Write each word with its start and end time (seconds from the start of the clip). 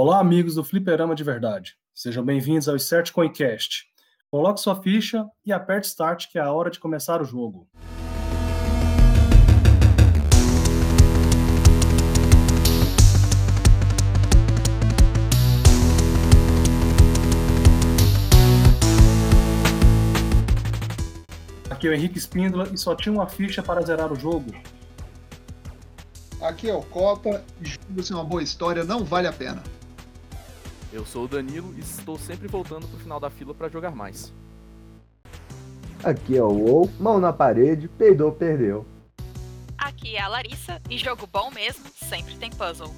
Olá, 0.00 0.20
amigos 0.20 0.54
do 0.54 0.62
Fliperama 0.62 1.12
de 1.12 1.24
Verdade. 1.24 1.76
Sejam 1.92 2.24
bem-vindos 2.24 2.68
ao 2.68 2.76
Insert 2.76 3.10
Coincast. 3.10 3.86
Coloque 4.30 4.60
sua 4.60 4.80
ficha 4.80 5.26
e 5.44 5.52
aperte 5.52 5.88
Start, 5.88 6.30
que 6.30 6.38
é 6.38 6.40
a 6.40 6.52
hora 6.52 6.70
de 6.70 6.78
começar 6.78 7.20
o 7.20 7.24
jogo. 7.24 7.66
Aqui 21.68 21.88
é 21.88 21.90
o 21.90 21.94
Henrique 21.94 22.18
Espíndola 22.18 22.68
e 22.72 22.78
só 22.78 22.94
tinha 22.94 23.12
uma 23.12 23.26
ficha 23.26 23.64
para 23.64 23.80
zerar 23.80 24.12
o 24.12 24.14
jogo. 24.14 24.52
Aqui 26.40 26.70
é 26.70 26.74
o 26.74 26.82
Copa 26.82 27.44
e 27.60 28.00
jogo 28.00 28.12
uma 28.12 28.22
boa 28.22 28.44
história 28.44 28.84
não 28.84 29.04
vale 29.04 29.26
a 29.26 29.32
pena. 29.32 29.60
Eu 30.90 31.04
sou 31.04 31.24
o 31.24 31.28
Danilo 31.28 31.74
e 31.76 31.80
estou 31.80 32.18
sempre 32.18 32.48
voltando 32.48 32.88
pro 32.88 32.98
final 32.98 33.20
da 33.20 33.28
fila 33.28 33.54
para 33.54 33.68
jogar 33.68 33.90
mais. 33.90 34.32
Aqui 36.02 36.36
é 36.36 36.42
o 36.42 36.48
WoW, 36.48 36.90
mão 36.98 37.20
na 37.20 37.32
parede, 37.32 37.88
peidou, 37.88 38.32
perdeu. 38.32 38.86
Aqui 39.76 40.16
é 40.16 40.22
a 40.22 40.28
Larissa 40.28 40.80
e 40.88 40.96
jogo 40.96 41.26
bom 41.26 41.50
mesmo 41.50 41.84
sempre 42.08 42.34
tem 42.36 42.50
puzzle. 42.50 42.92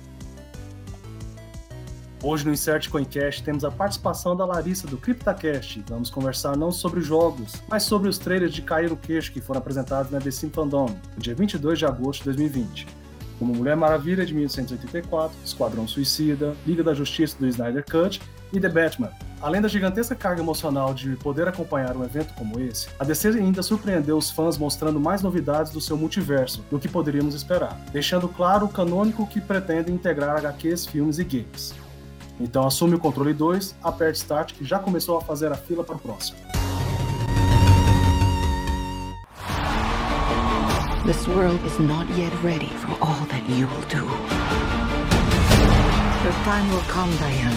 Hoje 2.23 2.45
no 2.45 2.53
Insert 2.53 2.91
Coincast 2.91 3.43
temos 3.43 3.65
a 3.65 3.71
participação 3.71 4.37
da 4.37 4.45
Larissa 4.45 4.87
do 4.87 4.99
CryptaCast. 4.99 5.83
Vamos 5.89 6.11
conversar 6.11 6.57
não 6.57 6.71
sobre 6.71 7.01
jogos, 7.01 7.55
mas 7.67 7.85
sobre 7.85 8.11
os 8.11 8.19
trailers 8.19 8.53
de 8.53 8.61
cair 8.61 8.93
o 8.93 8.97
queixo 8.97 9.33
que 9.33 9.41
foram 9.41 9.59
apresentados 9.59 10.13
na 10.13 10.21
The 10.21 10.31
Sim 10.31 10.51
Fandom, 10.51 10.87
no 11.17 11.19
dia 11.19 11.35
22 11.35 11.79
de 11.79 11.87
agosto 11.87 12.21
de 12.21 12.25
2020. 12.27 13.00
Como 13.41 13.55
Mulher 13.55 13.75
Maravilha 13.75 14.27
de 14.27 14.35
1984, 14.35 15.35
Esquadrão 15.43 15.89
Suicida, 15.89 16.55
Liga 16.67 16.85
da 16.85 16.93
Justiça 16.93 17.39
do 17.41 17.47
Snyder 17.49 17.83
Cut 17.91 18.21
e 18.53 18.61
The 18.61 18.69
Batman. 18.69 19.11
Além 19.41 19.63
da 19.63 19.69
gigantesca 19.69 20.15
carga 20.15 20.43
emocional 20.43 20.93
de 20.93 21.17
poder 21.17 21.49
acompanhar 21.49 21.97
um 21.97 22.05
evento 22.05 22.35
como 22.35 22.61
esse, 22.61 22.89
a 22.99 23.05
DC 23.05 23.29
ainda 23.29 23.63
surpreendeu 23.63 24.19
os 24.19 24.31
fãs 24.31 24.59
mostrando 24.59 25.01
mais 25.01 25.23
novidades 25.23 25.73
do 25.73 25.81
seu 25.81 25.97
multiverso 25.97 26.63
do 26.71 26.79
que 26.79 26.87
poderíamos 26.87 27.35
esperar, 27.35 27.81
deixando 27.91 28.29
claro 28.29 28.67
o 28.67 28.69
canônico 28.69 29.27
que 29.27 29.41
pretende 29.41 29.91
integrar 29.91 30.37
HQs, 30.37 30.85
filmes 30.85 31.19
e 31.19 31.25
games. 31.25 31.73
Então 32.39 32.67
assume 32.67 32.97
o 32.97 32.99
controle 32.99 33.33
2, 33.33 33.75
aperte 33.83 34.19
Start 34.19 34.53
que 34.53 34.67
já 34.67 34.79
começou 34.79 35.17
a 35.17 35.23
fazer 35.23 35.51
a 35.51 35.57
fila 35.57 35.83
para 35.83 35.97
o 35.97 35.99
próximo. 35.99 36.60
This 41.07 41.27
world 41.29 41.59
is 41.65 41.79
not 41.81 42.07
yet 42.11 42.31
ready 42.43 42.69
for 42.69 42.93
all 43.01 43.25
that 43.33 43.43
you 43.49 43.67
will 43.67 43.87
do. 43.89 44.05
The 46.25 46.33
time 46.45 46.69
will 46.69 46.85
come, 46.89 47.11
Diana. 47.17 47.57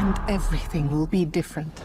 And 0.00 0.14
everything 0.28 0.88
will 0.88 1.08
be 1.08 1.24
different. 1.24 1.82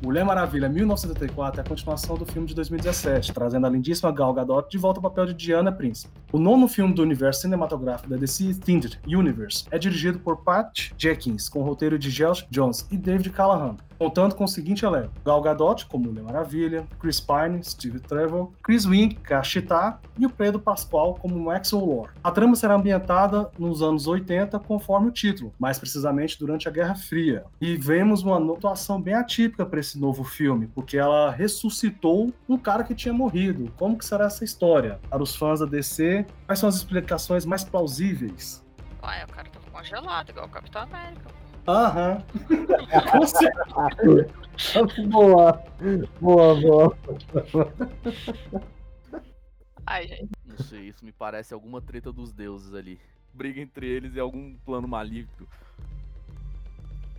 Mulher 0.00 0.24
Maravilha 0.24 0.66
1984 0.66 1.58
é 1.58 1.60
a 1.60 1.64
continuação 1.68 2.16
do 2.16 2.24
filme 2.24 2.48
de 2.48 2.54
2017, 2.54 3.34
trazendo 3.34 3.66
a 3.66 3.70
lindíssima 3.70 4.10
Gal 4.10 4.32
Gadot 4.32 4.70
de 4.70 4.78
volta 4.78 4.98
ao 4.98 5.02
papel 5.02 5.26
de 5.26 5.34
Diana 5.34 5.70
Prince. 5.70 6.08
O 6.30 6.38
nono 6.38 6.68
filme 6.68 6.92
do 6.92 7.00
universo 7.00 7.40
cinematográfico 7.40 8.10
da 8.10 8.16
DC 8.18 8.44
Extended 8.44 9.00
Universe 9.06 9.64
é 9.70 9.78
dirigido 9.78 10.18
por 10.18 10.36
Pat 10.36 10.92
Jenkins, 10.98 11.48
com 11.48 11.62
roteiro 11.62 11.98
de 11.98 12.10
Josh 12.10 12.46
Jones 12.50 12.86
e 12.90 12.98
David 12.98 13.30
Callahan, 13.30 13.76
contando 13.98 14.34
com 14.34 14.44
o 14.44 14.48
seguinte 14.48 14.84
elenco: 14.84 15.10
Gal 15.24 15.40
Gadot 15.40 15.86
como 15.86 16.04
Mulher 16.04 16.22
Maravilha, 16.22 16.86
Chris 17.00 17.18
Pine, 17.18 17.64
Steve 17.64 17.98
Trevor, 17.98 18.50
Chris 18.62 18.84
Wing, 18.84 19.14
que 19.14 19.32
a 19.32 19.42
Chita, 19.42 19.98
e 20.18 20.26
o 20.26 20.30
Pedro 20.30 20.60
Pascoal 20.60 21.14
como 21.14 21.40
Maxwell 21.40 21.84
Lord. 21.84 22.12
A 22.22 22.30
trama 22.30 22.54
será 22.54 22.74
ambientada 22.74 23.50
nos 23.58 23.80
anos 23.80 24.06
80, 24.06 24.58
conforme 24.60 25.08
o 25.08 25.12
título, 25.12 25.54
mais 25.58 25.78
precisamente 25.78 26.38
durante 26.38 26.68
a 26.68 26.70
Guerra 26.70 26.94
Fria. 26.94 27.44
E 27.58 27.74
vemos 27.74 28.22
uma 28.22 28.36
atuação 28.52 29.00
bem 29.00 29.14
atípica 29.14 29.64
para 29.64 29.80
esse 29.80 29.98
novo 29.98 30.24
filme, 30.24 30.68
porque 30.74 30.98
ela 30.98 31.30
ressuscitou 31.30 32.30
um 32.46 32.58
cara 32.58 32.84
que 32.84 32.94
tinha 32.94 33.14
morrido. 33.14 33.72
Como 33.78 33.96
que 33.96 34.04
será 34.04 34.26
essa 34.26 34.44
história? 34.44 34.98
Para 35.08 35.22
os 35.22 35.34
fãs 35.34 35.60
da 35.60 35.66
DC, 35.66 36.17
quais 36.46 36.58
são 36.58 36.68
as 36.68 36.76
explicações 36.76 37.44
mais 37.44 37.64
plausíveis? 37.64 38.64
Ué, 39.02 39.24
o 39.24 39.28
cara 39.28 39.48
tava 39.48 39.70
congelado, 39.70 40.30
igual 40.30 40.46
o 40.46 40.50
Capitão 40.50 40.82
América. 40.82 41.30
Aham. 41.66 42.22
boa, 45.08 45.62
boa, 46.20 46.60
boa. 46.60 46.98
Ai, 49.86 50.06
gente. 50.06 50.30
Não 50.46 50.58
sei, 50.58 50.88
isso 50.88 51.04
me 51.04 51.12
parece 51.12 51.54
alguma 51.54 51.80
treta 51.80 52.12
dos 52.12 52.32
deuses 52.32 52.74
ali. 52.74 52.98
Briga 53.32 53.60
entre 53.60 53.86
eles 53.86 54.14
e 54.14 54.20
algum 54.20 54.54
plano 54.64 54.88
maligno. 54.88 55.48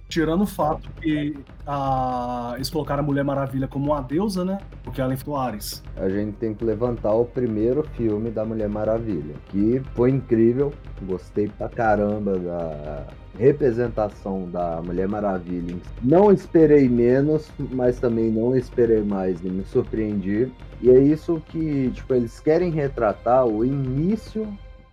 Tirando 0.09 0.42
o 0.42 0.47
fato 0.47 0.90
que 1.00 1.38
a... 1.68 2.53
eles 2.56 2.70
colocaram 2.70 3.03
a 3.03 3.06
Mulher 3.06 3.24
Maravilha 3.24 3.68
como 3.68 3.92
uma 3.92 4.02
deusa, 4.02 4.44
né? 4.44 4.58
Porque 4.84 5.00
ela 5.00 5.14
enfrentou 5.14 5.38
Ares. 5.38 5.84
A 5.96 6.09
gente 6.09 6.34
tem 6.38 6.53
que 6.53 6.66
levantar 6.66 7.14
o 7.14 7.25
primeiro 7.25 7.84
filme 7.96 8.31
da 8.31 8.44
Mulher 8.44 8.68
Maravilha, 8.68 9.36
que 9.50 9.80
foi 9.94 10.09
incrível. 10.09 10.74
Gostei 11.03 11.48
pra 11.48 11.69
caramba 11.69 12.40
da 12.40 13.06
representação 13.38 14.50
da 14.50 14.81
Mulher 14.81 15.08
Maravilha. 15.08 15.78
Não 16.02 16.31
esperei 16.31 16.90
menos, 16.90 17.48
mas 17.72 18.00
também 18.00 18.31
não 18.31 18.58
esperei 18.58 19.03
mais 19.03 19.44
e 19.44 19.50
me 19.50 19.64
surpreendi. 19.64 20.52
E 20.81 20.90
é 20.90 21.00
isso 21.00 21.42
que, 21.48 21.92
tipo, 21.92 22.16
eles 22.16 22.40
querem 22.40 22.72
retratar 22.72 23.46
o 23.46 23.64
início 23.64 24.48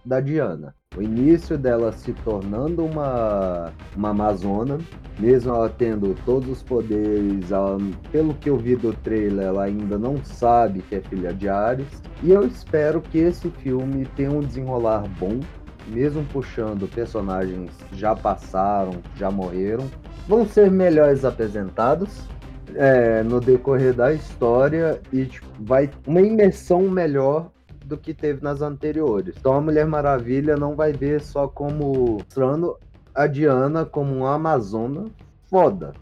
da 0.06 0.21
Diana. 0.21 0.75
O 0.97 1.03
início 1.03 1.59
dela 1.59 1.93
se 1.93 2.12
tornando 2.12 2.84
uma, 2.84 3.72
uma 3.94 4.11
Amazona, 4.11 4.78
mesmo 5.19 5.55
ela 5.55 5.69
tendo 5.69 6.15
todos 6.25 6.49
os 6.49 6.62
poderes, 6.62 7.50
ela, 7.50 7.77
pelo 8.11 8.33
que 8.34 8.49
eu 8.49 8.56
vi 8.56 8.77
do 8.77 8.94
trailer, 8.94 9.47
ela 9.47 9.65
ainda 9.65 9.99
não 9.99 10.25
sabe 10.25 10.81
que 10.83 10.94
é 10.94 11.00
filha 11.00 11.34
de 11.34 11.49
Ares. 11.49 12.03
E 12.22 12.31
eu 12.31 12.47
espero 12.47 13.03
que 13.03 13.19
esse 13.19 13.50
filme 13.50 14.06
tenha 14.17 14.31
um 14.31 14.41
desenrolar 14.41 15.05
bom, 15.19 15.41
mesmo 15.89 16.25
puxando 16.33 16.88
personagens 16.88 17.71
que 17.88 17.99
já 17.99 18.15
passaram, 18.15 18.93
já 19.17 19.31
morreram, 19.31 19.91
vão 20.27 20.47
ser 20.47 20.71
melhores 20.71 21.25
apresentados 21.25 22.27
é, 22.75 23.23
no 23.23 23.41
decorrer 23.41 23.93
da 23.93 24.12
história 24.12 25.00
e 25.12 25.27
tipo, 25.27 25.47
vai 25.61 25.91
uma 26.06 26.21
imersão 26.21 26.83
melhor 26.83 27.50
do 27.86 27.97
que 27.97 28.12
teve 28.12 28.42
nas 28.42 28.60
anteriores. 28.60 29.36
Então 29.38 29.54
a 29.54 29.60
Mulher 29.60 29.86
Maravilha 29.86 30.56
não 30.56 30.74
vai 30.74 30.92
ver 30.92 31.20
só 31.20 31.47
como 31.47 32.16
mostrando 32.19 32.76
a 33.14 33.26
Diana 33.26 33.84
como 33.84 34.14
uma 34.14 34.34
Amazona 34.34 35.06
foda. 35.48 35.94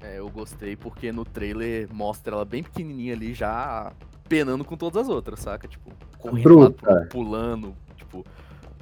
É, 0.00 0.18
eu 0.18 0.28
gostei 0.28 0.76
porque 0.76 1.12
no 1.12 1.24
trailer 1.24 1.88
mostra 1.92 2.34
ela 2.34 2.44
bem 2.44 2.62
pequenininha 2.62 3.14
ali 3.14 3.32
já 3.32 3.92
penando 4.28 4.64
com 4.64 4.76
todas 4.76 5.02
as 5.02 5.08
outras, 5.08 5.40
saca? 5.40 5.68
Tipo, 5.68 5.90
correndo 6.18 6.74
lá, 6.82 7.06
pulando, 7.10 7.74
tipo, 7.96 8.24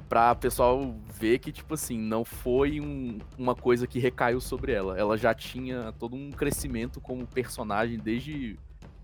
pra 0.07 0.33
pessoal 0.33 0.95
ver 1.19 1.39
que, 1.39 1.51
tipo 1.51 1.73
assim, 1.73 1.97
não 1.99 2.23
foi 2.25 2.79
um- 2.79 3.19
uma 3.37 3.53
coisa 3.55 3.85
que 3.85 3.99
recaiu 3.99 4.39
sobre 4.41 4.71
ela. 4.71 4.97
Ela 4.97 5.17
já 5.17 5.33
tinha 5.33 5.93
todo 5.99 6.15
um 6.15 6.31
crescimento 6.31 6.99
como 7.01 7.27
personagem 7.27 7.99
desde 7.99 8.57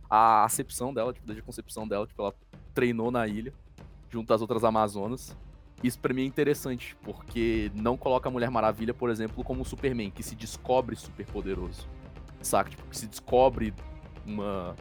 a 0.10 0.44
acepção 0.44 0.94
dela, 0.94 1.14
tipo, 1.14 1.26
desde 1.26 1.42
a 1.42 1.46
concepção 1.46 1.88
dela, 1.88 2.06
tipo, 2.06 2.22
ela 2.22 2.34
treinou 2.74 3.12
na 3.12 3.28
ilha, 3.28 3.54
junto 4.10 4.34
às 4.34 4.42
outras 4.42 4.64
Amazonas. 4.64 5.36
Isso 5.84 6.00
pra 6.00 6.14
mim 6.14 6.24
é 6.24 6.26
interessante, 6.26 6.96
porque 7.04 7.72
não 7.76 7.98
coloca 7.98 8.30
a 8.30 8.32
Mulher 8.32 8.50
Maravilha, 8.50 8.94
por 8.94 9.10
exemplo, 9.10 9.44
como 9.44 9.62
o 9.62 9.66
Superman, 9.66 10.10
que 10.10 10.24
se 10.24 10.36
descobre 10.36 10.96
super 10.96 11.26
poderoso. 11.28 11.88
Saca? 12.42 12.70
Tipo, 12.70 12.84
que 12.88 12.98
se 12.98 13.08
descobre 13.08 13.74
uma, 14.26 14.76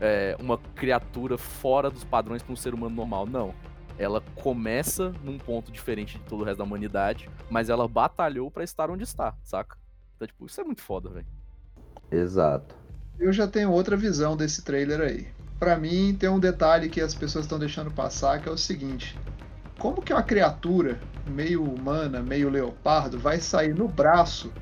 é, 0.00 0.36
uma 0.38 0.58
criatura 0.58 1.38
fora 1.38 1.90
dos 1.90 2.04
padrões 2.04 2.42
para 2.42 2.52
um 2.52 2.56
ser 2.56 2.74
humano 2.74 2.94
normal. 2.94 3.26
Não. 3.26 3.54
Ela 3.98 4.20
começa 4.34 5.10
num 5.24 5.38
ponto 5.38 5.72
diferente 5.72 6.18
de 6.18 6.24
todo 6.24 6.42
o 6.42 6.44
resto 6.44 6.58
da 6.58 6.64
humanidade, 6.64 7.30
mas 7.48 7.70
ela 7.70 7.88
batalhou 7.88 8.50
pra 8.50 8.62
estar 8.62 8.90
onde 8.90 9.04
está, 9.04 9.34
saca? 9.42 9.78
Então, 10.14 10.26
tipo, 10.26 10.44
isso 10.46 10.60
é 10.60 10.64
muito 10.64 10.82
foda, 10.82 11.08
velho. 11.08 11.26
Exato. 12.10 12.85
Eu 13.18 13.32
já 13.32 13.46
tenho 13.46 13.72
outra 13.72 13.96
visão 13.96 14.36
desse 14.36 14.62
trailer 14.62 15.00
aí. 15.00 15.26
Pra 15.58 15.78
mim, 15.78 16.14
tem 16.18 16.28
um 16.28 16.38
detalhe 16.38 16.88
que 16.88 17.00
as 17.00 17.14
pessoas 17.14 17.46
estão 17.46 17.58
deixando 17.58 17.90
passar, 17.90 18.40
que 18.42 18.48
é 18.48 18.52
o 18.52 18.58
seguinte: 18.58 19.18
como 19.78 20.02
que 20.02 20.12
uma 20.12 20.22
criatura 20.22 21.00
meio 21.26 21.62
humana, 21.62 22.22
meio 22.22 22.50
leopardo, 22.50 23.18
vai 23.18 23.40
sair 23.40 23.74
no 23.74 23.88
braço 23.88 24.52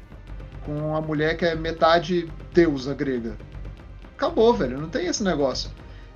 com 0.65 0.73
uma 0.77 1.01
mulher 1.01 1.37
que 1.37 1.45
é 1.45 1.55
metade 1.55 2.31
deusa 2.53 2.95
grega? 2.95 3.37
Acabou, 4.15 4.55
velho, 4.55 4.81
não 4.81 4.89
tem 4.89 5.07
esse 5.07 5.25
negócio. 5.25 5.71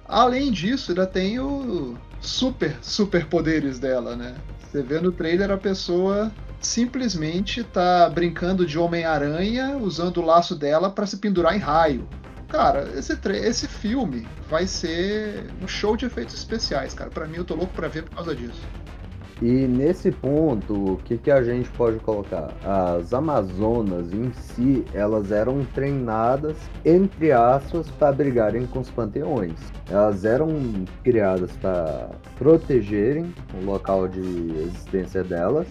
Além 0.06 0.52
disso, 0.52 0.93
ainda 0.93 1.06
tem 1.06 1.41
o 1.41 1.99
super, 2.20 2.76
super 2.81 3.26
poderes 3.26 3.79
dela, 3.79 4.14
né? 4.14 4.37
Você 4.61 4.82
vê 4.82 5.00
no 5.00 5.11
trailer 5.11 5.50
a 5.50 5.58
pessoa 5.58 6.32
simplesmente 6.60 7.62
tá 7.64 8.08
brincando 8.08 8.66
de 8.66 8.78
Homem-Aranha 8.78 9.76
usando 9.76 10.19
o 10.19 10.25
laço 10.25 10.55
dela 10.55 10.90
pra 10.90 11.06
se 11.06 11.19
pendurar 11.19 11.55
em 11.55 11.60
raio. 11.60 12.08
Cara, 12.49 12.88
esse, 12.96 13.12
esse 13.34 13.69
filme 13.69 14.26
vai 14.49 14.66
ser 14.66 15.46
um 15.62 15.69
show 15.69 15.96
de 15.96 16.06
efeitos 16.06 16.34
especiais, 16.34 16.94
cara. 16.94 17.10
Pra 17.10 17.26
mim, 17.26 17.37
eu 17.37 17.44
tô 17.44 17.55
louco 17.55 17.75
pra 17.75 17.88
ver 17.88 18.05
por 18.05 18.16
causa 18.16 18.34
disso. 18.34 18.62
E 19.40 19.69
nesse 19.69 20.10
ponto, 20.10 20.94
o 20.94 20.96
que, 20.96 21.16
que 21.16 21.31
a 21.31 21.43
gente 21.44 21.69
pode 21.70 21.99
colocar? 22.00 22.52
As 22.64 23.14
Amazonas 23.14 24.12
em 24.12 24.32
si, 24.32 24.84
elas 24.93 25.31
eram 25.31 25.64
treinadas, 25.75 26.56
entre 26.84 27.31
aspas, 27.31 27.88
para 27.88 28.12
brigarem 28.12 28.66
com 28.66 28.81
os 28.81 28.90
panteões. 28.90 29.55
Elas 29.88 30.25
eram 30.25 30.49
criadas 31.05 31.52
para 31.58 32.10
protegerem 32.37 33.32
o 33.55 33.64
local 33.64 34.08
de 34.08 34.20
existência 34.20 35.22
delas, 35.22 35.69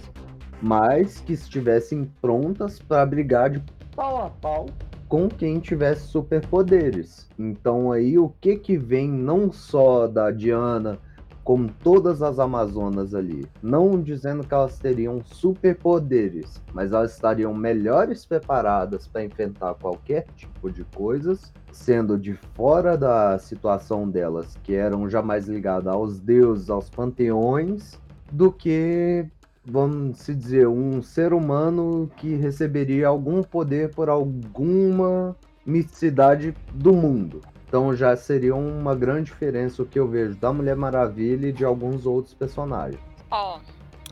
mas 0.62 1.20
que 1.20 1.34
estivessem 1.34 2.06
prontas 2.22 2.80
para 2.80 3.06
brigar 3.06 3.50
de 3.50 3.64
pau 3.96 4.26
a 4.26 4.30
pau 4.30 4.68
com 5.08 5.30
quem 5.30 5.60
tivesse 5.60 6.08
superpoderes. 6.08 7.30
Então 7.40 7.92
aí 7.92 8.18
o 8.18 8.30
que 8.42 8.58
que 8.58 8.78
vem 8.78 9.10
não 9.10 9.52
só 9.52 10.08
da 10.08 10.32
Diana 10.32 11.00
como 11.48 11.70
todas 11.82 12.22
as 12.22 12.40
Amazonas 12.40 13.16
ali, 13.16 13.48
não 13.64 14.02
dizendo 14.02 14.46
que 14.46 14.54
elas 14.54 14.78
teriam 14.80 15.24
superpoderes, 15.24 16.62
mas 16.74 16.92
elas 16.92 17.14
estariam 17.14 17.54
melhores 17.54 18.26
preparadas 18.26 19.08
para 19.08 19.24
enfrentar 19.24 19.74
qualquer 19.76 20.26
tipo 20.36 20.70
de 20.70 20.84
coisas, 20.84 21.54
sendo 21.72 22.18
de 22.18 22.34
fora 22.54 22.98
da 22.98 23.40
situação 23.40 24.10
delas, 24.10 24.58
que 24.62 24.76
eram 24.76 25.10
jamais 25.10 25.48
ligadas 25.48 25.88
aos 25.88 26.20
deuses, 26.20 26.70
aos 26.70 26.90
panteões, 26.90 27.98
do 28.30 28.52
que 28.52 29.26
vamos 29.70 30.20
se 30.20 30.34
dizer, 30.34 30.68
um 30.68 31.02
ser 31.02 31.34
humano 31.34 32.10
que 32.18 32.36
receberia 32.36 33.08
algum 33.08 33.44
poder 33.44 33.94
por 33.94 34.10
alguma 34.10 35.36
misticidade 35.66 36.56
do 36.74 36.94
mundo. 36.94 37.42
Então 37.68 37.94
já 37.96 38.16
seria 38.16 38.56
uma 38.56 38.96
grande 38.96 39.26
diferença 39.26 39.84
o 39.84 39.86
que 39.86 40.00
eu 40.00 40.08
vejo 40.08 40.36
da 40.36 40.54
Mulher 40.54 40.76
Maravilha 40.76 41.48
e 41.48 41.52
de 41.52 41.66
alguns 41.66 42.06
outros 42.06 42.34
personagens. 42.34 43.00
Ó, 43.30 43.60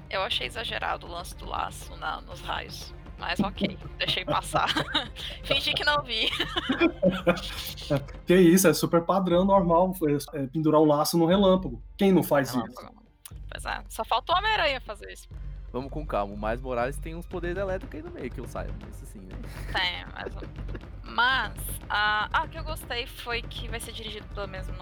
eu 0.10 0.22
achei 0.22 0.46
exagerado 0.46 1.08
o 1.08 1.10
lance 1.10 1.36
do 1.38 1.46
laço 1.46 1.96
na- 1.98 2.20
nos 2.22 2.42
raios. 2.42 2.94
Mas 3.18 3.40
ok, 3.40 3.78
deixei 3.98 4.26
passar. 4.26 4.68
Fingi 5.46 5.74
que 5.74 5.86
não 5.86 6.04
vi. 6.04 6.30
Que 8.26 8.36
isso, 8.36 8.68
é 8.68 8.74
super 8.74 9.02
padrão, 9.04 9.46
normal, 9.46 9.94
foi, 9.94 10.18
é, 10.34 10.48
pendurar 10.48 10.82
o 10.82 10.86
laço 10.86 11.18
no 11.18 11.26
relâmpago. 11.26 11.82
Quem 11.96 12.12
não 12.12 12.24
faz 12.24 12.50
isso? 12.50 12.90
Pois 13.56 13.66
é, 13.66 13.84
só 13.88 14.04
faltou 14.04 14.36
o 14.36 14.38
Homem-Aranha 14.38 14.82
fazer 14.82 15.10
isso. 15.12 15.30
Vamos 15.72 15.90
com 15.90 16.06
calma. 16.06 16.34
O 16.34 16.38
Mais 16.38 16.60
Morales 16.60 16.98
tem 16.98 17.16
uns 17.16 17.26
poderes 17.26 17.58
elétricos 17.58 17.96
aí 17.96 18.02
no 18.02 18.12
meio, 18.12 18.30
que 18.30 18.40
eu 18.40 18.48
saiba. 18.48 18.74
Isso 18.92 19.06
sim, 19.06 19.20
né? 19.20 19.36
Tem, 19.72 20.06
mas. 20.14 20.34
Mas, 21.08 21.54
ah, 21.88 22.28
ah, 22.34 22.44
o 22.44 22.50
que 22.50 22.58
eu 22.58 22.64
gostei 22.64 23.06
foi 23.06 23.42
que 23.44 23.70
vai 23.70 23.80
ser 23.80 23.94
dirigido 23.94 24.28
pelo 24.34 24.48
mesmo. 24.48 24.76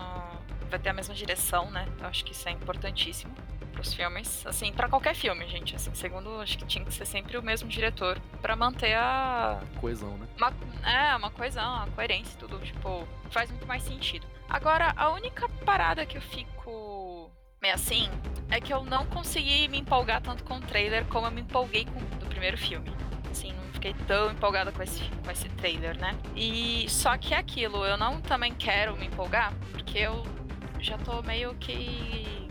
Vai 0.70 0.80
ter 0.80 0.90
a 0.90 0.94
mesma 0.94 1.14
direção, 1.14 1.70
né? 1.70 1.86
Eu 2.00 2.08
acho 2.08 2.24
que 2.24 2.32
isso 2.32 2.48
é 2.48 2.52
importantíssimo 2.52 3.32
pros 3.74 3.94
filmes. 3.94 4.48
Assim, 4.48 4.72
pra 4.72 4.88
qualquer 4.88 5.14
filme, 5.14 5.46
gente. 5.48 5.76
Assim, 5.76 5.94
segundo, 5.94 6.40
acho 6.40 6.58
que 6.58 6.66
tinha 6.66 6.84
que 6.84 6.94
ser 6.94 7.06
sempre 7.06 7.38
o 7.38 7.44
mesmo 7.44 7.68
diretor 7.68 8.20
pra 8.42 8.56
manter 8.56 8.96
a. 8.96 9.62
Coesão, 9.80 10.18
né? 10.18 10.28
Uma, 10.38 10.54
é, 10.90 11.16
uma 11.16 11.30
coesão, 11.30 11.76
uma 11.76 11.88
coerência 11.88 12.34
e 12.34 12.38
tudo. 12.38 12.58
Tipo, 12.60 13.08
faz 13.30 13.52
muito 13.52 13.68
mais 13.68 13.84
sentido. 13.84 14.26
Agora, 14.50 14.94
a 14.96 15.12
única 15.12 15.48
parada 15.66 16.06
que 16.06 16.18
eu 16.18 16.22
fico 16.22 16.93
meio 17.64 17.76
assim 17.76 18.10
é 18.52 18.60
que 18.60 18.74
eu 18.74 18.84
não 18.84 19.06
consegui 19.06 19.70
me 19.70 19.80
empolgar 19.80 20.22
tanto 20.22 20.44
com 20.44 20.56
o 20.56 20.60
trailer 20.60 21.06
como 21.06 21.26
eu 21.26 21.32
me 21.32 21.42
empolguei 21.42 21.86
com 21.86 22.00
do 22.20 22.26
primeiro 22.28 22.58
filme. 22.58 22.92
Assim, 23.32 23.52
não 23.54 23.64
fiquei 23.74 23.96
tão 24.06 24.32
empolgada 24.32 24.72
com 24.72 24.84
esse, 24.84 25.02
com 25.24 25.32
esse 25.32 25.50
trailer, 25.50 25.98
né? 25.98 26.16
E 26.36 26.86
só 26.90 27.18
que 27.18 27.34
é 27.34 27.38
aquilo, 27.38 27.84
eu 27.86 27.98
não 27.98 28.22
também 28.22 28.54
quero 28.54 28.96
me 28.98 29.08
empolgar, 29.08 29.54
porque 29.72 29.98
eu 29.98 30.24
já 30.80 30.98
tô 30.98 31.24
meio 31.24 31.56
que. 31.56 32.48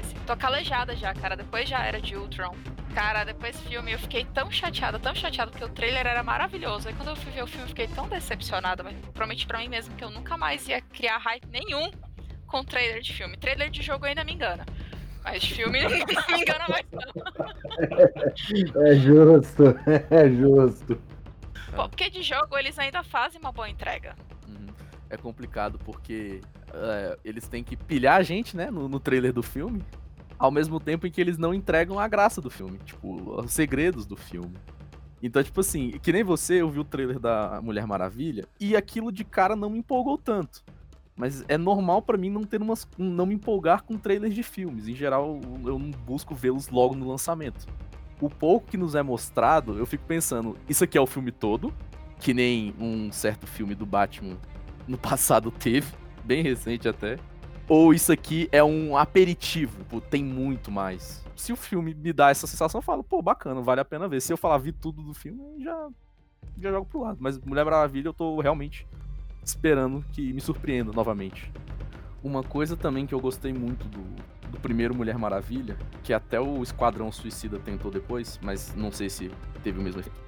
assim, 0.00 0.16
tô 0.24 0.34
calejada 0.36 0.96
já, 0.96 1.12
cara. 1.12 1.36
Depois 1.36 1.68
já 1.68 1.84
era 1.84 2.00
de 2.00 2.16
Ultron. 2.16 2.54
Cara, 2.94 3.24
depois 3.24 3.56
desse 3.56 3.68
filme 3.68 3.92
eu 3.92 3.98
fiquei 3.98 4.24
tão 4.24 4.50
chateada, 4.50 5.00
tão 5.00 5.14
chateada, 5.14 5.50
porque 5.50 5.64
o 5.64 5.68
trailer 5.68 6.06
era 6.06 6.22
maravilhoso. 6.22 6.88
Aí 6.88 6.94
quando 6.94 7.08
eu 7.08 7.16
fui 7.16 7.32
ver 7.32 7.42
o 7.42 7.46
filme 7.46 7.64
eu 7.64 7.68
fiquei 7.68 7.88
tão 7.88 8.08
decepcionada, 8.08 8.82
mas 8.84 8.96
prometi 9.12 9.46
pra 9.46 9.58
mim 9.58 9.68
mesmo 9.68 9.94
que 9.96 10.04
eu 10.04 10.10
nunca 10.10 10.38
mais 10.38 10.66
ia 10.68 10.80
criar 10.80 11.18
hype 11.18 11.46
nenhum 11.48 11.90
com 12.54 12.62
trailer 12.62 13.02
de 13.02 13.12
filme. 13.12 13.36
Trailer 13.36 13.68
de 13.68 13.82
jogo 13.82 14.04
ainda 14.04 14.22
me 14.22 14.32
engana. 14.32 14.64
Mas 15.24 15.42
de 15.42 15.54
filme 15.54 15.82
não 15.82 15.90
me 15.90 15.98
engana 16.40 16.66
mais 16.68 16.86
não. 16.92 17.02
É 18.86 18.94
justo, 18.94 19.64
é 20.08 20.30
justo. 20.30 21.02
Pô, 21.74 21.88
porque 21.88 22.08
de 22.08 22.22
jogo 22.22 22.56
eles 22.56 22.78
ainda 22.78 23.02
fazem 23.02 23.40
uma 23.40 23.50
boa 23.50 23.68
entrega. 23.68 24.14
Uhum. 24.46 24.68
É 25.10 25.16
complicado 25.16 25.80
porque 25.80 26.40
é, 26.72 27.18
eles 27.24 27.48
têm 27.48 27.64
que 27.64 27.76
pilhar 27.76 28.20
a 28.20 28.22
gente, 28.22 28.56
né, 28.56 28.70
no, 28.70 28.88
no 28.88 29.00
trailer 29.00 29.32
do 29.32 29.42
filme, 29.42 29.82
ao 30.38 30.52
mesmo 30.52 30.78
tempo 30.78 31.08
em 31.08 31.10
que 31.10 31.20
eles 31.20 31.36
não 31.36 31.52
entregam 31.52 31.98
a 31.98 32.06
graça 32.06 32.40
do 32.40 32.50
filme, 32.50 32.78
tipo, 32.84 33.40
os 33.40 33.52
segredos 33.52 34.06
do 34.06 34.16
filme. 34.16 34.54
Então, 35.20 35.42
tipo 35.42 35.60
assim, 35.60 35.90
que 35.90 36.12
nem 36.12 36.22
você, 36.22 36.60
eu 36.60 36.70
vi 36.70 36.78
o 36.78 36.84
trailer 36.84 37.18
da 37.18 37.60
Mulher 37.60 37.84
Maravilha 37.84 38.46
e 38.60 38.76
aquilo 38.76 39.10
de 39.10 39.24
cara 39.24 39.56
não 39.56 39.70
me 39.70 39.78
empolgou 39.78 40.16
tanto. 40.16 40.62
Mas 41.16 41.44
é 41.46 41.56
normal 41.56 42.02
pra 42.02 42.18
mim 42.18 42.28
não 42.28 42.42
ter 42.42 42.60
umas, 42.60 42.88
não 42.98 43.24
me 43.24 43.34
empolgar 43.34 43.82
com 43.84 43.96
trailers 43.96 44.34
de 44.34 44.42
filmes. 44.42 44.88
Em 44.88 44.94
geral, 44.94 45.40
eu 45.64 45.78
não 45.78 45.90
busco 45.90 46.34
vê-los 46.34 46.68
logo 46.68 46.94
no 46.94 47.08
lançamento. 47.08 47.66
O 48.20 48.28
pouco 48.28 48.66
que 48.68 48.76
nos 48.76 48.94
é 48.94 49.02
mostrado, 49.02 49.78
eu 49.78 49.86
fico 49.86 50.04
pensando, 50.04 50.56
isso 50.68 50.82
aqui 50.82 50.98
é 50.98 51.00
o 51.00 51.06
filme 51.06 51.30
todo, 51.30 51.72
que 52.18 52.34
nem 52.34 52.74
um 52.78 53.12
certo 53.12 53.46
filme 53.46 53.74
do 53.74 53.86
Batman 53.86 54.36
no 54.88 54.98
passado 54.98 55.50
teve, 55.50 55.92
bem 56.24 56.42
recente 56.42 56.88
até. 56.88 57.18
Ou 57.68 57.94
isso 57.94 58.12
aqui 58.12 58.48
é 58.52 58.62
um 58.62 58.96
aperitivo, 58.96 59.84
pô, 59.84 60.00
tem 60.00 60.22
muito 60.22 60.70
mais. 60.70 61.24
Se 61.36 61.52
o 61.52 61.56
filme 61.56 61.94
me 61.94 62.12
dá 62.12 62.30
essa 62.30 62.46
sensação, 62.46 62.78
eu 62.78 62.82
falo, 62.82 63.02
pô, 63.02 63.22
bacana, 63.22 63.60
vale 63.60 63.80
a 63.80 63.84
pena 63.84 64.08
ver. 64.08 64.20
Se 64.20 64.32
eu 64.32 64.36
falar 64.36 64.58
vi 64.58 64.72
tudo 64.72 65.02
do 65.02 65.14
filme, 65.14 65.42
já, 65.62 65.88
já 66.58 66.70
jogo 66.70 66.86
pro 66.86 67.00
lado. 67.00 67.18
Mas 67.20 67.38
Mulher 67.38 67.64
Maravilha 67.64 68.08
eu 68.08 68.12
tô 68.12 68.40
realmente 68.40 68.86
esperando 69.48 70.04
que 70.12 70.32
me 70.32 70.40
surpreenda 70.40 70.92
novamente. 70.92 71.50
Uma 72.22 72.42
coisa 72.42 72.76
também 72.76 73.06
que 73.06 73.14
eu 73.14 73.20
gostei 73.20 73.52
muito 73.52 73.86
do, 73.86 74.02
do 74.50 74.58
primeiro 74.60 74.94
Mulher 74.94 75.18
Maravilha, 75.18 75.76
que 76.02 76.12
até 76.12 76.40
o 76.40 76.62
Esquadrão 76.62 77.12
Suicida 77.12 77.58
tentou 77.58 77.90
depois, 77.90 78.38
mas 78.42 78.74
não 78.74 78.90
sei 78.90 79.10
se 79.10 79.30
teve 79.62 79.78
o 79.78 79.82
mesmo 79.82 80.00
efeito, 80.00 80.18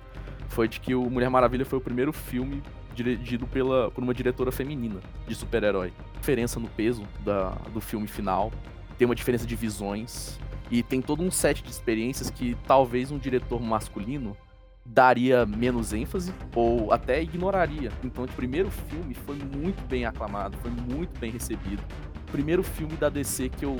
foi 0.48 0.68
de 0.68 0.80
que 0.80 0.94
o 0.94 1.08
Mulher 1.08 1.30
Maravilha 1.30 1.64
foi 1.64 1.78
o 1.78 1.82
primeiro 1.82 2.12
filme 2.12 2.62
dirigido 2.94 3.46
pela, 3.46 3.90
por 3.90 4.02
uma 4.02 4.14
diretora 4.14 4.50
feminina 4.50 5.00
de 5.26 5.34
super-herói. 5.34 5.92
Diferença 6.18 6.58
no 6.58 6.68
peso 6.68 7.02
da, 7.24 7.50
do 7.72 7.80
filme 7.80 8.06
final, 8.06 8.50
tem 8.98 9.06
uma 9.06 9.14
diferença 9.14 9.46
de 9.46 9.54
visões, 9.54 10.38
e 10.70 10.82
tem 10.82 11.00
todo 11.00 11.22
um 11.22 11.30
set 11.30 11.62
de 11.62 11.70
experiências 11.70 12.30
que 12.30 12.56
talvez 12.66 13.10
um 13.10 13.18
diretor 13.18 13.60
masculino 13.60 14.36
daria 14.88 15.44
menos 15.44 15.92
ênfase 15.92 16.32
ou 16.54 16.92
até 16.92 17.22
ignoraria. 17.22 17.90
Então, 18.02 18.24
o 18.24 18.28
primeiro 18.28 18.70
filme 18.70 19.14
foi 19.14 19.36
muito 19.36 19.84
bem 19.86 20.06
aclamado, 20.06 20.56
foi 20.58 20.70
muito 20.70 21.18
bem 21.18 21.30
recebido. 21.30 21.82
Primeiro 22.30 22.62
filme 22.62 22.96
da 22.96 23.08
DC 23.08 23.48
que 23.50 23.64
eu, 23.64 23.76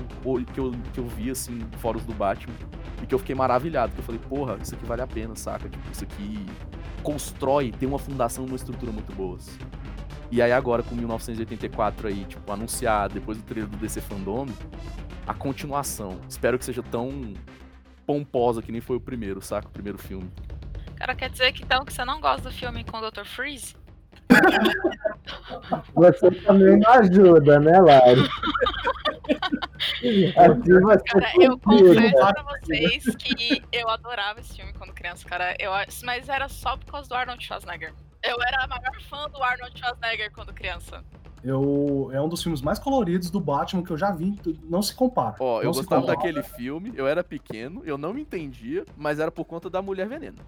que 0.53 0.61
eu, 0.61 0.73
que 0.93 1.01
eu 1.01 1.07
vi, 1.07 1.31
assim, 1.31 1.61
fora 1.79 1.97
os 1.97 2.05
do 2.05 2.15
Batman, 2.15 2.55
e 3.03 3.07
que 3.07 3.15
eu 3.15 3.19
fiquei 3.19 3.35
maravilhado, 3.35 3.93
que 3.93 3.99
eu 3.99 4.05
falei, 4.05 4.21
porra, 4.29 4.59
isso 4.63 4.75
aqui 4.75 4.85
vale 4.87 5.03
a 5.03 5.07
pena, 5.07 5.35
saca? 5.35 5.69
Tipo, 5.69 5.91
isso 5.91 6.05
aqui 6.05 6.47
constrói, 7.03 7.73
tem 7.73 7.89
uma 7.89 7.99
fundação, 7.99 8.45
uma 8.45 8.57
estrutura 8.57 8.93
muito 8.93 9.13
boas. 9.15 9.59
E 10.31 10.43
aí 10.43 10.53
agora, 10.53 10.83
com 10.83 10.95
1984 10.95 12.09
aí, 12.09 12.25
tipo, 12.25 12.51
anunciado, 12.53 13.15
depois 13.15 13.39
do 13.39 13.45
trailer 13.45 13.71
do 13.71 13.77
DC 13.77 14.01
Fandom, 14.01 14.47
a 15.27 15.35
continuação. 15.35 16.19
Espero 16.29 16.59
que 16.59 16.65
seja 16.65 16.83
tão 16.83 17.35
pomposa 18.07 18.63
que 18.63 18.71
nem 18.71 18.81
foi 18.81 18.97
o 18.97 19.01
primeiro, 19.01 19.41
saca? 19.41 19.69
O 19.69 19.71
primeiro 19.71 19.99
filme. 19.99 20.31
Cara, 20.97 21.15
quer 21.15 21.31
dizer 21.31 21.53
que 21.53 21.63
então 21.63 21.85
que 21.85 21.93
você 21.93 22.05
não 22.05 22.21
gosta 22.21 22.49
do 22.49 22.55
filme 22.55 22.85
com 22.85 22.99
o 22.99 23.11
Dr. 23.11 23.25
Freeze? 23.25 23.75
Você 25.95 26.31
também 26.43 26.79
não 26.79 26.91
ajuda, 26.93 27.59
né, 27.61 27.79
Lari? 27.81 28.21
Assim 29.27 30.81
você 30.81 31.03
Cara, 31.05 31.33
eu 31.41 31.59
complica. 31.59 31.95
confesso 31.95 32.17
pra 32.17 32.45
vocês 32.61 33.17
que 33.17 33.63
eu 33.73 33.89
adorava 33.89 34.41
esse 34.41 34.55
filme 34.55 34.73
quando 34.73 34.93
criança, 34.93 35.27
cara. 35.29 35.55
Eu, 35.59 35.71
mas 36.05 36.29
era 36.29 36.49
só 36.49 36.77
por 36.77 36.87
causa 36.87 37.09
do 37.09 37.15
Arnold 37.15 37.45
Schwarzenegger. 37.45 37.93
Eu 38.23 38.37
era 38.43 38.65
a 38.65 38.67
maior 38.67 39.01
fã 39.09 39.29
do 39.29 39.43
Arnold 39.43 39.79
Schwarzenegger 39.79 40.33
quando 40.33 40.53
criança. 40.53 41.05
Eu, 41.45 42.11
é 42.13 42.21
um 42.21 42.29
dos 42.29 42.43
filmes 42.43 42.61
mais 42.61 42.79
coloridos 42.79 43.31
do 43.31 43.39
Batman 43.39 43.83
que 43.83 43.91
eu 43.91 43.99
já 43.99 44.11
vi, 44.11 44.37
não 44.69 44.83
se 44.83 44.95
compara. 44.95 45.37
Ó, 45.39 45.61
eu 45.61 45.67
Não 45.67 45.75
se 45.75 45.81
gostava 45.81 46.01
compara. 46.03 46.17
daquele 46.19 46.43
filme, 46.43 46.93
eu 46.97 47.07
era 47.07 47.23
pequeno, 47.23 47.83
eu 47.85 47.97
não 47.97 48.13
me 48.13 48.23
entendia, 48.23 48.85
mas 48.97 49.21
era 49.21 49.31
por 49.31 49.45
conta 49.45 49.69
da 49.71 49.81
mulher 49.81 50.09
veneno. 50.09 50.39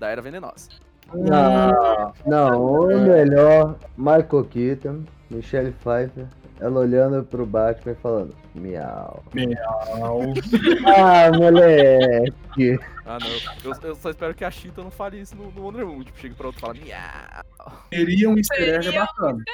Da 0.00 0.08
Era 0.08 0.22
Venenosa. 0.22 0.70
Não, 1.12 2.12
não, 2.24 2.64
o 2.64 2.86
melhor, 2.86 3.76
Michael 3.98 4.44
Keaton, 4.48 5.04
Michelle 5.28 5.72
Pfeiffer, 5.72 6.26
ela 6.60 6.80
olhando 6.80 7.22
pro 7.24 7.44
Batman 7.44 7.92
e 7.92 7.94
falando, 7.96 8.34
miau. 8.54 9.22
Miau. 9.34 10.20
Ah, 10.86 11.30
moleque. 11.36 12.78
Ah, 13.04 13.18
não. 13.20 13.72
Eu, 13.72 13.88
eu 13.90 13.94
só 13.96 14.10
espero 14.10 14.34
que 14.34 14.44
a 14.44 14.50
Cheetah 14.50 14.82
não 14.82 14.90
fale 14.90 15.20
isso 15.20 15.34
no, 15.36 15.50
no 15.50 15.62
Wonder 15.62 15.84
Woman. 15.86 16.04
Tipo, 16.04 16.18
chega 16.18 16.34
pra 16.34 16.46
outro 16.46 16.58
e 16.58 16.62
fala, 16.62 16.74
miau. 16.74 17.80
Seria 17.92 18.30
um 18.30 18.38
easter 18.38 18.68
egg 18.68 18.84
Seria 18.84 19.02
um 19.02 19.06
bacana. 19.06 19.44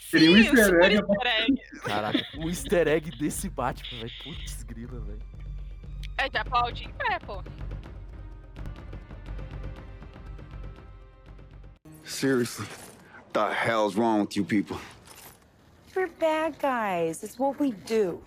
Sim, 0.00 0.08
Seria 0.18 0.30
um 0.30 0.36
easter 0.38 0.64
super 0.64 0.84
egg. 0.84 0.94
easter 0.94 1.26
egg. 1.26 1.62
Caraca, 1.84 2.18
o 2.38 2.48
easter 2.48 2.88
egg 2.88 3.10
desse 3.18 3.48
Batman, 3.50 3.98
velho. 4.00 4.12
Putz, 4.24 4.62
grila, 4.64 4.98
velho. 5.00 5.18
É 6.18 6.28
de 6.28 6.38
aplaudir 6.38 6.86
em 6.86 6.92
pé, 6.92 7.18
pô. 7.26 7.42
Seriously, 12.04 12.66
the 13.32 13.48
hell's 13.50 13.96
wrong 13.96 14.20
with 14.20 14.36
you 14.36 14.44
people? 14.44 14.76
We're 15.94 16.08
bad 16.18 16.58
guys. 16.58 17.22
It's 17.22 17.38
what 17.38 17.60
we 17.60 17.72
do. 17.86 18.20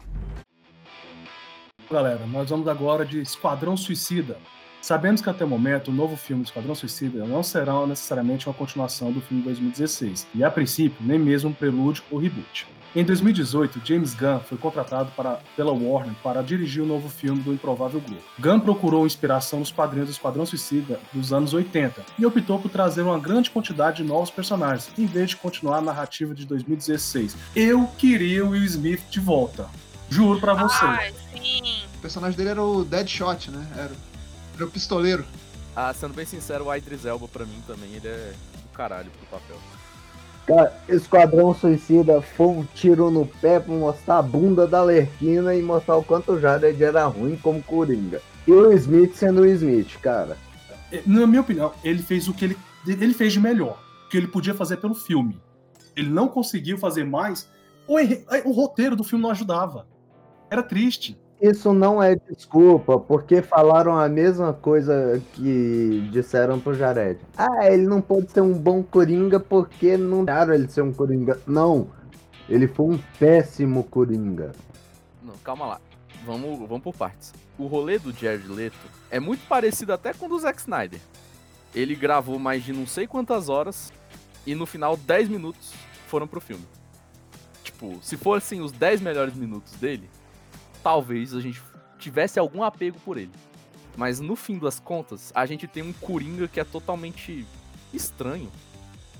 Galera, 1.90 2.26
nós 2.26 2.50
vamos 2.50 2.68
agora 2.68 3.06
de 3.06 3.22
Esquadrão 3.22 3.78
Suicida. 3.78 4.38
Sabemos 4.82 5.22
que 5.22 5.30
até 5.30 5.44
o 5.44 5.48
momento 5.48 5.90
o 5.90 5.94
novo 5.94 6.16
filme 6.16 6.44
de 6.44 6.50
Esquadrão 6.50 6.76
Suicida 6.76 7.26
não 7.26 7.42
será 7.42 7.86
necessariamente 7.88 8.48
uma 8.48 8.54
continuação 8.54 9.12
do 9.12 9.20
filme 9.20 9.42
de 9.42 9.50
2016, 9.50 10.28
e 10.34 10.44
a 10.44 10.52
princípio 10.52 10.98
nem 11.02 11.18
mesmo 11.18 11.50
um 11.50 11.54
prelúdio 11.54 12.04
ou 12.12 12.20
reboot. 12.20 12.68
Em 12.96 13.04
2018, 13.04 13.82
James 13.84 14.14
Gunn 14.14 14.40
foi 14.40 14.58
contratado 14.58 15.12
para, 15.18 15.42
pela 15.54 15.74
Warner 15.74 16.16
para 16.24 16.42
dirigir 16.42 16.82
o 16.82 16.86
novo 16.86 17.10
filme 17.10 17.42
do 17.42 17.52
Improvável 17.52 18.00
Grupo. 18.00 18.24
Gunn 18.40 18.62
procurou 18.62 19.06
inspiração 19.06 19.60
nos 19.60 19.70
quadrinhos 19.70 20.08
do 20.08 20.14
Esquadrão 20.14 20.46
Suicida 20.46 20.98
dos 21.12 21.34
anos 21.34 21.54
80 21.54 22.06
e 22.18 22.26
optou 22.26 22.58
por 22.58 22.72
trazer 22.72 23.02
uma 23.02 23.20
grande 23.20 23.50
quantidade 23.50 23.98
de 23.98 24.04
novos 24.06 24.32
personagens, 24.32 24.90
em 24.98 25.06
vez 25.06 25.32
de 25.32 25.36
continuar 25.36 25.80
a 25.80 25.82
narrativa 25.82 26.34
de 26.34 26.46
2016. 26.46 27.36
Eu 27.54 27.86
queria 27.98 28.46
o 28.46 28.52
Will 28.52 28.64
Smith 28.64 29.02
de 29.10 29.20
volta. 29.20 29.68
Juro 30.10 30.40
pra 30.40 30.54
vocês. 30.54 30.82
Ai, 30.82 31.14
sim. 31.34 31.84
O 31.96 32.00
personagem 32.00 32.38
dele 32.38 32.52
era 32.52 32.64
o 32.64 32.86
Deadshot, 32.86 33.52
né? 33.52 33.68
Era, 33.76 33.92
era 34.56 34.66
o 34.66 34.72
pistoleiro. 34.72 35.26
Ah, 35.76 35.94
sendo 35.94 36.14
bem 36.14 36.26
sincero, 36.26 36.68
o 36.68 36.74
Idris 36.74 37.04
Elba 37.04 37.28
pra 37.28 37.46
mim 37.46 37.62
também, 37.68 37.92
ele 37.94 38.08
é 38.08 38.34
do 38.62 38.70
caralho 38.70 39.12
pro 39.12 39.38
papel. 39.38 39.60
Cara, 40.46 40.80
Esquadrão 40.88 41.56
Suicida 41.56 42.22
foi 42.22 42.48
um 42.48 42.64
tiro 42.76 43.10
no 43.10 43.26
pé 43.26 43.60
pra 43.60 43.74
mostrar 43.74 44.20
a 44.20 44.22
bunda 44.22 44.68
da 44.68 44.84
Lerquina 44.84 45.56
e 45.56 45.62
mostrar 45.62 45.96
o 45.96 46.04
quanto 46.04 46.34
o 46.34 46.40
Jared 46.40 46.84
era 46.84 47.06
ruim 47.06 47.36
como 47.36 47.64
Coringa. 47.64 48.22
E 48.46 48.52
o 48.52 48.72
Smith 48.74 49.16
sendo 49.16 49.42
o 49.42 49.46
Smith, 49.48 49.98
cara. 50.00 50.38
Na 51.06 51.26
minha 51.26 51.42
opinião, 51.42 51.72
ele 51.84 52.04
fez 52.04 52.28
o 52.28 52.34
que 52.34 52.46
ele, 52.46 52.58
ele 52.88 53.14
fez 53.14 53.34
de 53.34 53.40
melhor, 53.40 53.82
o 54.06 54.10
que 54.10 54.18
ele 54.18 54.28
podia 54.28 54.54
fazer 54.54 54.78
pelo 54.78 54.94
filme. 54.94 55.42
Ele 55.96 56.10
não 56.10 56.28
conseguiu 56.28 56.78
fazer 56.78 57.04
mais. 57.04 57.50
O, 57.88 57.98
o 58.48 58.52
roteiro 58.52 58.96
do 58.96 59.04
filme 59.04 59.24
não 59.24 59.32
ajudava. 59.32 59.88
Era 60.52 60.62
triste. 60.62 61.20
Isso 61.46 61.72
não 61.74 62.02
é 62.02 62.16
desculpa, 62.16 63.00
porque 63.00 63.40
falaram 63.40 63.96
a 63.96 64.10
mesma 64.10 64.52
coisa 64.52 65.22
que 65.34 66.10
disseram 66.12 66.60
pro 66.60 66.74
Jared. 66.74 67.20
Ah, 67.38 67.72
ele 67.72 67.86
não 67.86 68.02
pode 68.02 68.32
ser 68.32 68.42
um 68.42 68.54
bom 68.54 68.82
Coringa 68.82 69.40
porque 69.40 69.96
não 69.96 70.26
deixaram 70.26 70.56
ele 70.56 70.68
ser 70.68 70.82
um 70.82 70.92
Coringa. 70.92 71.40
Não, 71.46 71.88
ele 72.50 72.68
foi 72.68 72.96
um 72.96 73.00
péssimo 73.20 73.84
Coringa. 73.84 74.54
Não, 75.22 75.36
calma 75.44 75.68
lá. 75.68 75.82
Vamos, 76.26 76.68
vamos 76.68 76.82
por 76.82 76.96
partes. 76.96 77.32
O 77.60 77.68
rolê 77.68 78.00
do 78.00 78.12
Jared 78.12 78.48
Leto 78.48 78.76
é 79.12 79.20
muito 79.20 79.48
parecido 79.48 79.94
até 79.94 80.16
com 80.16 80.26
o 80.26 80.30
do 80.30 80.40
Zack 80.40 80.60
Snyder. 80.60 81.00
Ele 81.76 81.94
gravou 81.94 82.40
mais 82.40 82.64
de 82.64 82.74
não 82.74 82.88
sei 82.88 83.06
quantas 83.06 83.50
horas 83.50 83.94
e 84.48 84.56
no 84.56 84.66
final 84.66 84.98
10 84.98 85.30
minutos 85.30 85.74
foram 86.08 86.28
pro 86.28 86.42
filme. 86.42 86.66
Tipo, 87.64 88.00
se 88.02 88.18
fossem 88.18 88.62
os 88.62 88.72
10 88.72 89.02
melhores 89.02 89.36
minutos 89.36 89.74
dele, 89.74 90.10
talvez 90.86 91.34
a 91.34 91.42
gente 91.42 91.60
tivesse 91.98 92.38
algum 92.38 92.62
apego 92.62 93.00
por 93.00 93.18
ele. 93.18 93.32
Mas 93.98 94.20
no 94.20 94.36
fim 94.36 94.60
das 94.60 94.80
contas, 94.80 95.32
a 95.34 95.44
gente 95.44 95.66
tem 95.66 95.82
um 95.82 95.92
Coringa 95.92 96.48
que 96.48 96.60
é 96.60 96.64
totalmente 96.64 97.44
estranho. 97.92 98.52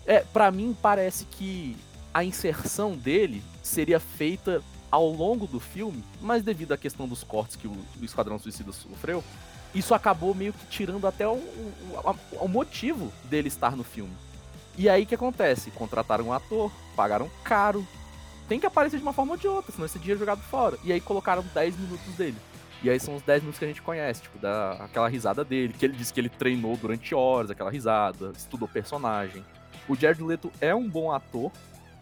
É, 0.06 0.20
para 0.20 0.52
mim 0.52 0.78
parece 0.80 1.26
que 1.26 1.76
a 2.14 2.24
inserção 2.24 2.96
dele 2.96 3.42
seria 3.64 4.00
feita 4.00 4.62
ao 4.92 5.10
longo 5.10 5.48
do 5.48 5.60
filme, 5.60 6.04
mas 6.22 6.44
devido 6.44 6.72
à 6.72 6.78
questão 6.78 7.08
dos 7.08 7.24
cortes 7.24 7.56
que 7.56 7.68
o, 7.68 7.72
o 7.72 8.06
Esquadrão 8.06 8.38
Suicida 8.38 8.72
sofreu, 8.72 9.24
isso 9.74 9.96
acabou 9.96 10.36
meio 10.36 10.54
que 10.54 10.68
tirando 10.68 11.08
até 11.08 11.28
o, 11.28 11.32
o, 11.32 12.16
o 12.42 12.48
motivo 12.48 13.12
dele 13.24 13.48
estar 13.48 13.76
no 13.76 13.84
filme. 13.84 14.14
E 14.78 14.88
aí 14.88 15.02
o 15.02 15.06
que 15.08 15.16
acontece? 15.16 15.72
Contrataram 15.72 16.26
um 16.26 16.34
ator, 16.34 16.72
pagaram 16.96 17.28
caro, 17.44 17.86
tem 18.48 18.60
que 18.60 18.66
aparecer 18.66 18.98
de 18.98 19.04
uma 19.04 19.14
forma 19.14 19.34
ou 19.34 19.38
de 19.38 19.48
outra, 19.48 19.72
senão 19.72 19.86
esse 19.86 20.00
dia 20.00 20.14
é 20.14 20.18
jogado 20.18 20.42
fora. 20.42 20.78
E 20.84 20.92
aí 20.92 21.02
colocaram 21.02 21.44
10 21.54 21.78
minutos 21.78 22.14
dele. 22.16 22.38
E 22.84 22.90
aí 22.90 23.00
são 23.00 23.16
os 23.16 23.22
10 23.24 23.42
minutos 23.42 23.58
que 23.58 23.66
a 23.66 23.68
gente 23.68 23.82
conhece, 23.82 24.22
tipo, 24.22 24.38
da, 24.38 24.74
aquela 24.74 25.08
risada 25.08 25.44
dele, 25.44 25.74
que 25.74 25.86
ele 25.86 25.96
disse 25.96 26.14
que 26.14 26.20
ele 26.20 26.30
treinou 26.30 26.78
durante 26.78 27.16
horas, 27.16 27.50
aquela 27.50 27.72
risada, 27.72 28.32
estudou 28.38 28.68
personagem. 28.68 29.44
O 29.88 29.96
Jared 29.96 30.22
Leto 30.22 30.52
é 30.62 30.76
um 30.76 30.88
bom 30.88 31.12
ator, 31.12 31.52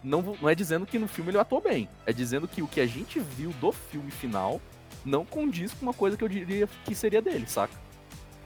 não, 0.04 0.36
não 0.42 0.50
é 0.50 0.56
dizendo 0.56 0.86
que 0.86 1.00
no 1.00 1.08
filme 1.08 1.32
ele 1.32 1.38
atuou 1.38 1.62
bem, 1.62 1.88
é 2.06 2.12
dizendo 2.12 2.48
que 2.48 2.62
o 2.62 2.68
que 2.68 2.82
a 2.82 2.86
gente 2.86 3.20
viu 3.20 3.52
do 3.62 3.72
filme 3.72 4.12
final 4.12 4.60
não 5.06 5.26
condiz 5.26 5.74
com 5.74 5.86
uma 5.86 5.94
coisa 5.94 6.18
que 6.18 6.24
eu 6.24 6.30
diria 6.30 6.68
que 6.84 6.94
seria 6.94 7.22
dele, 7.22 7.46
saca? 7.48 7.74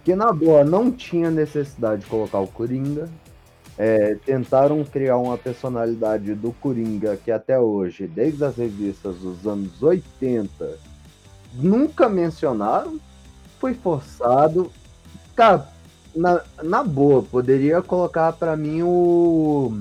Que 0.03 0.15
na 0.15 0.31
boa 0.31 0.63
não 0.63 0.91
tinha 0.91 1.29
necessidade 1.29 2.03
de 2.03 2.07
colocar 2.07 2.39
o 2.39 2.47
Coringa. 2.47 3.09
É, 3.77 4.15
tentaram 4.25 4.83
criar 4.83 5.17
uma 5.17 5.37
personalidade 5.37 6.33
do 6.33 6.51
Coringa 6.51 7.15
que 7.15 7.31
até 7.31 7.59
hoje, 7.59 8.07
desde 8.07 8.43
as 8.43 8.55
revistas 8.55 9.17
dos 9.17 9.45
anos 9.45 9.83
80, 9.83 10.79
nunca 11.53 12.09
mencionaram. 12.09 12.99
Foi 13.59 13.73
forçado. 13.73 14.71
Cara, 15.35 15.67
na, 16.15 16.41
na 16.63 16.83
boa, 16.83 17.21
poderia 17.21 17.81
colocar 17.81 18.33
pra 18.33 18.57
mim 18.57 18.81
o, 18.81 19.71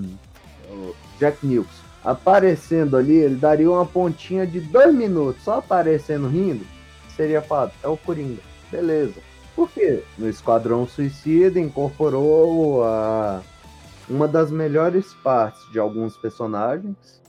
o 0.70 0.94
Jack 1.18 1.46
Nicholson. 1.46 1.86
Aparecendo 2.04 2.96
ali, 2.96 3.16
ele 3.16 3.36
daria 3.36 3.70
uma 3.70 3.84
pontinha 3.84 4.46
de 4.46 4.60
dois 4.60 4.94
minutos, 4.94 5.42
só 5.42 5.58
aparecendo 5.58 6.28
rindo. 6.28 6.64
Seria 7.16 7.40
fato, 7.40 7.74
é 7.82 7.88
o 7.88 7.96
Coringa. 7.96 8.42
Beleza. 8.70 9.14
Por 9.56 9.70
quê? 9.70 10.02
No 10.18 10.28
Esquadrão 10.28 10.86
Suicida 10.86 11.58
incorporou 11.58 12.84
a, 12.84 13.40
uma 14.08 14.28
das 14.28 14.50
melhores 14.50 15.14
partes 15.14 15.70
de 15.70 15.78
alguns 15.78 16.16
personagens. 16.16 17.20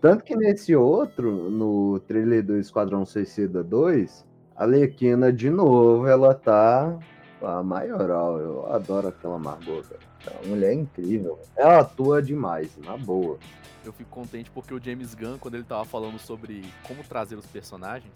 Tanto 0.00 0.24
que 0.24 0.36
nesse 0.36 0.74
outro, 0.74 1.50
no 1.50 2.00
trailer 2.00 2.44
do 2.44 2.58
Esquadrão 2.58 3.04
Suicida 3.06 3.62
2, 3.62 4.24
a 4.54 4.64
Lequina, 4.64 5.32
de 5.32 5.50
novo, 5.50 6.06
ela 6.06 6.34
tá 6.34 6.98
a 7.42 7.62
maioral. 7.62 8.38
Eu 8.38 8.72
adoro 8.72 9.08
aquela 9.08 9.38
Margot, 9.38 9.82
velho. 9.82 10.00
A 10.42 10.46
mulher 10.46 10.70
é 10.72 10.74
incrível. 10.74 11.38
Ela 11.56 11.80
atua 11.80 12.20
demais, 12.20 12.76
na 12.78 12.96
boa. 12.96 13.38
Eu 13.84 13.92
fico 13.92 14.10
contente 14.10 14.50
porque 14.50 14.74
o 14.74 14.82
James 14.82 15.14
Gunn, 15.14 15.38
quando 15.38 15.54
ele 15.54 15.64
tava 15.64 15.84
falando 15.84 16.18
sobre 16.18 16.64
como 16.82 17.04
trazer 17.04 17.36
os 17.36 17.46
personagens, 17.46 18.12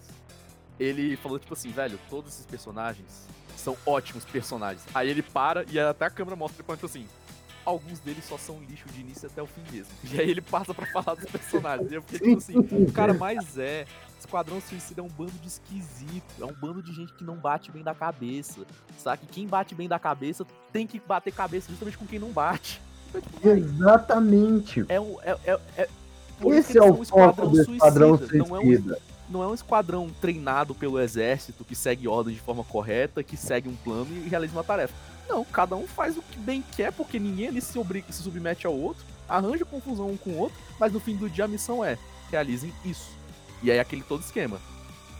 ele 0.77 1.15
falou 1.15 1.39
tipo 1.39 1.53
assim, 1.53 1.71
velho, 1.71 1.97
todos 2.09 2.33
esses 2.33 2.45
personagens 2.45 3.27
são 3.55 3.77
ótimos 3.85 4.25
personagens. 4.25 4.83
Aí 4.93 5.09
ele 5.09 5.21
para 5.21 5.63
e 5.71 5.79
até 5.79 6.05
a 6.05 6.09
câmera 6.09 6.35
mostra 6.35 6.59
ele 6.59 6.65
falando 6.65 6.79
tipo 6.79 6.87
assim, 6.87 7.07
alguns 7.65 7.99
deles 7.99 8.23
só 8.25 8.37
são 8.37 8.59
lixo 8.67 8.85
de 8.93 9.01
início 9.01 9.27
até 9.27 9.41
o 9.41 9.47
fim 9.47 9.61
mesmo. 9.71 9.91
E 10.11 10.19
aí 10.19 10.29
ele 10.29 10.41
passa 10.41 10.73
pra 10.73 10.85
falar 10.87 11.15
dos 11.15 11.25
personagens. 11.29 11.91
Eu 11.91 12.01
fiquei 12.01 12.35
tipo 12.35 12.37
assim, 12.37 12.57
o 12.85 12.91
cara 12.91 13.13
mais 13.13 13.57
é. 13.57 13.85
Esquadrão 14.19 14.61
Suicida 14.61 15.01
é 15.01 15.03
um 15.03 15.07
bando 15.07 15.31
de 15.41 15.47
esquisito, 15.47 16.23
é 16.39 16.45
um 16.45 16.53
bando 16.53 16.81
de 16.83 16.93
gente 16.93 17.11
que 17.13 17.23
não 17.23 17.35
bate 17.37 17.71
bem 17.71 17.81
da 17.81 17.95
cabeça, 17.95 18.61
sabe? 18.95 19.23
Quem 19.31 19.47
bate 19.47 19.73
bem 19.73 19.87
da 19.89 19.97
cabeça 19.97 20.45
tem 20.71 20.85
que 20.85 20.99
bater 20.99 21.33
cabeça 21.33 21.67
justamente 21.69 21.97
com 21.97 22.05
quem 22.05 22.19
não 22.19 22.29
bate. 22.29 22.79
Então, 23.09 23.19
tipo, 23.19 23.47
Exatamente. 23.47 24.85
é 24.87 24.99
um. 24.99 25.17
É, 25.21 25.31
é, 25.45 25.59
é- 25.77 25.89
Esse 26.45 26.77
é 26.77 26.83
o 26.83 27.03
foco 27.03 27.47
do 27.47 27.61
Esquadrão 27.61 28.17
suicida, 28.17 28.45
Não 28.47 28.55
é, 28.55 28.59
um, 28.59 28.63
Suicida. 28.65 28.99
não 29.29 29.43
é 29.43 29.47
um 29.47 29.53
esquadrão 29.53 30.09
treinado 30.21 30.73
pelo 30.75 30.99
exército 30.99 31.63
que 31.65 31.75
segue 31.75 32.07
ordem 32.07 32.33
de 32.33 32.39
forma 32.39 32.63
correta, 32.63 33.23
que 33.23 33.35
segue 33.35 33.67
um 33.69 33.75
plano 33.75 34.07
e 34.11 34.29
realiza 34.29 34.53
uma 34.53 34.63
tarefa. 34.63 34.93
Não, 35.27 35.43
cada 35.45 35.75
um 35.75 35.87
faz 35.87 36.17
o 36.17 36.21
que 36.21 36.37
bem 36.39 36.63
quer, 36.75 36.91
porque 36.91 37.19
ninguém 37.19 37.47
ali 37.47 37.61
se, 37.61 37.77
obriga, 37.77 38.11
se 38.11 38.23
submete 38.23 38.67
ao 38.67 38.73
outro, 38.73 39.05
arranja 39.27 39.65
confusão 39.65 40.09
um 40.09 40.17
com 40.17 40.31
o 40.31 40.37
outro, 40.37 40.57
mas 40.79 40.91
no 40.91 40.99
fim 40.99 41.15
do 41.15 41.29
dia 41.29 41.45
a 41.45 41.47
missão 41.47 41.83
é: 41.83 41.97
realizem 42.29 42.73
isso. 42.83 43.15
E 43.63 43.71
aí 43.71 43.79
aquele 43.79 44.03
todo 44.03 44.21
esquema. 44.21 44.59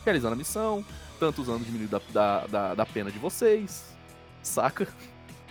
Realizando 0.03 0.33
a 0.33 0.37
missão, 0.37 0.83
tantos 1.19 1.47
anos 1.47 1.65
diminuindo 1.65 1.91
da, 1.91 2.01
da, 2.11 2.47
da, 2.47 2.75
da 2.75 2.85
pena 2.85 3.11
de 3.11 3.19
vocês, 3.19 3.95
saca? 4.41 4.87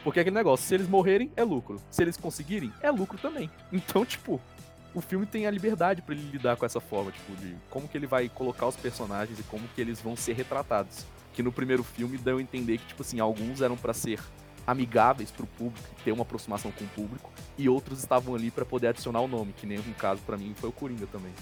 Porque 0.02 0.18
é 0.18 0.22
aquele 0.22 0.34
negócio, 0.34 0.66
se 0.66 0.74
eles 0.74 0.88
morrerem, 0.88 1.30
é 1.36 1.44
lucro. 1.44 1.80
Se 1.90 2.02
eles 2.02 2.16
conseguirem, 2.16 2.72
é 2.82 2.90
lucro 2.90 3.18
também. 3.18 3.50
Então, 3.70 4.04
tipo, 4.04 4.40
o 4.94 5.00
filme 5.00 5.26
tem 5.26 5.46
a 5.46 5.50
liberdade 5.50 6.02
pra 6.02 6.14
ele 6.14 6.30
lidar 6.30 6.56
com 6.56 6.66
essa 6.66 6.80
forma, 6.80 7.12
tipo, 7.12 7.36
de 7.36 7.54
como 7.68 7.86
que 7.86 7.96
ele 7.96 8.06
vai 8.06 8.28
colocar 8.28 8.66
os 8.66 8.76
personagens 8.76 9.38
e 9.38 9.42
como 9.44 9.68
que 9.68 9.80
eles 9.80 10.00
vão 10.00 10.16
ser 10.16 10.32
retratados. 10.32 11.04
Que 11.32 11.42
no 11.42 11.52
primeiro 11.52 11.84
filme 11.84 12.18
deu 12.18 12.38
a 12.38 12.42
entender 12.42 12.78
que, 12.78 12.86
tipo 12.86 13.02
assim, 13.02 13.20
alguns 13.20 13.60
eram 13.60 13.76
pra 13.76 13.94
ser 13.94 14.20
amigáveis 14.66 15.30
pro 15.30 15.46
público, 15.46 15.88
ter 16.04 16.12
uma 16.12 16.22
aproximação 16.22 16.70
com 16.72 16.84
o 16.84 16.88
público, 16.88 17.30
e 17.56 17.68
outros 17.68 17.98
estavam 17.98 18.34
ali 18.34 18.50
pra 18.50 18.64
poder 18.64 18.88
adicionar 18.88 19.20
o 19.20 19.28
nome, 19.28 19.52
que 19.56 19.66
nem 19.66 19.78
um 19.78 19.92
caso 19.98 20.20
pra 20.26 20.36
mim 20.36 20.54
foi 20.56 20.68
o 20.68 20.72
Coringa 20.72 21.06
também. 21.06 21.32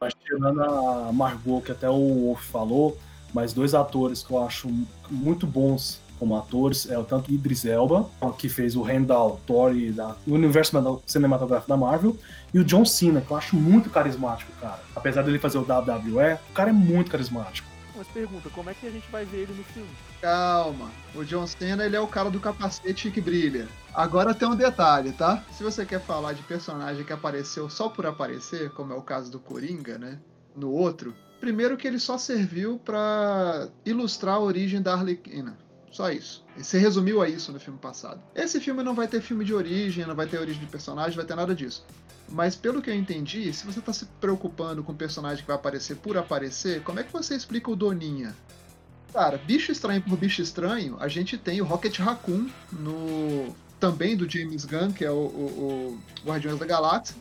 Mas 0.00 0.14
tirando 0.14 0.62
a 0.62 1.12
Margot, 1.12 1.60
que 1.60 1.72
até 1.72 1.88
o 1.88 2.26
Wolf 2.26 2.42
falou, 2.44 2.98
mas 3.32 3.52
dois 3.52 3.74
atores 3.74 4.22
que 4.22 4.32
eu 4.32 4.42
acho 4.44 4.68
muito 5.10 5.46
bons 5.46 6.00
como 6.18 6.36
atores 6.36 6.88
é 6.88 6.96
o 6.96 7.02
tanto 7.02 7.32
Idris 7.32 7.64
Elba, 7.64 8.08
que 8.38 8.48
fez 8.48 8.76
o 8.76 8.82
Randall 8.82 9.40
Thor 9.44 9.74
da, 9.92 10.14
universo 10.24 11.02
cinematográfico 11.04 11.68
da 11.68 11.76
Marvel, 11.76 12.16
e 12.54 12.60
o 12.60 12.64
John 12.64 12.84
Cena, 12.84 13.20
que 13.20 13.30
eu 13.30 13.36
acho 13.36 13.56
muito 13.56 13.90
carismático, 13.90 14.52
cara. 14.60 14.78
Apesar 14.94 15.22
dele 15.22 15.40
fazer 15.40 15.58
o 15.58 15.62
WWE, 15.62 16.34
o 16.50 16.52
cara 16.54 16.70
é 16.70 16.72
muito 16.72 17.10
carismático. 17.10 17.71
Mas 17.94 18.08
pergunta, 18.08 18.48
como 18.50 18.70
é 18.70 18.74
que 18.74 18.86
a 18.86 18.90
gente 18.90 19.10
vai 19.10 19.24
ver 19.24 19.42
ele 19.42 19.54
no 19.54 19.64
filme? 19.64 19.90
Calma. 20.20 20.90
O 21.14 21.24
John 21.24 21.46
Cena, 21.46 21.84
ele 21.84 21.96
é 21.96 22.00
o 22.00 22.06
cara 22.06 22.30
do 22.30 22.40
capacete 22.40 23.10
que 23.10 23.20
brilha. 23.20 23.68
Agora 23.92 24.34
tem 24.34 24.48
um 24.48 24.56
detalhe, 24.56 25.12
tá? 25.12 25.44
Se 25.52 25.62
você 25.62 25.84
quer 25.84 26.00
falar 26.00 26.32
de 26.32 26.42
personagem 26.42 27.04
que 27.04 27.12
apareceu 27.12 27.68
só 27.68 27.88
por 27.88 28.06
aparecer, 28.06 28.70
como 28.70 28.92
é 28.92 28.96
o 28.96 29.02
caso 29.02 29.30
do 29.30 29.38
Coringa, 29.38 29.98
né? 29.98 30.18
No 30.56 30.70
outro, 30.70 31.14
primeiro 31.40 31.76
que 31.76 31.86
ele 31.86 31.98
só 31.98 32.16
serviu 32.16 32.78
pra 32.78 33.68
ilustrar 33.84 34.36
a 34.36 34.40
origem 34.40 34.80
da 34.80 34.94
Arlequina. 34.94 35.58
Só 35.92 36.10
isso. 36.10 36.42
E 36.56 36.64
se 36.64 36.78
resumiu 36.78 37.20
a 37.20 37.28
isso 37.28 37.52
no 37.52 37.60
filme 37.60 37.78
passado. 37.78 38.20
Esse 38.34 38.58
filme 38.58 38.82
não 38.82 38.94
vai 38.94 39.06
ter 39.06 39.20
filme 39.20 39.44
de 39.44 39.52
origem, 39.52 40.06
não 40.06 40.14
vai 40.14 40.26
ter 40.26 40.38
origem 40.38 40.60
de 40.60 40.66
personagem, 40.66 41.14
vai 41.14 41.26
ter 41.26 41.36
nada 41.36 41.54
disso. 41.54 41.84
Mas 42.28 42.56
pelo 42.56 42.80
que 42.80 42.88
eu 42.88 42.94
entendi, 42.94 43.52
se 43.52 43.66
você 43.66 43.80
tá 43.80 43.92
se 43.92 44.06
preocupando 44.18 44.82
com 44.82 44.92
o 44.92 44.96
personagem 44.96 45.42
que 45.42 45.46
vai 45.46 45.56
aparecer 45.56 45.96
por 45.96 46.16
aparecer, 46.16 46.82
como 46.82 46.98
é 46.98 47.04
que 47.04 47.12
você 47.12 47.36
explica 47.36 47.70
o 47.70 47.76
Doninha? 47.76 48.34
Cara, 49.12 49.36
bicho 49.36 49.70
estranho 49.70 50.00
por 50.00 50.16
bicho 50.16 50.40
estranho, 50.40 50.96
a 50.98 51.06
gente 51.08 51.36
tem 51.36 51.60
o 51.60 51.64
Rocket 51.66 51.98
Raccoon 51.98 52.48
no 52.72 53.54
também 53.78 54.16
do 54.16 54.30
James 54.30 54.64
Gunn, 54.64 54.92
que 54.92 55.04
é 55.04 55.10
o, 55.10 55.14
o, 55.14 56.00
o 56.24 56.26
Guardiões 56.26 56.58
da 56.58 56.64
Galáxia, 56.64 57.16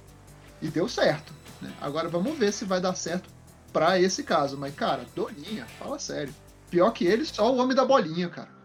e 0.62 0.70
deu 0.70 0.88
certo. 0.88 1.34
Né? 1.60 1.74
Agora 1.82 2.08
vamos 2.08 2.38
ver 2.38 2.54
se 2.54 2.64
vai 2.64 2.80
dar 2.80 2.96
certo 2.96 3.28
para 3.74 4.00
esse 4.00 4.24
caso. 4.24 4.58
Mas, 4.58 4.74
cara, 4.76 5.06
Doninha, 5.16 5.66
fala 5.80 6.00
sério. 6.00 6.34
Pior 6.70 6.92
que 6.92 7.04
ele, 7.04 7.26
só 7.26 7.52
o 7.52 7.58
Homem 7.58 7.76
da 7.76 7.84
Bolinha, 7.84 8.30
cara. 8.30 8.61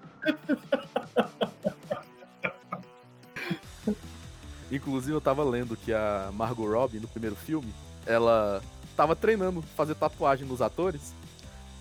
Inclusive, 4.71 5.13
eu 5.13 5.21
tava 5.21 5.45
lendo 5.45 5.77
que 5.77 5.93
a 5.93 6.31
Margot 6.33 6.67
Robbie, 6.67 6.99
no 6.99 7.09
primeiro 7.09 7.37
filme, 7.37 7.73
ela 8.05 8.63
tava 8.97 9.15
treinando 9.15 9.63
fazer 9.77 9.95
tatuagem 9.95 10.47
nos 10.47 10.61
atores. 10.61 11.13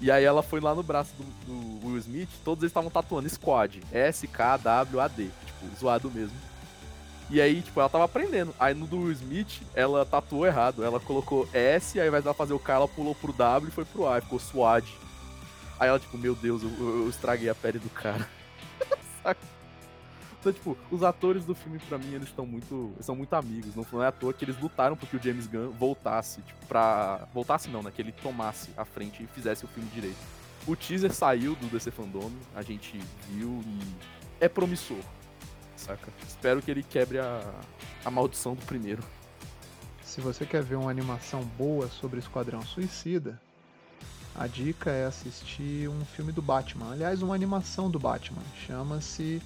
E 0.01 0.11
aí 0.11 0.23
ela 0.23 0.43
foi 0.43 0.59
lá 0.59 0.75
no 0.75 0.83
braço 0.83 1.13
do, 1.17 1.23
do 1.45 1.87
Will 1.87 1.97
Smith, 1.97 2.29
todos 2.43 2.61
eles 2.61 2.71
estavam 2.71 2.89
tatuando 2.91 3.29
Squad. 3.29 3.81
S-K-W-A-D. 3.91 5.29
Tipo, 5.45 5.79
zoado 5.79 6.11
mesmo. 6.11 6.37
E 7.29 7.41
aí, 7.41 7.61
tipo, 7.61 7.79
ela 7.79 7.89
tava 7.89 8.03
aprendendo. 8.03 8.53
Aí 8.59 8.73
no 8.73 8.85
do 8.85 8.99
Will 8.99 9.13
Smith, 9.13 9.61
ela 9.73 10.05
tatuou 10.05 10.45
errado. 10.45 10.83
Ela 10.83 10.99
colocou 10.99 11.47
S, 11.53 11.99
aí 11.99 12.05
ao 12.05 12.09
invés 12.09 12.23
dela 12.23 12.35
fazer 12.35 12.53
o 12.53 12.59
K, 12.59 12.73
ela 12.73 12.87
pulou 12.87 13.15
pro 13.15 13.33
W 13.33 13.69
e 13.69 13.71
foi 13.71 13.85
pro 13.85 14.07
A, 14.07 14.21
ficou 14.21 14.37
SWAD. 14.37 14.85
Aí 15.79 15.89
ela, 15.89 15.99
tipo, 15.99 16.17
meu 16.17 16.35
Deus, 16.35 16.63
eu, 16.63 16.69
eu 16.79 17.09
estraguei 17.09 17.49
a 17.49 17.55
pele 17.55 17.79
do 17.79 17.89
cara. 17.89 18.27
Saca? 19.23 19.55
Então, 20.39 20.53
tipo, 20.53 20.77
os 20.91 21.01
atores 21.01 21.43
do 21.43 21.55
filme, 21.55 21.79
pra 21.79 21.97
mim, 21.97 22.13
eles 22.13 22.27
estão 22.27 22.45
muito. 22.45 22.91
Eles 22.95 23.05
são 23.05 23.15
muito 23.15 23.33
amigos. 23.33 23.73
Não 23.75 24.03
é 24.03 24.07
à 24.07 24.11
toa 24.11 24.31
que 24.31 24.45
eles 24.45 24.59
lutaram 24.59 24.95
porque 24.95 25.17
o 25.17 25.21
James 25.21 25.47
Gunn 25.47 25.71
voltasse, 25.71 26.41
tipo, 26.41 26.65
pra. 26.67 27.27
Voltasse 27.33 27.67
não, 27.69 27.81
né? 27.81 27.91
Que 27.93 28.01
ele 28.01 28.11
tomasse 28.11 28.69
a 28.77 28.85
frente 28.85 29.23
e 29.23 29.27
fizesse 29.27 29.65
o 29.65 29.67
filme 29.67 29.89
direito. 29.89 30.19
O 30.67 30.75
teaser 30.75 31.11
saiu 31.11 31.55
do 31.55 31.67
DC 31.67 31.91
Fandom, 31.91 32.31
a 32.55 32.61
gente 32.61 32.99
viu 33.29 33.63
e 33.65 33.79
é 34.39 34.47
promissor. 34.47 34.99
Saca? 35.75 36.11
Espero 36.27 36.61
que 36.61 36.71
ele 36.71 36.83
quebre 36.83 37.19
a, 37.19 37.41
a 38.03 38.11
maldição 38.11 38.55
do 38.55 38.65
primeiro. 38.65 39.03
Se 40.03 40.21
você 40.21 40.45
quer 40.45 40.63
ver 40.63 40.75
uma 40.75 40.89
animação 40.89 41.43
boa 41.57 41.87
sobre 41.87 42.19
Esquadrão 42.19 42.61
Suicida, 42.61 43.41
a 44.37 44.47
dica 44.47 44.91
é 44.91 45.05
assistir 45.05 45.87
um 45.87 46.03
filme 46.05 46.31
do 46.31 46.41
Batman. 46.41 46.91
Aliás, 46.91 47.21
uma 47.21 47.33
animação 47.33 47.89
do 47.89 47.97
Batman. 47.97 48.41
Chama-se 48.67 49.41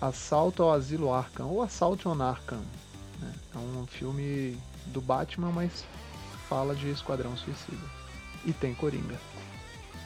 Assalto 0.00 0.62
ao 0.62 0.72
Asilo 0.72 1.12
Arkham, 1.12 1.48
ou 1.48 1.62
Assalto 1.62 2.10
on 2.10 2.22
Arkham. 2.22 2.60
Né? 3.20 3.32
É 3.54 3.58
um 3.58 3.86
filme 3.86 4.58
do 4.86 5.00
Batman, 5.00 5.50
mas 5.50 5.84
fala 6.48 6.74
de 6.74 6.90
Esquadrão 6.90 7.36
Suicida. 7.36 7.98
E 8.44 8.52
tem 8.52 8.74
Coringa. 8.74 9.18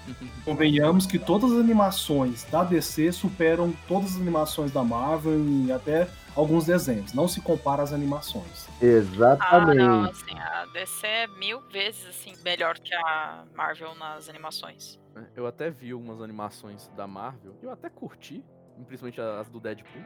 Convenhamos 0.44 1.04
que 1.04 1.18
todas 1.18 1.52
as 1.52 1.58
animações 1.58 2.44
da 2.44 2.64
DC 2.64 3.12
superam 3.12 3.74
todas 3.88 4.12
as 4.12 4.16
animações 4.16 4.72
da 4.72 4.82
Marvel 4.82 5.44
e 5.44 5.72
até 5.72 6.08
alguns 6.36 6.66
desenhos. 6.66 7.12
Não 7.12 7.28
se 7.28 7.40
compara 7.40 7.82
às 7.82 7.92
animações. 7.92 8.68
Exatamente. 8.80 9.80
Ah, 9.80 9.86
não, 9.86 10.04
assim, 10.04 10.38
a 10.38 10.66
DC 10.66 11.06
é 11.06 11.26
mil 11.26 11.60
vezes 11.68 12.06
assim, 12.06 12.34
melhor 12.44 12.78
que 12.78 12.94
a 12.94 13.44
Marvel 13.54 13.94
nas 13.94 14.28
animações. 14.28 15.00
Eu 15.36 15.46
até 15.46 15.70
vi 15.70 15.90
algumas 15.92 16.20
animações 16.22 16.88
da 16.96 17.06
Marvel, 17.06 17.54
eu 17.62 17.70
até 17.70 17.90
curti, 17.90 18.44
principalmente 18.86 19.20
as 19.20 19.48
do 19.48 19.60
Deadpool. 19.60 20.02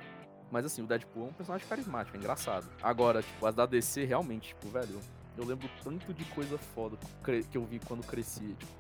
Mas 0.51 0.65
assim, 0.65 0.83
o 0.83 0.87
Deadpool 0.87 1.27
é 1.27 1.29
um 1.31 1.33
personagem 1.33 1.67
carismático, 1.67 2.17
é 2.17 2.21
engraçado. 2.21 2.69
Agora, 2.83 3.23
tipo, 3.23 3.47
as 3.47 3.55
da 3.55 3.67
DC 3.67 4.05
realmente, 4.05 4.49
tipo, 4.49 4.69
velho, 4.69 5.01
eu 5.37 5.45
lembro 5.45 5.69
tanto 5.83 6.15
de 6.15 6.25
coisa 6.27 6.57
foda 6.57 6.97
que 7.51 7.59
eu 7.59 7.65
vi 7.65 7.81
quando 7.81 8.07
cresci, 8.07 8.55
tipo, 8.59 8.73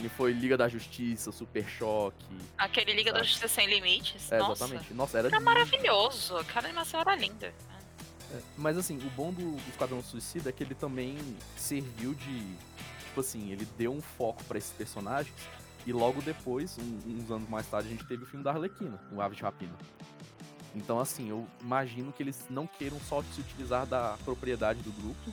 que 0.00 0.08
foi 0.08 0.32
Liga 0.32 0.56
da 0.56 0.68
Justiça, 0.68 1.30
Super 1.30 1.68
Choque. 1.68 2.36
Aquele 2.58 2.92
Liga 2.92 3.10
sabe? 3.10 3.20
da 3.20 3.24
Justiça 3.24 3.48
Sem 3.48 3.66
Limites. 3.66 4.30
É, 4.30 4.38
Nossa. 4.38 4.64
exatamente. 4.64 4.94
Nossa, 4.94 5.18
era, 5.18 5.28
era 5.28 5.40
maravilhoso. 5.40 6.36
Aquela 6.36 6.66
animação 6.66 7.00
era 7.00 7.14
linda. 7.14 7.54
É, 8.32 8.40
mas 8.56 8.76
assim, 8.76 8.98
o 8.98 9.10
bom 9.10 9.32
do, 9.32 9.56
do 9.56 9.70
Esquadrão 9.70 10.02
Suicida 10.02 10.50
é 10.50 10.52
que 10.52 10.62
ele 10.62 10.74
também 10.74 11.16
serviu 11.56 12.14
de. 12.14 12.56
Tipo 13.06 13.20
assim, 13.20 13.52
ele 13.52 13.64
deu 13.78 13.92
um 13.92 14.02
foco 14.02 14.42
para 14.44 14.58
esses 14.58 14.72
personagens 14.72 15.34
e 15.86 15.92
logo 15.92 16.22
depois, 16.22 16.78
um, 16.78 17.00
uns 17.06 17.30
anos 17.30 17.48
mais 17.48 17.66
tarde, 17.66 17.88
a 17.88 17.90
gente 17.90 18.06
teve 18.06 18.24
o 18.24 18.26
filme 18.26 18.42
da 18.42 18.50
Arlequina, 18.50 18.98
o 19.12 19.20
Ave 19.20 19.36
de 19.36 19.42
Rapina. 19.42 19.76
Então, 20.74 20.98
assim, 20.98 21.28
eu 21.28 21.46
imagino 21.60 22.12
que 22.12 22.22
eles 22.22 22.46
não 22.50 22.66
queiram 22.66 22.98
só 23.00 23.22
se 23.22 23.40
utilizar 23.40 23.86
da 23.86 24.16
propriedade 24.24 24.80
do 24.80 24.90
grupo 24.90 25.32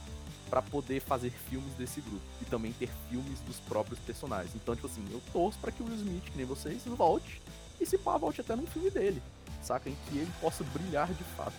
para 0.52 0.62
poder 0.62 1.00
fazer 1.00 1.30
filmes 1.30 1.74
desse 1.76 2.02
grupo 2.02 2.22
e 2.42 2.46
também 2.46 2.74
ter 2.74 2.90
filmes 3.10 3.40
dos 3.48 3.56
próprios 3.62 3.98
personagens. 4.00 4.54
Então, 4.54 4.76
tipo 4.76 4.88
assim, 4.88 5.02
eu 5.10 5.22
torço 5.32 5.58
para 5.60 5.72
que 5.72 5.82
o 5.82 5.86
Will 5.86 5.96
Smith, 5.96 6.26
que 6.26 6.38
nem 6.38 6.46
vocês, 6.46 6.82
volte 6.86 7.42
e 7.80 7.86
se 7.86 7.98
pá, 7.98 8.18
volte 8.18 8.42
até 8.42 8.54
num 8.54 8.68
filme 8.68 8.90
dele, 8.90 9.24
saca? 9.64 9.90
Em 9.90 9.96
que 10.10 10.18
ele 10.18 10.32
possa 10.42 10.66
brilhar 10.66 11.08
de 11.08 11.24
fato. 11.36 11.56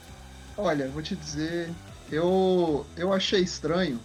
Olha, 0.58 0.88
vou 0.88 1.02
te 1.02 1.16
dizer, 1.16 1.70
eu 2.10 2.84
eu 2.94 3.14
achei 3.14 3.40
estranho, 3.40 3.98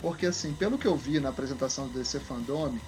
porque 0.00 0.24
assim, 0.24 0.54
pelo 0.54 0.78
que 0.78 0.86
eu 0.86 0.96
vi 0.96 1.20
na 1.20 1.28
apresentação 1.28 1.86
do 1.86 1.98
DC 1.98 2.18
Fandome, 2.20 2.80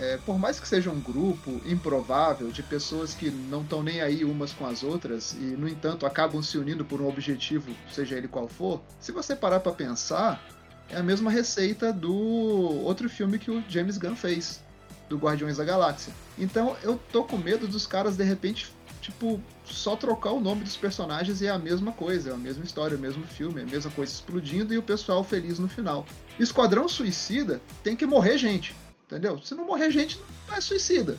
é, 0.00 0.16
por 0.18 0.36
mais 0.36 0.58
que 0.58 0.66
seja 0.66 0.90
um 0.90 1.00
grupo 1.00 1.60
improvável 1.64 2.50
de 2.50 2.64
pessoas 2.64 3.14
que 3.14 3.30
não 3.30 3.62
estão 3.62 3.80
nem 3.80 4.00
aí 4.00 4.24
umas 4.24 4.52
com 4.52 4.66
as 4.66 4.82
outras 4.82 5.34
e, 5.34 5.44
no 5.44 5.68
entanto, 5.68 6.04
acabam 6.04 6.42
se 6.42 6.58
unindo 6.58 6.84
por 6.84 7.00
um 7.00 7.08
objetivo, 7.08 7.72
seja 7.92 8.16
ele 8.16 8.26
qual 8.26 8.48
for, 8.48 8.82
se 9.00 9.12
você 9.12 9.36
parar 9.36 9.60
para 9.60 9.70
pensar, 9.70 10.44
é 10.90 10.96
a 10.96 11.02
mesma 11.02 11.30
receita 11.30 11.92
do 11.92 12.14
outro 12.14 13.08
filme 13.08 13.38
que 13.38 13.50
o 13.50 13.62
James 13.68 13.98
Gunn 13.98 14.16
fez, 14.16 14.62
do 15.08 15.16
Guardiões 15.16 15.56
da 15.56 15.64
Galáxia. 15.64 16.12
Então 16.38 16.76
eu 16.82 17.00
tô 17.12 17.24
com 17.24 17.36
medo 17.36 17.66
dos 17.66 17.86
caras 17.86 18.16
de 18.16 18.24
repente, 18.24 18.72
tipo, 19.00 19.40
só 19.64 19.96
trocar 19.96 20.32
o 20.32 20.40
nome 20.40 20.64
dos 20.64 20.76
personagens 20.76 21.40
e 21.40 21.46
é 21.46 21.50
a 21.50 21.58
mesma 21.58 21.92
coisa, 21.92 22.30
é 22.30 22.32
a 22.32 22.36
mesma 22.36 22.64
história, 22.64 22.94
é 22.94 22.98
o 22.98 23.00
mesmo 23.00 23.24
filme, 23.26 23.60
é 23.60 23.64
a 23.64 23.66
mesma 23.66 23.90
coisa 23.90 24.12
explodindo 24.12 24.72
e 24.72 24.78
o 24.78 24.82
pessoal 24.82 25.24
feliz 25.24 25.58
no 25.58 25.68
final. 25.68 26.06
Esquadrão 26.38 26.88
Suicida 26.88 27.60
tem 27.82 27.96
que 27.96 28.06
morrer 28.06 28.38
gente. 28.38 28.74
Entendeu? 29.06 29.40
Se 29.42 29.54
não 29.54 29.66
morrer 29.66 29.90
gente, 29.90 30.18
não 30.48 30.56
é 30.56 30.60
suicida. 30.60 31.18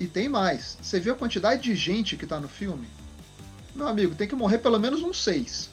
E 0.00 0.06
tem 0.06 0.28
mais. 0.28 0.76
Você 0.82 0.98
viu 0.98 1.14
a 1.14 1.16
quantidade 1.16 1.62
de 1.62 1.74
gente 1.74 2.16
que 2.16 2.26
tá 2.26 2.40
no 2.40 2.48
filme? 2.48 2.86
Meu 3.74 3.86
amigo, 3.88 4.14
tem 4.14 4.26
que 4.28 4.34
morrer 4.34 4.58
pelo 4.58 4.78
menos 4.78 5.02
uns 5.02 5.22
seis. 5.22 5.70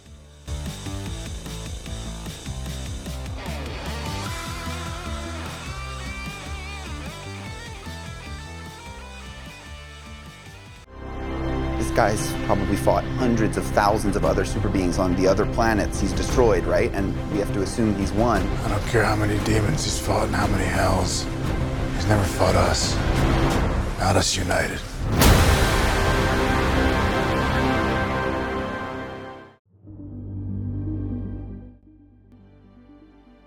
Guy's 12.02 12.34
probably 12.48 12.76
fought 12.76 13.04
hundreds 13.20 13.58
of 13.58 13.66
thousands 13.80 14.16
of 14.16 14.26
other 14.26 14.44
super 14.44 14.70
beings 14.70 14.98
on 14.98 15.16
the 15.18 15.28
other 15.28 15.46
planets 15.46 16.02
he's 16.02 16.12
destroyed, 16.12 16.64
right? 16.64 16.92
And 16.94 17.14
we 17.32 17.38
have 17.38 17.54
to 17.54 17.62
assume 17.62 17.94
he's 17.94 18.12
won. 18.14 18.42
I 18.42 18.70
don't 18.70 18.88
care 18.88 19.04
how 19.04 19.16
many 19.16 19.38
demons 19.46 19.84
he's 19.84 20.00
fought 20.00 20.26
and 20.26 20.36
how 20.36 20.48
many 20.48 20.66
hells. 20.66 21.28
He's 21.94 22.08
never 22.08 22.24
fought 22.24 22.56
us. 22.56 22.96
Not 24.00 24.16
us 24.16 24.36
united. 24.36 24.82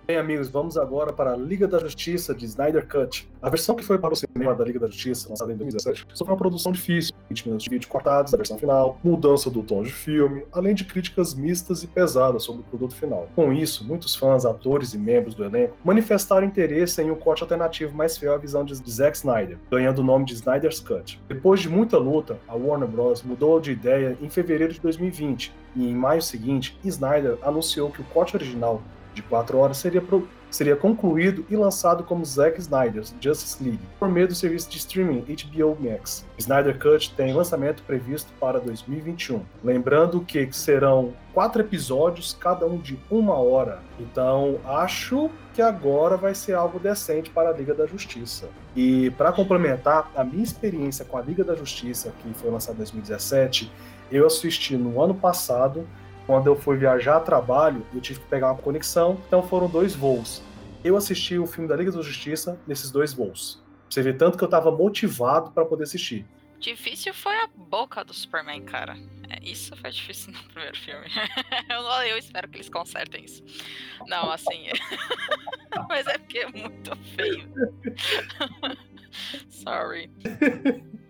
Bem, 0.06 0.18
amigos, 0.18 0.50
vamos 0.50 0.76
agora 0.76 1.14
para 1.14 1.32
a 1.32 1.36
Liga 1.36 1.66
da 1.66 1.78
Justiça 1.78 2.34
de 2.34 2.44
Snyder 2.44 2.86
Cut. 2.86 3.26
A 3.40 3.48
versão 3.48 3.74
que 3.74 3.82
foi 3.82 3.96
para 3.98 4.12
o 4.12 4.16
cinema 4.16 4.54
da 4.54 4.62
Liga 4.62 4.78
da 4.78 4.86
Justiça, 4.86 5.30
lançada 5.30 5.50
em 5.50 5.56
2017, 5.56 6.06
sofreu 6.12 6.34
uma 6.34 6.38
produção 6.38 6.72
difícil, 6.72 7.14
20 7.30 7.46
minutos 7.46 7.64
de 7.64 7.70
vídeo 7.70 7.88
cortados 7.88 8.30
da 8.30 8.36
versão 8.36 8.58
final, 8.58 8.98
mudança 9.02 9.48
do 9.48 9.62
tom 9.62 9.82
de 9.82 9.90
filme, 9.90 10.44
além 10.52 10.74
de 10.74 10.84
críticas 10.84 11.32
mistas 11.32 11.82
e 11.82 11.86
pesadas 11.86 12.42
sobre 12.42 12.60
o 12.60 12.64
produto 12.64 12.94
final. 12.94 13.30
Com 13.34 13.50
isso, 13.50 13.82
muitos 13.82 14.14
fãs, 14.14 14.44
atores 14.44 14.92
e 14.92 14.98
membros 14.98 15.34
do 15.34 15.42
elenco 15.42 15.74
manifestaram 15.82 16.46
interesse 16.46 17.00
em 17.00 17.10
um 17.10 17.16
corte 17.16 17.42
alternativo 17.42 17.96
mais 17.96 18.18
fiel 18.18 18.34
à 18.34 18.36
visão 18.36 18.62
de 18.62 18.74
Zack 18.74 19.16
Snyder, 19.16 19.56
ganhando 19.70 20.00
o 20.00 20.04
nome 20.04 20.26
de 20.26 20.34
Snyder's 20.34 20.80
Cut. 20.80 21.18
Depois 21.26 21.60
de 21.60 21.70
muita 21.70 21.96
luta, 21.96 22.38
a 22.46 22.54
Warner 22.54 22.86
Bros. 22.90 23.22
mudou 23.22 23.58
de 23.58 23.72
ideia 23.72 24.18
em 24.20 24.28
fevereiro 24.28 24.74
de 24.74 24.80
2020, 24.80 25.50
e 25.74 25.88
em 25.88 25.94
maio 25.94 26.20
seguinte, 26.20 26.78
Snyder 26.84 27.38
anunciou 27.40 27.90
que 27.90 28.02
o 28.02 28.04
corte 28.04 28.36
original 28.36 28.82
de 29.14 29.22
4 29.22 29.56
horas 29.56 29.78
seria, 29.78 30.02
pro, 30.02 30.28
seria 30.50 30.76
concluído 30.76 31.44
e 31.48 31.56
lançado 31.56 32.04
como 32.04 32.24
Zack 32.24 32.60
Snyder's 32.60 33.14
Justice 33.20 33.62
League, 33.62 33.80
por 33.98 34.08
meio 34.08 34.28
do 34.28 34.34
serviço 34.34 34.68
de 34.68 34.78
streaming 34.78 35.20
HBO 35.20 35.76
Max. 35.80 36.26
Snyder 36.38 36.78
Cut 36.78 37.14
tem 37.14 37.32
lançamento 37.32 37.82
previsto 37.84 38.32
para 38.40 38.58
2021. 38.60 39.42
Lembrando 39.62 40.20
que 40.20 40.48
serão 40.52 41.14
quatro 41.32 41.62
episódios, 41.62 42.36
cada 42.38 42.66
um 42.66 42.78
de 42.78 42.98
uma 43.10 43.34
hora. 43.34 43.80
Então, 43.98 44.58
acho 44.64 45.30
que 45.52 45.62
agora 45.62 46.16
vai 46.16 46.34
ser 46.34 46.54
algo 46.54 46.78
decente 46.78 47.30
para 47.30 47.50
a 47.50 47.52
Liga 47.52 47.74
da 47.74 47.86
Justiça. 47.86 48.48
E 48.74 49.10
para 49.12 49.32
complementar 49.32 50.10
a 50.16 50.24
minha 50.24 50.42
experiência 50.42 51.04
com 51.04 51.16
a 51.16 51.22
Liga 51.22 51.44
da 51.44 51.54
Justiça, 51.54 52.12
que 52.22 52.34
foi 52.34 52.50
lançada 52.50 52.74
em 52.74 52.78
2017, 52.78 53.70
eu 54.10 54.26
assisti 54.26 54.76
no 54.76 55.00
ano 55.00 55.14
passado 55.14 55.86
quando 56.26 56.46
eu 56.46 56.56
fui 56.56 56.76
viajar 56.76 57.16
a 57.16 57.20
trabalho, 57.20 57.84
eu 57.94 58.00
tive 58.00 58.20
que 58.20 58.26
pegar 58.26 58.52
uma 58.52 58.60
conexão, 58.60 59.20
então 59.26 59.42
foram 59.42 59.68
dois 59.68 59.94
voos. 59.94 60.42
Eu 60.82 60.96
assisti 60.96 61.38
o 61.38 61.46
filme 61.46 61.68
da 61.68 61.76
Liga 61.76 61.90
da 61.90 62.02
Justiça 62.02 62.60
nesses 62.66 62.90
dois 62.90 63.12
voos. 63.12 63.62
Você 63.88 64.02
vê 64.02 64.12
tanto 64.12 64.36
que 64.36 64.44
eu 64.44 64.48
tava 64.48 64.70
motivado 64.70 65.50
para 65.50 65.64
poder 65.64 65.84
assistir. 65.84 66.26
Difícil 66.58 67.12
foi 67.12 67.34
a 67.36 67.46
boca 67.46 68.02
do 68.02 68.14
Superman, 68.14 68.62
cara. 68.62 68.96
É, 69.28 69.38
isso 69.42 69.76
foi 69.76 69.90
difícil 69.90 70.32
no 70.34 70.42
primeiro 70.44 70.76
filme. 70.78 71.06
eu, 71.70 71.82
eu 72.08 72.18
espero 72.18 72.48
que 72.48 72.56
eles 72.56 72.68
consertem 72.68 73.24
isso. 73.24 73.44
Não, 74.06 74.30
assim. 74.30 74.68
Mas 75.88 76.06
é 76.06 76.16
porque 76.16 76.38
é 76.38 76.46
muito 76.46 76.96
feio. 77.14 77.50
Sorry. 79.50 80.10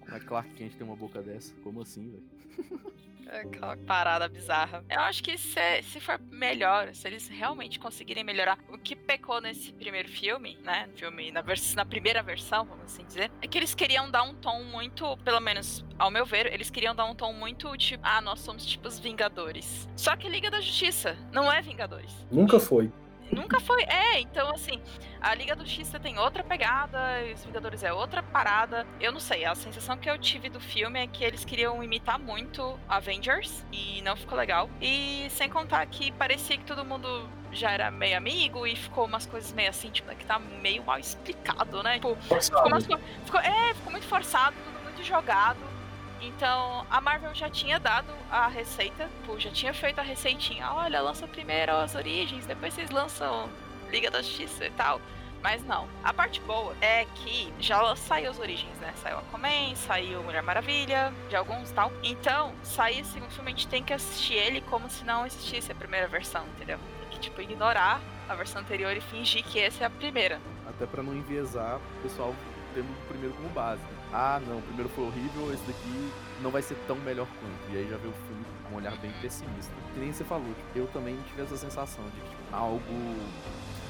Mas 0.08 0.24
Clark 0.24 0.50
Kent 0.54 0.74
tem 0.74 0.86
uma 0.86 0.96
boca 0.96 1.22
dessa? 1.22 1.54
Como 1.62 1.82
assim, 1.82 2.10
velho? 2.10 2.94
Aquela 3.28 3.76
parada 3.76 4.28
bizarra. 4.28 4.84
Eu 4.88 5.00
acho 5.00 5.22
que 5.22 5.36
se, 5.38 5.82
se 5.82 6.00
for 6.00 6.20
melhor, 6.30 6.94
se 6.94 7.06
eles 7.08 7.28
realmente 7.28 7.78
conseguirem 7.78 8.24
melhorar 8.24 8.58
o 8.68 8.78
que 8.78 8.94
pecou 8.94 9.40
nesse 9.40 9.72
primeiro 9.72 10.08
filme, 10.08 10.58
né? 10.62 10.88
Filme 10.94 11.30
na, 11.30 11.40
vers 11.40 11.74
na 11.74 11.84
primeira 11.84 12.22
versão, 12.22 12.64
vamos 12.64 12.84
assim 12.84 13.04
dizer, 13.04 13.30
é 13.40 13.46
que 13.46 13.58
eles 13.58 13.74
queriam 13.74 14.10
dar 14.10 14.22
um 14.22 14.34
tom 14.34 14.62
muito, 14.64 15.16
pelo 15.18 15.40
menos 15.40 15.84
ao 15.98 16.10
meu 16.10 16.26
ver, 16.26 16.52
eles 16.52 16.70
queriam 16.70 16.94
dar 16.94 17.04
um 17.04 17.14
tom 17.14 17.32
muito 17.32 17.76
tipo, 17.76 18.02
ah, 18.04 18.20
nós 18.20 18.40
somos 18.40 18.64
tipo 18.64 18.88
os 18.88 18.98
Vingadores. 18.98 19.88
Só 19.96 20.16
que 20.16 20.28
Liga 20.28 20.50
da 20.50 20.60
Justiça 20.60 21.16
não 21.32 21.52
é 21.52 21.60
Vingadores. 21.60 22.26
Nunca 22.30 22.58
foi. 22.58 22.90
Nunca 23.34 23.60
foi. 23.60 23.82
É, 23.84 24.20
então 24.20 24.50
assim, 24.50 24.80
a 25.20 25.34
Liga 25.34 25.56
do 25.56 25.64
Justiça 25.64 25.98
tem 25.98 26.18
outra 26.18 26.42
pegada, 26.42 26.98
os 27.34 27.44
Vingadores 27.44 27.82
é 27.82 27.92
outra 27.92 28.22
parada. 28.22 28.86
Eu 29.00 29.12
não 29.12 29.20
sei, 29.20 29.44
a 29.44 29.54
sensação 29.54 29.96
que 29.96 30.08
eu 30.08 30.18
tive 30.18 30.48
do 30.48 30.60
filme 30.60 31.00
é 31.02 31.06
que 31.06 31.24
eles 31.24 31.44
queriam 31.44 31.82
imitar 31.82 32.18
muito 32.18 32.78
Avengers 32.88 33.64
e 33.72 34.02
não 34.02 34.16
ficou 34.16 34.36
legal. 34.36 34.68
E 34.80 35.26
sem 35.30 35.48
contar 35.48 35.84
que 35.86 36.12
parecia 36.12 36.56
que 36.56 36.64
todo 36.64 36.84
mundo 36.84 37.28
já 37.52 37.70
era 37.70 37.90
meio 37.90 38.16
amigo 38.16 38.66
e 38.66 38.74
ficou 38.76 39.06
umas 39.06 39.26
coisas 39.26 39.52
meio 39.52 39.70
assim, 39.70 39.90
tipo, 39.90 40.14
que 40.14 40.26
tá 40.26 40.38
meio 40.38 40.84
mal 40.84 40.98
explicado, 40.98 41.82
né? 41.82 41.94
Tipo, 41.94 42.16
ficou, 42.16 42.66
umas, 42.66 42.86
ficou, 43.24 43.40
é, 43.40 43.74
ficou 43.74 43.92
muito 43.92 44.06
forçado, 44.06 44.56
tudo 44.64 44.82
muito 44.82 45.02
jogado. 45.02 45.73
Então, 46.20 46.86
a 46.90 47.00
Marvel 47.00 47.34
já 47.34 47.50
tinha 47.50 47.78
dado 47.78 48.12
a 48.30 48.46
receita, 48.48 49.08
já 49.38 49.50
tinha 49.50 49.74
feito 49.74 49.98
a 49.98 50.02
receitinha. 50.02 50.72
Olha, 50.72 51.00
lança 51.00 51.26
primeiro 51.26 51.72
as 51.72 51.94
origens, 51.94 52.46
depois 52.46 52.74
vocês 52.74 52.90
lançam 52.90 53.48
Liga 53.90 54.10
da 54.10 54.22
Justiça 54.22 54.64
e 54.64 54.70
tal. 54.70 55.00
Mas 55.42 55.62
não. 55.62 55.86
A 56.02 56.10
parte 56.14 56.40
boa 56.40 56.74
é 56.80 57.04
que 57.16 57.52
já 57.60 57.94
saiu 57.96 58.30
as 58.30 58.38
origens, 58.38 58.78
né? 58.78 58.94
Saiu 58.96 59.18
Aquaman, 59.18 59.74
saiu 59.76 60.22
Mulher 60.22 60.42
Maravilha, 60.42 61.12
de 61.28 61.36
alguns 61.36 61.70
tal. 61.70 61.92
Então, 62.02 62.54
sair 62.62 63.00
esse 63.00 63.12
segundo 63.12 63.30
filme, 63.30 63.50
a 63.50 63.54
gente 63.54 63.68
tem 63.68 63.84
que 63.84 63.92
assistir 63.92 64.32
ele 64.32 64.62
como 64.62 64.88
se 64.88 65.04
não 65.04 65.26
existisse 65.26 65.70
a 65.70 65.74
primeira 65.74 66.08
versão, 66.08 66.46
entendeu? 66.56 66.78
Tem 67.00 67.10
que, 67.10 67.20
tipo, 67.20 67.42
ignorar 67.42 68.00
a 68.26 68.34
versão 68.34 68.62
anterior 68.62 68.96
e 68.96 69.02
fingir 69.02 69.44
que 69.44 69.60
essa 69.60 69.84
é 69.84 69.86
a 69.86 69.90
primeira. 69.90 70.40
Até 70.66 70.86
para 70.86 71.02
não 71.02 71.14
enviesar 71.14 71.76
o 71.76 72.02
pessoal 72.02 72.34
tendo 72.74 72.90
o 72.90 73.06
primeiro 73.06 73.34
como 73.34 73.50
base. 73.50 73.82
Ah, 74.12 74.40
não, 74.46 74.58
o 74.58 74.62
primeiro 74.62 74.88
foi 74.90 75.04
horrível, 75.04 75.52
esse 75.52 75.64
daqui 75.64 76.12
não 76.40 76.50
vai 76.50 76.62
ser 76.62 76.76
tão 76.86 76.96
melhor 76.96 77.26
quanto. 77.40 77.74
E 77.74 77.78
aí 77.78 77.88
já 77.88 77.96
vê 77.96 78.08
o 78.08 78.12
filme 78.12 78.44
com 78.62 78.74
um 78.74 78.76
olhar 78.78 78.96
bem 78.98 79.12
pessimista. 79.20 79.72
Que 79.92 80.00
nem 80.00 80.12
você 80.12 80.24
falou, 80.24 80.46
tipo, 80.46 80.78
eu 80.78 80.86
também 80.88 81.18
tive 81.28 81.42
essa 81.42 81.56
sensação 81.56 82.04
de 82.04 82.20
que 82.20 82.28
tipo, 82.28 82.42
algo 82.54 82.80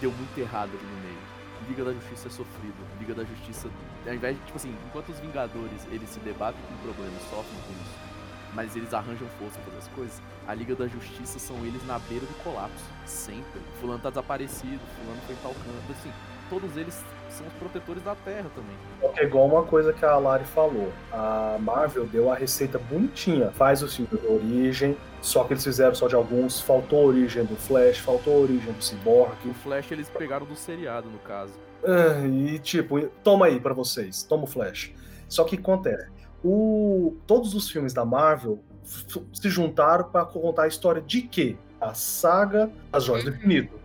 deu 0.00 0.10
muito 0.10 0.38
errado 0.38 0.70
ali 0.70 0.86
no 0.86 1.02
meio. 1.02 1.18
Liga 1.68 1.84
da 1.84 1.92
Justiça 1.92 2.28
é 2.28 2.30
sofrido. 2.30 2.74
Liga 2.98 3.14
da 3.14 3.24
Justiça, 3.24 3.68
ao 4.06 4.14
invés 4.14 4.36
de, 4.36 4.42
tipo 4.44 4.56
assim, 4.56 4.74
enquanto 4.86 5.10
os 5.10 5.18
Vingadores 5.18 5.86
eles 5.90 6.08
se 6.08 6.20
debatem 6.20 6.60
com 6.68 6.76
problemas, 6.76 7.22
sofrem 7.30 7.60
com 7.66 7.72
isso, 7.72 7.98
mas 8.54 8.76
eles 8.76 8.92
arranjam 8.92 9.26
força 9.38 9.58
para 9.60 9.78
as 9.78 9.88
coisas, 9.88 10.22
a 10.46 10.54
Liga 10.54 10.74
da 10.74 10.86
Justiça 10.86 11.38
são 11.38 11.56
eles 11.64 11.84
na 11.86 11.98
beira 11.98 12.24
do 12.26 12.42
colapso. 12.42 12.84
Sempre. 13.06 13.60
Fulano 13.80 14.00
tá 14.00 14.10
desaparecido, 14.10 14.80
Fulano 14.96 15.20
foi 15.26 15.36
tal 15.42 15.54
canto, 15.54 15.92
assim 15.92 16.12
todos 16.48 16.76
eles 16.76 17.02
são 17.34 17.46
os 17.46 17.52
protetores 17.54 18.02
da 18.02 18.14
Terra 18.14 18.46
também. 18.54 18.76
É 19.16 19.24
igual 19.24 19.46
uma 19.46 19.62
coisa 19.64 19.92
que 19.92 20.04
a 20.04 20.16
Lari 20.16 20.44
falou. 20.44 20.92
A 21.12 21.58
Marvel 21.60 22.06
deu 22.06 22.30
a 22.30 22.34
receita 22.34 22.78
bonitinha. 22.78 23.50
Faz 23.50 23.82
o 23.82 23.88
filme 23.88 24.10
da 24.12 24.28
origem, 24.28 24.96
só 25.20 25.44
que 25.44 25.52
eles 25.52 25.64
fizeram 25.64 25.94
só 25.94 26.08
de 26.08 26.14
alguns. 26.14 26.60
Faltou 26.60 27.02
a 27.02 27.06
origem 27.06 27.44
do 27.44 27.56
Flash, 27.56 27.98
faltou 27.98 28.34
a 28.34 28.40
origem 28.40 28.72
do 28.72 28.82
Cyborg. 28.82 29.36
O 29.44 29.54
Flash 29.54 29.90
eles 29.92 30.08
pegaram 30.08 30.46
do 30.46 30.56
seriado, 30.56 31.08
no 31.08 31.18
caso. 31.18 31.52
Ah, 31.84 32.26
e 32.26 32.58
tipo, 32.58 33.00
toma 33.22 33.46
aí 33.46 33.60
para 33.60 33.74
vocês, 33.74 34.22
toma 34.22 34.44
o 34.44 34.46
Flash. 34.46 34.92
Só 35.28 35.44
que 35.44 35.56
acontece, 35.56 36.08
o, 36.42 37.16
todos 37.26 37.54
os 37.54 37.68
filmes 37.70 37.92
da 37.92 38.04
Marvel 38.04 38.62
se 39.32 39.48
juntaram 39.48 40.04
para 40.04 40.24
contar 40.24 40.64
a 40.64 40.68
história 40.68 41.02
de 41.02 41.22
quê? 41.22 41.56
A 41.80 41.94
saga 41.94 42.70
das 42.92 43.04
Joias 43.04 43.24
do 43.24 43.30
Infinito. 43.30 43.78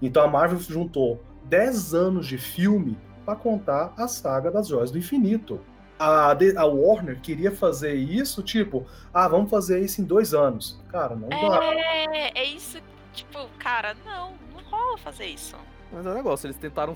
Então 0.00 0.22
a 0.22 0.28
Marvel 0.28 0.58
juntou 0.58 1.22
10 1.48 1.94
anos 1.94 2.26
de 2.26 2.38
filme 2.38 2.98
para 3.24 3.36
contar 3.36 3.92
a 3.96 4.06
saga 4.06 4.50
das 4.50 4.68
Joias 4.68 4.90
do 4.90 4.98
Infinito. 4.98 5.60
A, 5.98 6.32
a, 6.32 6.64
Warner 6.66 7.20
queria 7.20 7.50
fazer 7.50 7.94
isso, 7.94 8.42
tipo, 8.42 8.86
ah, 9.14 9.26
vamos 9.26 9.50
fazer 9.50 9.80
isso 9.80 10.00
em 10.00 10.04
dois 10.04 10.34
anos. 10.34 10.78
Cara, 10.88 11.16
não 11.16 11.28
dá. 11.28 11.64
É, 11.74 12.38
é 12.38 12.44
isso, 12.44 12.78
tipo, 13.12 13.48
cara, 13.58 13.96
não, 14.04 14.34
não 14.52 14.62
rola 14.70 14.98
fazer 14.98 15.26
isso. 15.26 15.56
Mas 15.90 16.04
é 16.04 16.08
o 16.08 16.12
um 16.12 16.14
negócio, 16.14 16.46
eles 16.46 16.56
tentaram 16.56 16.94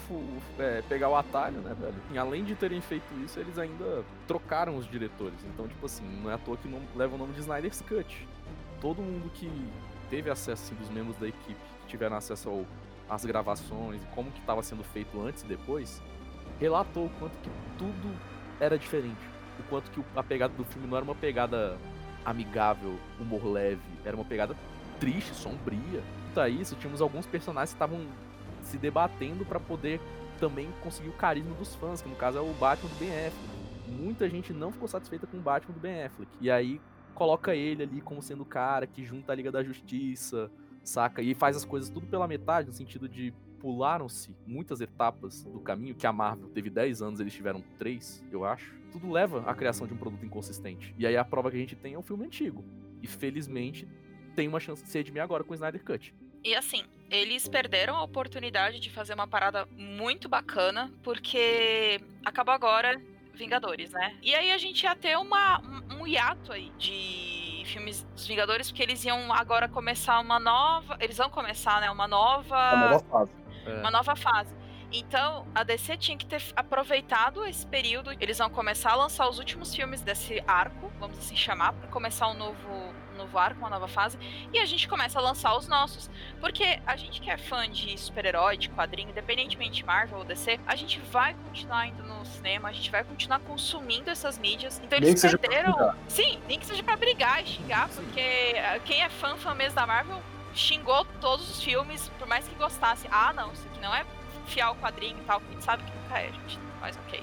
é, 0.59 0.83
pegar 0.83 1.09
o 1.09 1.17
atalho, 1.17 1.61
né, 1.61 1.75
velho? 1.79 1.95
E 2.13 2.19
além 2.19 2.45
de 2.45 2.55
terem 2.55 2.81
feito 2.81 3.07
isso, 3.25 3.39
eles 3.39 3.57
ainda 3.57 4.05
trocaram 4.27 4.77
os 4.77 4.87
diretores. 4.87 5.39
Então, 5.47 5.67
tipo 5.69 5.87
assim, 5.87 6.05
não 6.23 6.31
é 6.31 6.35
à 6.35 6.39
toa 6.39 6.57
que 6.57 6.69
não 6.69 6.81
leva 6.95 7.15
o 7.15 7.19
nome 7.19 7.33
de 7.33 7.41
Snyder's 7.41 7.81
Cut. 7.83 8.29
Todo 8.81 9.01
mundo 9.01 9.31
que 9.33 9.51
teve 10.11 10.29
acesso, 10.29 10.65
assim, 10.65 10.75
dos 10.75 10.91
membros 10.91 11.17
da 11.19 11.29
equipe, 11.29 11.61
que 11.83 11.87
tiveram 11.87 12.17
acesso 12.17 12.49
ao 12.49 12.67
as 13.11 13.25
gravações, 13.25 14.01
como 14.15 14.31
que 14.31 14.39
estava 14.39 14.63
sendo 14.63 14.85
feito 14.85 15.21
antes 15.21 15.43
e 15.43 15.47
depois, 15.47 16.01
relatou 16.61 17.07
o 17.07 17.11
quanto 17.19 17.37
que 17.39 17.51
tudo 17.77 18.17
era 18.61 18.79
diferente. 18.79 19.21
O 19.59 19.63
quanto 19.65 19.91
que 19.91 20.03
a 20.15 20.23
pegada 20.23 20.55
do 20.55 20.65
filme 20.65 20.87
não 20.87 20.97
era 20.97 21.05
uma 21.05 21.15
pegada 21.15 21.77
amigável, 22.25 22.97
humor 23.19 23.45
leve, 23.45 23.81
era 24.05 24.15
uma 24.15 24.25
pegada 24.25 24.57
triste, 25.01 25.35
sombria. 25.35 26.03
Tá 26.35 26.49
isso, 26.49 26.77
tínhamos 26.77 27.03
alguns 27.03 27.27
personagens 27.27 27.71
que 27.71 27.77
estavam 27.77 28.07
se 28.63 28.79
debatendo 28.79 29.45
para 29.45 29.59
poder 29.59 30.01
também 30.39 30.69
conseguir 30.83 31.09
o 31.09 31.13
carisma 31.13 31.55
dos 31.57 31.75
fãs, 31.75 32.01
que 32.01 32.09
no 32.09 32.15
caso 32.15 32.39
é 32.39 32.41
o 32.41 32.53
Batman 32.55 32.89
do 32.91 32.99
Ben 32.99 33.11
Affleck. 33.11 33.61
Muita 33.89 34.29
gente 34.31 34.53
não 34.53 34.71
ficou 34.71 34.87
satisfeita 34.87 35.27
com 35.27 35.39
o 35.39 35.41
Batman 35.41 35.75
do 35.75 35.81
Ben 35.81 36.05
Affleck. 36.05 36.31
E 36.41 36.51
aí 36.51 36.81
coloca 37.15 37.55
ele 37.55 37.83
ali 37.83 38.01
como 38.01 38.23
sendo 38.23 38.43
o 38.43 38.47
cara 38.47 38.87
que 38.87 39.05
junta 39.05 39.33
a 39.33 39.35
Liga 39.35 39.51
da 39.51 39.63
Justiça, 39.63 40.51
saca? 40.91 41.23
E 41.23 41.35
faz 41.35 41.57
as 41.57 41.65
coisas 41.65 41.89
tudo 41.89 42.07
pela 42.07 42.27
metade, 42.27 42.69
no 42.69 42.75
sentido 42.75 43.09
de 43.09 43.33
pularam-se 43.61 44.35
muitas 44.47 44.81
etapas 44.81 45.45
do 45.45 45.61
caminho, 45.61 45.95
que 45.95 46.07
a 46.07 46.13
Marvel 46.13 46.49
teve 46.49 46.71
10 46.71 47.03
anos, 47.03 47.21
eles 47.21 47.33
tiveram 47.33 47.63
3, 47.79 48.25
eu 48.33 48.45
acho. 48.45 48.75
Tudo 48.91 49.11
leva 49.11 49.43
à 49.49 49.55
criação 49.55 49.87
de 49.87 49.93
um 49.93 49.97
produto 49.97 50.25
inconsistente. 50.25 50.95
E 50.99 51.07
aí 51.07 51.17
a 51.17 51.25
prova 51.25 51.51
que 51.51 51.57
a 51.57 51.61
gente 51.61 51.77
tem 51.77 51.95
é 51.95 51.99
o 51.99 52.03
filme 52.03 52.25
antigo. 52.25 52.65
E 53.03 53.07
felizmente 53.07 53.87
tem 54.35 54.49
uma 54.49 54.59
chance 54.59 54.83
de 54.83 54.89
se 54.89 54.99
redimir 54.99 55.23
agora 55.23 55.45
com 55.45 55.53
o 55.53 55.55
Snyder 55.55 55.85
Cut. 55.85 56.15
E 56.43 56.55
assim, 56.55 56.83
eles 57.11 57.47
perderam 57.47 57.97
a 57.97 58.03
oportunidade 58.03 58.81
de 58.81 58.91
fazer 58.91 59.13
uma 59.13 59.29
parada 59.29 59.67
muito 59.77 60.29
bacana, 60.29 60.91
porque 61.03 62.01
acabou 62.25 62.55
agora 62.55 63.01
Vingadores, 63.41 63.91
né? 63.91 64.19
E 64.23 64.35
aí 64.35 64.53
a 64.53 64.59
gente 64.59 64.83
ia 64.83 64.95
ter 64.95 65.17
uma, 65.17 65.63
um 65.99 66.07
hiato 66.07 66.53
aí 66.53 66.71
de 66.77 67.40
filmes 67.71 68.03
dos 68.15 68.27
Vingadores, 68.27 68.71
porque 68.71 68.83
eles 68.83 69.05
iam 69.05 69.33
agora 69.33 69.69
começar 69.69 70.21
uma 70.21 70.39
nova. 70.39 70.97
Eles 71.01 71.17
vão 71.17 71.31
começar, 71.31 71.81
né? 71.81 71.91
Uma 71.91 72.09
nova. 72.09 72.73
Uma 72.75 72.89
nova 72.91 73.05
fase. 73.11 73.33
É. 73.67 73.75
Uma 73.81 73.91
nova 73.91 74.17
fase. 74.17 74.55
Então, 74.93 75.47
a 75.55 75.63
DC 75.63 75.97
tinha 75.97 76.19
que 76.19 76.27
ter 76.27 76.43
aproveitado 76.57 77.45
esse 77.47 77.65
período. 77.67 78.11
Eles 78.21 78.39
vão 78.39 78.51
começar 78.51 78.93
a 78.93 78.95
lançar 78.97 79.29
os 79.29 79.39
últimos 79.39 79.75
filmes 79.75 80.01
desse 80.01 80.43
arco, 80.47 80.91
vamos 80.99 81.19
assim 81.19 81.37
chamar, 81.37 81.73
para 81.73 81.89
começar 81.89 82.29
um 82.29 82.35
novo, 82.35 82.69
um 83.15 83.17
novo 83.17 83.39
arco, 83.39 83.61
uma 83.61 83.71
nova 83.71 83.87
fase. 83.87 84.19
E 84.53 84.59
a 84.59 84.67
gente 84.67 84.89
começa 84.89 85.19
a 85.19 85.23
lançar 85.23 85.57
os 85.57 85.69
nossos. 85.69 86.11
Porque 86.41 86.81
a 86.85 86.97
gente 86.97 87.21
que 87.21 87.31
é 87.31 87.37
fã 87.37 87.71
de 87.71 87.97
super-herói, 87.99 88.57
de 88.57 88.69
quadrinho, 88.71 89.11
independentemente 89.11 89.77
de 89.77 89.85
Marvel 89.85 90.19
ou 90.19 90.25
DC, 90.25 90.59
a 90.67 90.75
gente 90.75 90.99
vai 91.13 91.35
continuar 91.35 91.87
indo 91.87 92.03
no 92.03 92.25
cinema, 92.25 92.69
a 92.69 92.73
gente 92.73 92.91
vai 92.91 93.05
continuar 93.05 93.39
consumindo 93.41 94.11
essas 94.11 94.39
mídias. 94.39 94.81
Então 94.85 94.99
eles 94.99 95.23
nem 95.23 95.37
perderam. 95.37 95.95
Sim, 96.09 96.41
nem 96.49 96.59
que 96.59 96.67
seja 96.67 96.83
para 96.83 96.97
brigar 96.97 97.43
e 97.45 97.47
xingar, 97.47 97.89
porque 97.91 98.21
eh, 98.21 98.81
quem 98.85 99.03
é 99.03 99.09
fã, 99.09 99.37
fã 99.37 99.55
mesmo 99.55 99.77
da 99.77 99.87
Marvel, 99.87 100.21
xingou 100.53 101.05
todos 101.21 101.49
os 101.49 101.63
filmes, 101.63 102.09
por 102.19 102.27
mais 102.27 102.49
que 102.49 102.55
gostasse. 102.57 103.07
Ah, 103.11 103.33
não, 103.33 103.53
isso 103.53 103.67
aqui 103.69 103.81
não 103.81 103.95
é 103.95 104.05
fiel 104.51 104.69
ao 104.69 104.77
quadrinho 104.77 105.19
e 105.19 105.25
tal. 105.25 105.41
A 105.47 105.53
gente 105.53 105.65
sabe 105.65 105.85
que 105.85 105.93
nunca 105.97 106.19
é, 106.19 106.27
gente. 106.33 106.59
Mas 106.81 106.97
ok. 106.97 107.23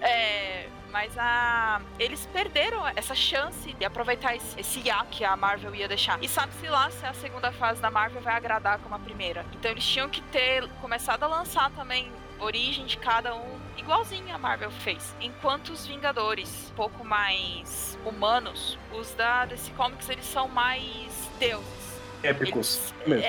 É, 0.00 0.68
mas 0.90 1.16
a 1.18 1.80
eles 1.98 2.26
perderam 2.26 2.86
essa 2.88 3.14
chance 3.14 3.72
de 3.72 3.84
aproveitar 3.84 4.34
esse, 4.34 4.58
esse 4.58 4.80
hiato 4.80 5.06
que 5.10 5.24
a 5.24 5.36
Marvel 5.36 5.74
ia 5.74 5.88
deixar. 5.88 6.22
E 6.22 6.28
sabe-se 6.28 6.68
lá 6.68 6.90
se 6.90 7.04
a 7.04 7.14
segunda 7.14 7.52
fase 7.52 7.80
da 7.80 7.90
Marvel 7.90 8.20
vai 8.20 8.34
agradar 8.34 8.78
como 8.78 8.94
a 8.94 8.98
primeira. 8.98 9.44
Então 9.52 9.70
eles 9.70 9.84
tinham 9.84 10.08
que 10.08 10.20
ter 10.22 10.68
começado 10.80 11.22
a 11.22 11.26
lançar 11.26 11.70
também 11.70 12.10
origem 12.38 12.84
de 12.84 12.98
cada 12.98 13.34
um 13.34 13.58
igualzinho 13.76 14.34
a 14.34 14.38
Marvel 14.38 14.70
fez. 14.70 15.14
Enquanto 15.20 15.70
os 15.70 15.86
Vingadores, 15.86 16.70
um 16.72 16.74
pouco 16.74 17.04
mais 17.04 17.98
humanos, 18.04 18.78
os 18.92 19.14
da 19.14 19.44
DC 19.46 19.70
Comics 19.72 20.08
eles 20.08 20.24
são 20.24 20.48
mais 20.48 21.30
deuses. 21.38 22.00
Épicos. 22.22 22.94
Eles, 23.06 23.24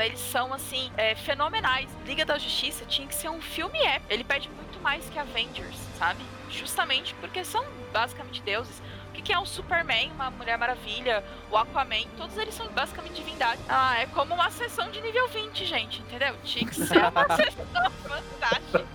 épicos, 0.00 0.04
eles 0.04 0.20
são 0.20 0.52
assim, 0.52 0.90
é, 0.96 1.14
fenomenais. 1.14 1.88
Liga 2.06 2.24
da 2.24 2.38
Justiça 2.38 2.84
tinha 2.86 3.06
que 3.06 3.14
ser 3.14 3.28
um 3.28 3.40
filme 3.40 3.78
épico. 3.78 4.12
Ele 4.12 4.24
pede 4.24 4.48
muito 4.48 4.80
mais 4.80 5.08
que 5.08 5.18
Avengers, 5.18 5.76
sabe? 5.98 6.20
Justamente 6.50 7.14
porque 7.20 7.44
são 7.44 7.64
basicamente 7.92 8.42
deuses. 8.42 8.82
O 9.08 9.12
que, 9.12 9.22
que 9.22 9.32
é 9.32 9.38
um 9.38 9.44
Superman, 9.44 10.10
uma 10.12 10.30
Mulher 10.30 10.56
Maravilha, 10.56 11.24
o 11.50 11.56
Aquaman? 11.56 12.04
Todos 12.16 12.36
eles 12.38 12.54
são 12.54 12.68
basicamente 12.68 13.14
divindades. 13.14 13.62
Ah, 13.68 14.00
é 14.00 14.06
como 14.06 14.34
uma 14.34 14.50
sessão 14.50 14.90
de 14.90 15.00
nível 15.00 15.28
20, 15.28 15.64
gente, 15.66 16.00
entendeu? 16.00 16.34
Tinha 16.44 16.66
que 16.66 16.74
ser 16.74 16.98
uma 16.98 17.26
sessão 17.36 17.90
fantástica. 18.02 18.86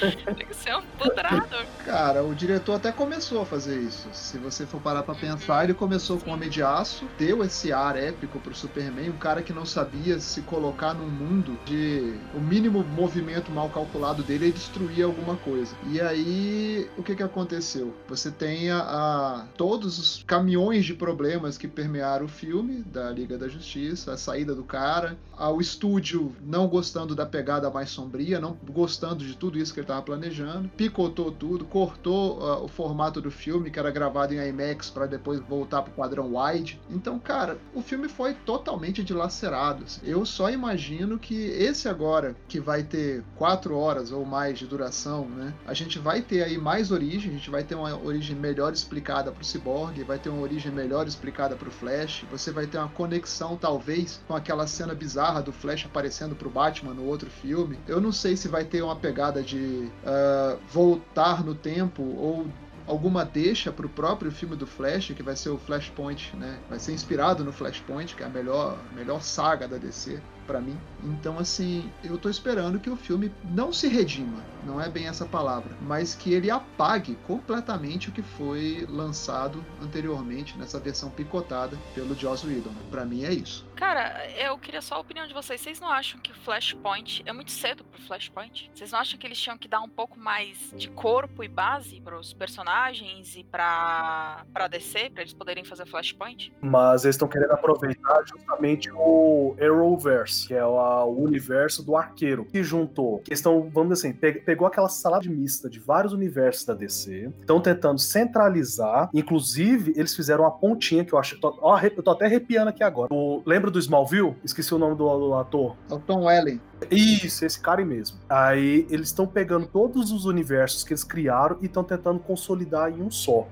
Tem 0.00 0.46
que 0.46 0.54
um. 0.74 1.84
Cara, 1.84 2.22
o 2.22 2.34
diretor 2.34 2.74
até 2.74 2.92
começou 2.92 3.42
a 3.42 3.46
fazer 3.46 3.78
isso. 3.80 4.08
Se 4.12 4.38
você 4.38 4.66
for 4.66 4.80
parar 4.80 5.02
pra 5.02 5.14
pensar, 5.14 5.64
ele 5.64 5.74
começou 5.74 6.18
com 6.18 6.32
Homem 6.32 6.50
de 6.50 6.62
Aço, 6.62 7.06
deu 7.18 7.44
esse 7.44 7.72
ar 7.72 7.96
épico 7.96 8.38
pro 8.40 8.54
Superman, 8.54 9.10
um 9.10 9.18
cara 9.18 9.42
que 9.42 9.52
não 9.52 9.64
sabia 9.64 10.18
se 10.18 10.42
colocar 10.42 10.94
num 10.94 11.08
mundo 11.08 11.58
de 11.64 12.18
o 12.34 12.40
mínimo 12.40 12.82
movimento 12.82 13.50
mal 13.50 13.70
calculado 13.70 14.22
dele 14.22 14.48
e 14.48 14.52
destruir 14.52 15.04
alguma 15.04 15.36
coisa. 15.36 15.74
E 15.90 16.00
aí, 16.00 16.88
o 16.96 17.02
que 17.02 17.14
que 17.14 17.22
aconteceu? 17.22 17.94
Você 18.08 18.30
tem 18.30 18.70
a, 18.70 18.78
a 18.78 19.46
todos 19.56 19.98
os 19.98 20.24
caminhões 20.24 20.84
de 20.84 20.94
problemas 20.94 21.56
que 21.56 21.68
permearam 21.68 22.26
o 22.26 22.28
filme 22.28 22.82
da 22.82 23.10
Liga 23.10 23.38
da 23.38 23.48
Justiça, 23.48 24.12
a 24.12 24.16
saída 24.16 24.54
do 24.54 24.64
cara, 24.64 25.16
ao 25.36 25.60
estúdio 25.60 26.34
não 26.40 26.66
gostando 26.66 27.14
da 27.14 27.26
pegada 27.26 27.70
mais 27.70 27.90
sombria, 27.90 28.40
não 28.40 28.56
gostando 28.70 29.24
de 29.24 29.36
tudo 29.36 29.58
isso 29.58 29.65
que 29.72 29.80
ele 29.80 29.84
estava 29.84 30.02
planejando, 30.02 30.68
picotou 30.76 31.30
tudo, 31.30 31.64
cortou 31.64 32.38
uh, 32.38 32.64
o 32.64 32.68
formato 32.68 33.20
do 33.20 33.30
filme, 33.30 33.70
que 33.70 33.78
era 33.78 33.90
gravado 33.90 34.34
em 34.34 34.48
IMAX, 34.48 34.90
para 34.90 35.06
depois 35.06 35.40
voltar 35.40 35.82
para 35.82 35.90
o 35.90 35.94
padrão 35.94 36.32
wide. 36.36 36.80
Então, 36.90 37.18
cara, 37.18 37.58
o 37.74 37.82
filme 37.82 38.08
foi 38.08 38.34
totalmente 38.34 39.02
dilacerado. 39.02 39.84
Eu 40.02 40.24
só 40.24 40.50
imagino 40.50 41.18
que 41.18 41.34
esse 41.34 41.88
agora, 41.88 42.36
que 42.48 42.60
vai 42.60 42.82
ter 42.82 43.22
quatro 43.36 43.76
horas 43.76 44.12
ou 44.12 44.24
mais 44.24 44.58
de 44.58 44.66
duração, 44.66 45.28
né? 45.28 45.54
A 45.66 45.74
gente 45.74 45.98
vai 45.98 46.22
ter 46.22 46.42
aí 46.42 46.58
mais 46.58 46.90
origem, 46.90 47.30
a 47.30 47.34
gente 47.34 47.50
vai 47.50 47.62
ter 47.62 47.74
uma 47.74 47.96
origem 48.02 48.36
melhor 48.36 48.72
explicada 48.72 49.30
para 49.30 49.42
o 49.42 49.44
Cyborg, 49.44 50.02
vai 50.02 50.18
ter 50.18 50.28
uma 50.28 50.42
origem 50.42 50.72
melhor 50.72 51.06
explicada 51.06 51.56
para 51.56 51.68
o 51.68 51.72
Flash, 51.72 52.24
você 52.30 52.50
vai 52.50 52.66
ter 52.66 52.78
uma 52.78 52.88
conexão, 52.88 53.56
talvez, 53.56 54.20
com 54.26 54.34
aquela 54.34 54.66
cena 54.66 54.94
bizarra 54.94 55.42
do 55.42 55.52
Flash 55.52 55.86
aparecendo 55.86 56.34
para 56.34 56.48
o 56.48 56.50
Batman 56.50 56.94
no 56.94 57.04
outro 57.04 57.30
filme. 57.30 57.78
Eu 57.86 58.00
não 58.00 58.12
sei 58.12 58.36
se 58.36 58.48
vai 58.48 58.64
ter 58.64 58.82
uma 58.82 58.96
pegada 58.96 59.42
de 59.42 59.55
uh, 59.56 60.58
voltar 60.68 61.44
no 61.44 61.54
tempo 61.54 62.02
ou 62.02 62.46
alguma 62.86 63.24
deixa 63.24 63.72
para 63.72 63.84
o 63.84 63.88
próprio 63.88 64.30
filme 64.30 64.54
do 64.56 64.66
Flash, 64.66 65.12
que 65.14 65.22
vai 65.22 65.34
ser 65.34 65.50
o 65.50 65.58
Flashpoint, 65.58 66.34
né? 66.36 66.58
Vai 66.68 66.78
ser 66.78 66.92
inspirado 66.92 67.44
no 67.44 67.52
Flashpoint, 67.52 68.14
que 68.14 68.22
é 68.22 68.26
a 68.26 68.28
melhor, 68.28 68.78
melhor 68.94 69.20
saga 69.20 69.66
da 69.66 69.76
DC 69.76 70.20
para 70.46 70.60
mim. 70.60 70.78
Então, 71.02 71.38
assim, 71.38 71.90
eu 72.04 72.16
tô 72.16 72.30
esperando 72.30 72.78
que 72.78 72.88
o 72.88 72.96
filme 72.96 73.32
não 73.44 73.72
se 73.72 73.88
redima, 73.88 74.38
não 74.64 74.80
é 74.80 74.88
bem 74.88 75.08
essa 75.08 75.24
palavra, 75.24 75.76
mas 75.82 76.14
que 76.14 76.32
ele 76.32 76.50
apague 76.50 77.18
completamente 77.26 78.08
o 78.08 78.12
que 78.12 78.22
foi 78.22 78.86
lançado 78.88 79.62
anteriormente 79.82 80.56
nessa 80.56 80.78
versão 80.78 81.10
picotada 81.10 81.76
pelo 81.94 82.14
Joss 82.14 82.46
Whedon. 82.46 82.70
Para 82.90 83.04
mim 83.04 83.24
é 83.24 83.32
isso. 83.32 83.65
Cara, 83.76 84.26
eu 84.38 84.56
queria 84.56 84.80
só 84.80 84.94
a 84.94 84.98
opinião 84.98 85.26
de 85.26 85.34
vocês. 85.34 85.60
Vocês 85.60 85.78
não 85.78 85.88
acham 85.88 86.18
que 86.18 86.32
o 86.32 86.34
Flashpoint 86.34 87.22
é 87.26 87.32
muito 87.32 87.50
cedo 87.50 87.84
pro 87.84 88.00
Flashpoint? 88.00 88.70
Vocês 88.74 88.90
não 88.90 88.98
acham 88.98 89.18
que 89.18 89.26
eles 89.26 89.38
tinham 89.38 89.58
que 89.58 89.68
dar 89.68 89.80
um 89.82 89.88
pouco 89.88 90.18
mais 90.18 90.72
de 90.74 90.88
corpo 90.88 91.44
e 91.44 91.48
base 91.48 92.00
pros 92.00 92.32
personagens 92.32 93.36
e 93.36 93.44
pra, 93.44 94.44
pra 94.52 94.66
DC, 94.66 95.10
pra 95.10 95.22
eles 95.22 95.34
poderem 95.34 95.62
fazer 95.62 95.84
Flashpoint? 95.86 96.52
Mas 96.60 97.04
eles 97.04 97.16
estão 97.16 97.28
querendo 97.28 97.52
aproveitar 97.52 98.22
justamente 98.26 98.90
o 98.92 99.54
Arrowverse, 99.60 100.48
que 100.48 100.54
é 100.54 100.64
o 100.64 101.10
universo 101.10 101.84
do 101.84 101.96
arqueiro, 101.96 102.46
que 102.46 102.62
juntou, 102.64 103.18
que 103.18 103.34
estão, 103.34 103.68
vamos 103.70 103.98
dizer 103.98 104.08
assim, 104.08 104.40
pegou 104.40 104.66
aquela 104.66 104.88
salada 104.88 105.28
mista 105.28 105.68
de 105.68 105.78
vários 105.78 106.14
universos 106.14 106.64
da 106.64 106.72
DC, 106.72 107.30
estão 107.40 107.60
tentando 107.60 107.98
centralizar, 107.98 109.10
inclusive 109.12 109.92
eles 109.96 110.16
fizeram 110.16 110.44
uma 110.44 110.50
pontinha 110.50 111.04
que 111.04 111.12
eu 111.12 111.18
acho, 111.18 111.38
ó, 111.42 111.78
eu 111.80 112.02
tô 112.02 112.10
até 112.10 112.24
arrepiando 112.24 112.70
aqui 112.70 112.82
agora. 112.82 113.12
O, 113.12 113.42
lembra 113.44 113.65
do 113.70 113.78
Smallville? 113.78 114.36
Esqueci 114.44 114.74
o 114.74 114.78
nome 114.78 114.96
do, 114.96 115.18
do 115.18 115.34
ator. 115.34 115.76
É 115.90 115.94
o 115.94 115.98
Tom 115.98 116.24
Welling. 116.24 116.60
Isso, 116.90 117.44
esse 117.44 117.60
cara 117.60 117.84
mesmo. 117.84 118.18
Aí 118.28 118.86
eles 118.90 119.08
estão 119.08 119.26
pegando 119.26 119.66
todos 119.66 120.10
os 120.12 120.24
universos 120.24 120.84
que 120.84 120.92
eles 120.92 121.04
criaram 121.04 121.58
e 121.60 121.66
estão 121.66 121.84
tentando 121.84 122.18
consolidar 122.18 122.90
em 122.90 123.02
um 123.02 123.10
só. 123.10 123.46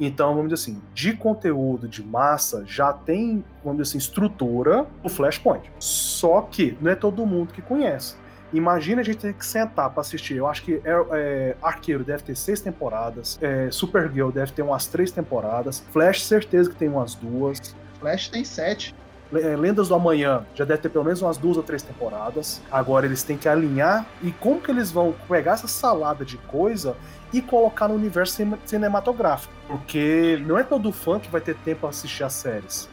Então, 0.00 0.34
vamos 0.34 0.52
dizer 0.52 0.62
assim, 0.62 0.82
de 0.94 1.12
conteúdo 1.12 1.88
de 1.88 2.02
massa 2.02 2.64
já 2.64 2.92
tem, 2.92 3.44
vamos 3.64 3.78
dizer 3.78 3.90
assim, 3.90 3.98
estrutura 3.98 4.86
o 5.02 5.08
Flashpoint. 5.08 5.70
Só 5.78 6.42
que 6.42 6.76
não 6.80 6.90
é 6.90 6.94
todo 6.94 7.26
mundo 7.26 7.52
que 7.52 7.60
conhece. 7.60 8.16
Imagina 8.52 9.02
a 9.02 9.04
gente 9.04 9.18
ter 9.18 9.34
que 9.34 9.44
sentar 9.44 9.90
para 9.90 10.00
assistir. 10.00 10.36
Eu 10.36 10.46
acho 10.46 10.62
que 10.62 10.80
é, 10.84 11.06
é, 11.12 11.56
Arqueiro 11.60 12.02
deve 12.02 12.22
ter 12.22 12.36
seis 12.36 12.60
temporadas, 12.60 13.38
é, 13.42 13.70
Supergirl 13.70 14.30
deve 14.30 14.52
ter 14.52 14.62
umas 14.62 14.86
três 14.86 15.10
temporadas, 15.10 15.84
Flash 15.90 16.24
certeza 16.24 16.70
que 16.70 16.76
tem 16.76 16.88
umas 16.88 17.14
duas. 17.14 17.76
Flash 18.00 18.28
tem 18.28 18.44
sete. 18.44 18.94
É, 19.32 19.56
Lendas 19.56 19.88
do 19.88 19.94
Amanhã 19.94 20.46
já 20.54 20.64
deve 20.64 20.80
ter 20.80 20.88
pelo 20.88 21.04
menos 21.04 21.20
umas 21.20 21.36
duas 21.36 21.56
ou 21.56 21.62
três 21.62 21.82
temporadas. 21.82 22.62
Agora 22.70 23.06
eles 23.06 23.22
têm 23.22 23.36
que 23.36 23.48
alinhar 23.48 24.06
e 24.22 24.32
como 24.32 24.60
que 24.60 24.70
eles 24.70 24.90
vão 24.90 25.14
pegar 25.28 25.52
essa 25.52 25.68
salada 25.68 26.24
de 26.24 26.38
coisa 26.38 26.96
e 27.32 27.42
colocar 27.42 27.88
no 27.88 27.94
universo 27.94 28.42
cinematográfico. 28.64 29.52
Porque 29.66 30.42
não 30.46 30.58
é 30.58 30.62
todo 30.62 30.90
fã 30.92 31.20
que 31.20 31.30
vai 31.30 31.40
ter 31.40 31.54
tempo 31.56 31.82
para 31.82 31.90
assistir 31.90 32.24
as 32.24 32.32
séries. 32.32 32.88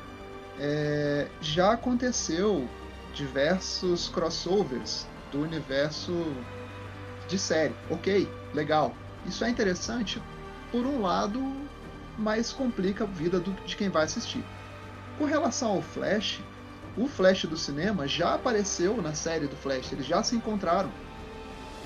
É, 0.60 1.28
já 1.42 1.72
aconteceu 1.72 2.68
diversos 3.14 4.10
crossovers 4.10 5.08
do 5.32 5.42
universo 5.42 6.14
de 7.28 7.40
série. 7.40 7.74
Ok, 7.90 8.30
legal. 8.54 8.94
Isso 9.26 9.44
é 9.44 9.50
interessante, 9.50 10.22
por 10.72 10.86
um 10.86 11.02
lado, 11.02 11.42
mas 12.18 12.52
complica 12.52 13.06
a 13.06 13.08
vida 13.08 13.40
do, 13.40 13.52
de 13.66 13.76
quem 13.76 13.90
vai 13.90 14.04
assistir. 14.04 14.44
Com 15.18 15.26
relação 15.26 15.72
ao 15.72 15.82
Flash, 15.82 16.42
o 16.98 17.08
Flash 17.08 17.46
do 17.46 17.58
cinema 17.58 18.08
já 18.08 18.36
apareceu 18.36 19.02
na 19.02 19.14
série 19.14 19.48
do 19.48 19.56
Flash, 19.56 19.92
eles 19.92 20.06
já 20.06 20.22
se 20.24 20.36
encontraram. 20.36 20.92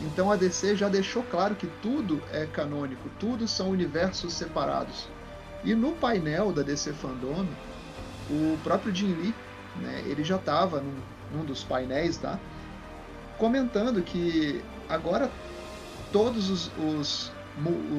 Então 0.01 0.31
a 0.31 0.35
DC 0.35 0.75
já 0.75 0.87
deixou 0.87 1.23
claro 1.23 1.55
que 1.55 1.67
tudo 1.81 2.21
é 2.31 2.45
canônico, 2.45 3.09
tudo 3.19 3.47
são 3.47 3.69
universos 3.69 4.33
separados. 4.33 5.07
E 5.63 5.75
no 5.75 5.91
painel 5.91 6.53
da 6.53 6.61
DC 6.61 6.93
Fandom, 6.93 7.45
o 8.29 8.57
próprio 8.63 8.95
Jim 8.95 9.13
Lee, 9.13 9.35
né, 9.75 10.03
ele 10.05 10.23
já 10.23 10.37
estava 10.37 10.79
num, 10.79 10.95
num 11.33 11.43
dos 11.43 11.63
painéis, 11.63 12.17
tá? 12.17 12.39
Comentando 13.37 14.01
que 14.01 14.63
agora 14.87 15.29
todos 16.11 16.49
os, 16.49 16.71
os 16.77 17.31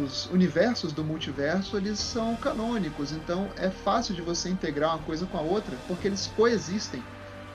os 0.02 0.26
universos 0.26 0.92
do 0.92 1.04
multiverso 1.04 1.76
eles 1.76 1.98
são 1.98 2.34
canônicos, 2.36 3.12
então 3.12 3.48
é 3.56 3.70
fácil 3.70 4.14
de 4.14 4.22
você 4.22 4.48
integrar 4.48 4.96
uma 4.96 5.04
coisa 5.04 5.26
com 5.26 5.36
a 5.36 5.42
outra 5.42 5.76
porque 5.86 6.08
eles 6.08 6.28
coexistem. 6.28 7.02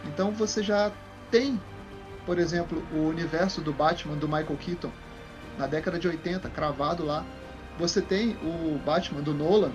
Então 0.05 0.31
você 0.31 0.61
já 0.61 0.91
tem, 1.31 1.59
por 2.25 2.37
exemplo, 2.37 2.83
o 2.93 3.07
universo 3.07 3.61
do 3.61 3.73
Batman 3.73 4.15
do 4.15 4.27
Michael 4.27 4.57
Keaton 4.57 4.91
na 5.57 5.67
década 5.67 5.97
de 5.97 6.07
80, 6.07 6.49
cravado 6.49 7.03
lá. 7.03 7.25
Você 7.79 8.01
tem 8.01 8.37
o 8.43 8.79
Batman 8.85 9.21
do 9.21 9.33
Nolan, 9.33 9.71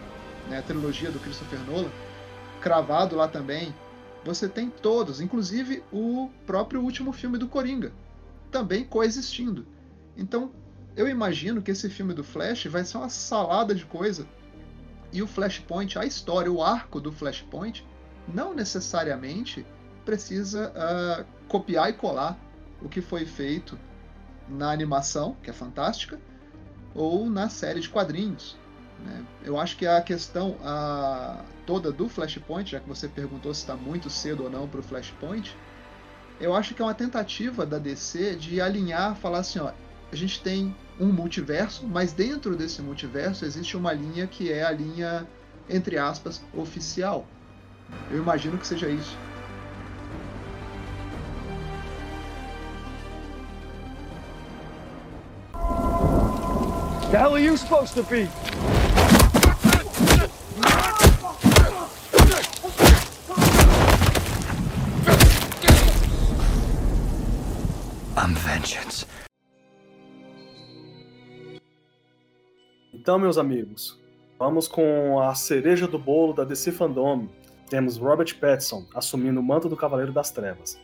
né, 0.49 0.59
a 0.59 0.63
trilogia 0.63 1.11
do 1.11 1.19
Christopher 1.19 1.59
Nolan, 1.61 1.91
cravado 2.61 3.17
lá 3.17 3.27
também. 3.27 3.75
Você 4.25 4.49
tem 4.49 4.71
todos, 4.71 5.21
inclusive 5.21 5.83
o 5.91 6.31
próprio 6.47 6.81
último 6.81 7.13
filme 7.13 7.39
do 7.39 7.49
Coringa, 7.49 7.93
também 8.51 8.85
coexistindo. 8.85 9.67
Então 10.17 10.53
eu 10.97 11.09
imagino 11.09 11.63
que 11.63 11.71
esse 11.71 11.89
filme 11.89 12.13
do 12.13 12.25
Flash 12.25 12.67
vai 12.67 12.85
ser 12.85 12.99
uma 12.99 13.09
salada 13.09 13.75
de 13.75 13.85
coisa. 13.85 14.27
E 15.13 15.23
o 15.23 15.27
Flashpoint, 15.27 15.99
a 15.99 16.05
história, 16.05 16.51
o 16.51 16.63
arco 16.63 17.01
do 17.01 17.11
Flashpoint, 17.13 17.87
não 18.29 18.55
necessariamente 18.55 19.67
precisa 20.05 20.71
uh, 20.71 21.25
copiar 21.49 21.91
e 21.91 21.93
colar 21.93 22.39
o 22.83 22.89
que 22.89 23.01
foi 23.01 23.27
feito 23.27 23.79
na 24.49 24.71
animação, 24.71 25.37
que 25.43 25.51
é 25.51 25.53
fantástica, 25.53 26.19
ou 26.95 27.29
na 27.29 27.49
série 27.49 27.81
de 27.81 27.89
quadrinhos. 27.89 28.57
Né? 29.05 29.25
Eu 29.45 29.59
acho 29.59 29.77
que 29.77 29.87
a 29.87 30.01
questão 30.01 30.57
toda 31.67 31.93
do 31.93 32.09
Flashpoint, 32.09 32.71
já 32.71 32.81
que 32.81 32.89
você 32.89 33.09
perguntou 33.09 33.55
se 33.55 33.61
está 33.61 33.77
muito 33.77 34.11
cedo 34.11 34.45
ou 34.45 34.51
não 34.51 34.69
para 34.69 34.81
o 34.81 34.83
Flashpoint, 34.83 35.57
eu 36.41 36.55
acho 36.55 36.75
que 36.75 36.83
é 36.83 36.85
uma 36.85 36.95
tentativa 36.95 37.67
da 37.67 37.79
DC 37.79 38.37
de 38.37 38.61
alinhar, 38.61 39.15
falar 39.17 39.41
assim, 39.41 39.59
ó, 39.59 39.73
a 40.13 40.17
gente 40.17 40.41
tem 40.43 40.75
um 40.99 41.07
multiverso, 41.07 41.87
mas 41.87 42.13
dentro 42.13 42.57
desse 42.57 42.83
multiverso 42.83 43.45
existe 43.45 43.77
uma 43.77 43.93
linha 43.93 44.27
que 44.27 44.53
é 44.53 44.65
a 44.65 44.71
linha, 44.71 45.27
entre 45.69 45.97
aspas, 45.97 46.43
oficial. 46.53 47.27
Eu 48.11 48.19
imagino 48.19 48.59
que 48.59 48.67
seja 48.67 48.89
isso. 48.89 49.17
The 57.11 57.19
hell 57.19 57.35
are 57.35 57.41
you 57.41 57.57
supposed 57.57 57.95
to 57.95 58.05
be? 58.05 58.29
I'm 68.17 68.35
vengeance. 68.35 69.10
Então, 73.01 73.19
meus 73.19 73.39
amigos, 73.39 73.99
vamos 74.39 74.69
com 74.69 75.19
a 75.23 75.35
cereja 75.35 75.89
do 75.89 75.99
bolo 75.99 76.35
da 76.35 76.45
DC 76.45 76.71
Fandom. 76.71 77.29
Temos 77.71 77.97
Robert 77.97 78.39
Pattinson 78.39 78.85
assumindo 78.95 79.41
o 79.41 79.43
manto 79.43 79.71
do 79.71 79.77
Cavaleiro 79.77 80.13
das 80.13 80.31
Trevas, 80.31 80.79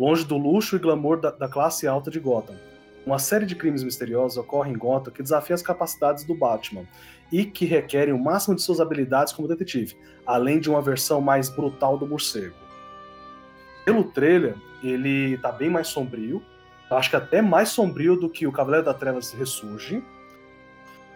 longe 0.00 0.24
do 0.24 0.38
luxo 0.38 0.76
e 0.76 0.78
glamour 0.78 1.20
da, 1.20 1.30
da 1.30 1.46
classe 1.46 1.86
alta 1.86 2.10
de 2.10 2.18
Gotham. 2.18 2.56
Uma 3.04 3.18
série 3.18 3.44
de 3.44 3.54
crimes 3.54 3.84
misteriosos 3.84 4.38
ocorre 4.38 4.72
em 4.72 4.78
Gotham 4.78 5.12
que 5.12 5.22
desafia 5.22 5.54
as 5.54 5.60
capacidades 5.60 6.24
do 6.24 6.34
Batman 6.34 6.86
e 7.30 7.44
que 7.44 7.66
requerem 7.66 8.14
o 8.14 8.18
máximo 8.18 8.56
de 8.56 8.62
suas 8.62 8.80
habilidades 8.80 9.34
como 9.34 9.46
detetive, 9.46 9.94
além 10.24 10.60
de 10.60 10.70
uma 10.70 10.80
versão 10.80 11.20
mais 11.20 11.50
brutal 11.50 11.98
do 11.98 12.06
morcego. 12.06 12.56
Pelo 13.84 14.04
trailer, 14.04 14.56
ele 14.82 15.36
tá 15.36 15.52
bem 15.52 15.68
mais 15.68 15.88
sombrio, 15.88 16.42
acho 16.90 17.10
que 17.10 17.16
até 17.16 17.42
mais 17.42 17.68
sombrio 17.68 18.16
do 18.16 18.30
que 18.30 18.46
o 18.46 18.52
Cavaleiro 18.52 18.86
das 18.86 18.96
Trevas 18.96 19.32
ressurge. 19.32 20.02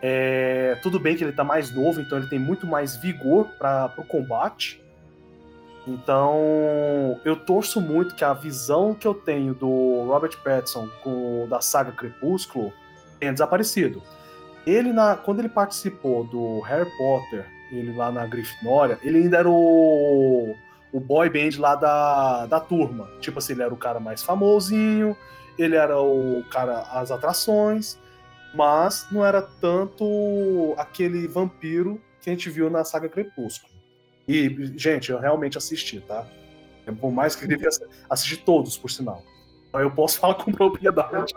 É, 0.05 0.77
tudo 0.83 0.99
bem 0.99 1.17
que 1.17 1.23
ele 1.23 1.33
tá 1.33 1.45
mais 1.45 1.71
novo, 1.71 2.01
então 2.01 2.19
ele 2.19 2.27
tem 2.27 2.39
muito 2.39 2.67
mais 2.67 2.97
vigor 2.97 3.47
para 3.57 3.95
o 3.97 4.05
combate. 4.05 4.83
Então, 5.87 7.21
eu 7.25 7.37
torço 7.37 7.81
muito 7.81 8.15
que 8.15 8.25
a 8.25 8.33
visão 8.33 8.95
que 8.95 9.07
eu 9.07 9.15
tenho 9.15 9.55
do 9.55 10.05
Robert 10.07 10.37
Pattinson 10.43 10.89
com, 11.03 11.47
da 11.49 11.61
saga 11.61 11.93
Crepúsculo 11.93 12.73
tenha 13.19 13.33
desaparecido. 13.33 14.03
Ele, 14.67 14.93
na, 14.93 15.17
quando 15.17 15.41
ele 15.41 15.49
participou 15.49 16.25
do 16.25 16.61
Harry 16.61 16.91
Potter, 16.97 17.47
ele 17.71 17.97
lá 17.97 18.13
na 18.13 18.27
Grifinória, 18.27 18.99
ele 19.03 19.19
ainda 19.19 19.39
era 19.39 19.49
o, 19.51 20.55
o 20.93 21.01
boy 21.01 21.29
band 21.29 21.59
lá 21.59 21.75
da, 21.75 22.47
da 22.47 22.61
turma. 22.61 23.09
Tipo 23.21 23.39
assim, 23.39 23.55
ele 23.55 23.63
era 23.63 23.75
o 23.75 23.77
cara 23.77 23.99
mais 23.99 24.23
famosinho, 24.23 25.17
ele 25.59 25.75
era 25.75 26.01
o 26.01 26.45
cara, 26.51 26.83
as 26.93 27.11
atrações, 27.11 27.99
mas 28.55 29.07
não 29.11 29.25
era 29.25 29.43
tanto 29.43 30.75
aquele 30.77 31.27
vampiro 31.27 32.01
que 32.21 32.31
a 32.31 32.33
gente 32.33 32.51
viu 32.51 32.71
na 32.71 32.85
saga 32.85 33.09
Crepúsculo. 33.09 33.73
E, 34.27 34.73
gente, 34.77 35.11
eu 35.11 35.19
realmente 35.19 35.59
assisti, 35.59 36.01
tá? 36.01 36.27
Por 37.01 37.11
mais 37.11 37.35
que 37.35 37.45
eu 37.45 37.49
devia 37.49 37.69
assistir 38.09 38.39
todos, 38.39 38.77
por 38.77 38.91
sinal. 38.91 39.23
Eu 39.73 39.91
posso 39.91 40.21
falar 40.21 40.35
com 40.35 40.53
propriedade. 40.53 41.33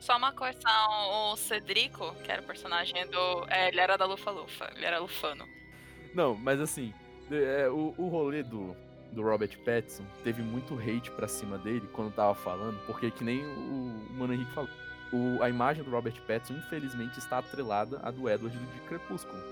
Só 0.00 0.16
uma 0.16 0.32
correção, 0.32 1.32
o 1.32 1.36
Cedrico, 1.36 2.14
que 2.22 2.30
era 2.30 2.40
o 2.40 2.44
personagem 2.44 3.06
do. 3.08 3.46
É, 3.48 3.68
ele 3.68 3.80
era 3.80 3.96
da 3.96 4.04
Lufa 4.04 4.30
Lufa, 4.30 4.70
ele 4.76 4.84
era 4.84 4.98
lufano. 5.00 5.44
Não, 6.14 6.34
mas 6.34 6.60
assim, 6.60 6.94
é, 7.30 7.68
o, 7.68 7.94
o 7.98 8.08
rolê 8.08 8.42
do, 8.42 8.76
do 9.12 9.22
Robert 9.22 9.58
Pattinson 9.64 10.04
teve 10.22 10.42
muito 10.42 10.78
hate 10.78 11.10
pra 11.10 11.26
cima 11.26 11.58
dele 11.58 11.88
quando 11.92 12.14
tava 12.14 12.34
falando, 12.34 12.78
porque 12.86 13.10
que 13.10 13.24
nem 13.24 13.44
o, 13.44 13.48
o 14.10 14.12
Mano 14.14 14.32
Henrique 14.32 14.52
falou. 14.52 14.70
O, 15.12 15.42
a 15.42 15.48
imagem 15.48 15.84
do 15.84 15.90
Robert 15.90 16.20
Pattinson, 16.26 16.54
infelizmente, 16.54 17.18
está 17.18 17.38
atrelada 17.38 18.00
à 18.02 18.10
do 18.10 18.28
Edward 18.28 18.56
de 18.56 18.80
Crepúsculo. 18.88 19.42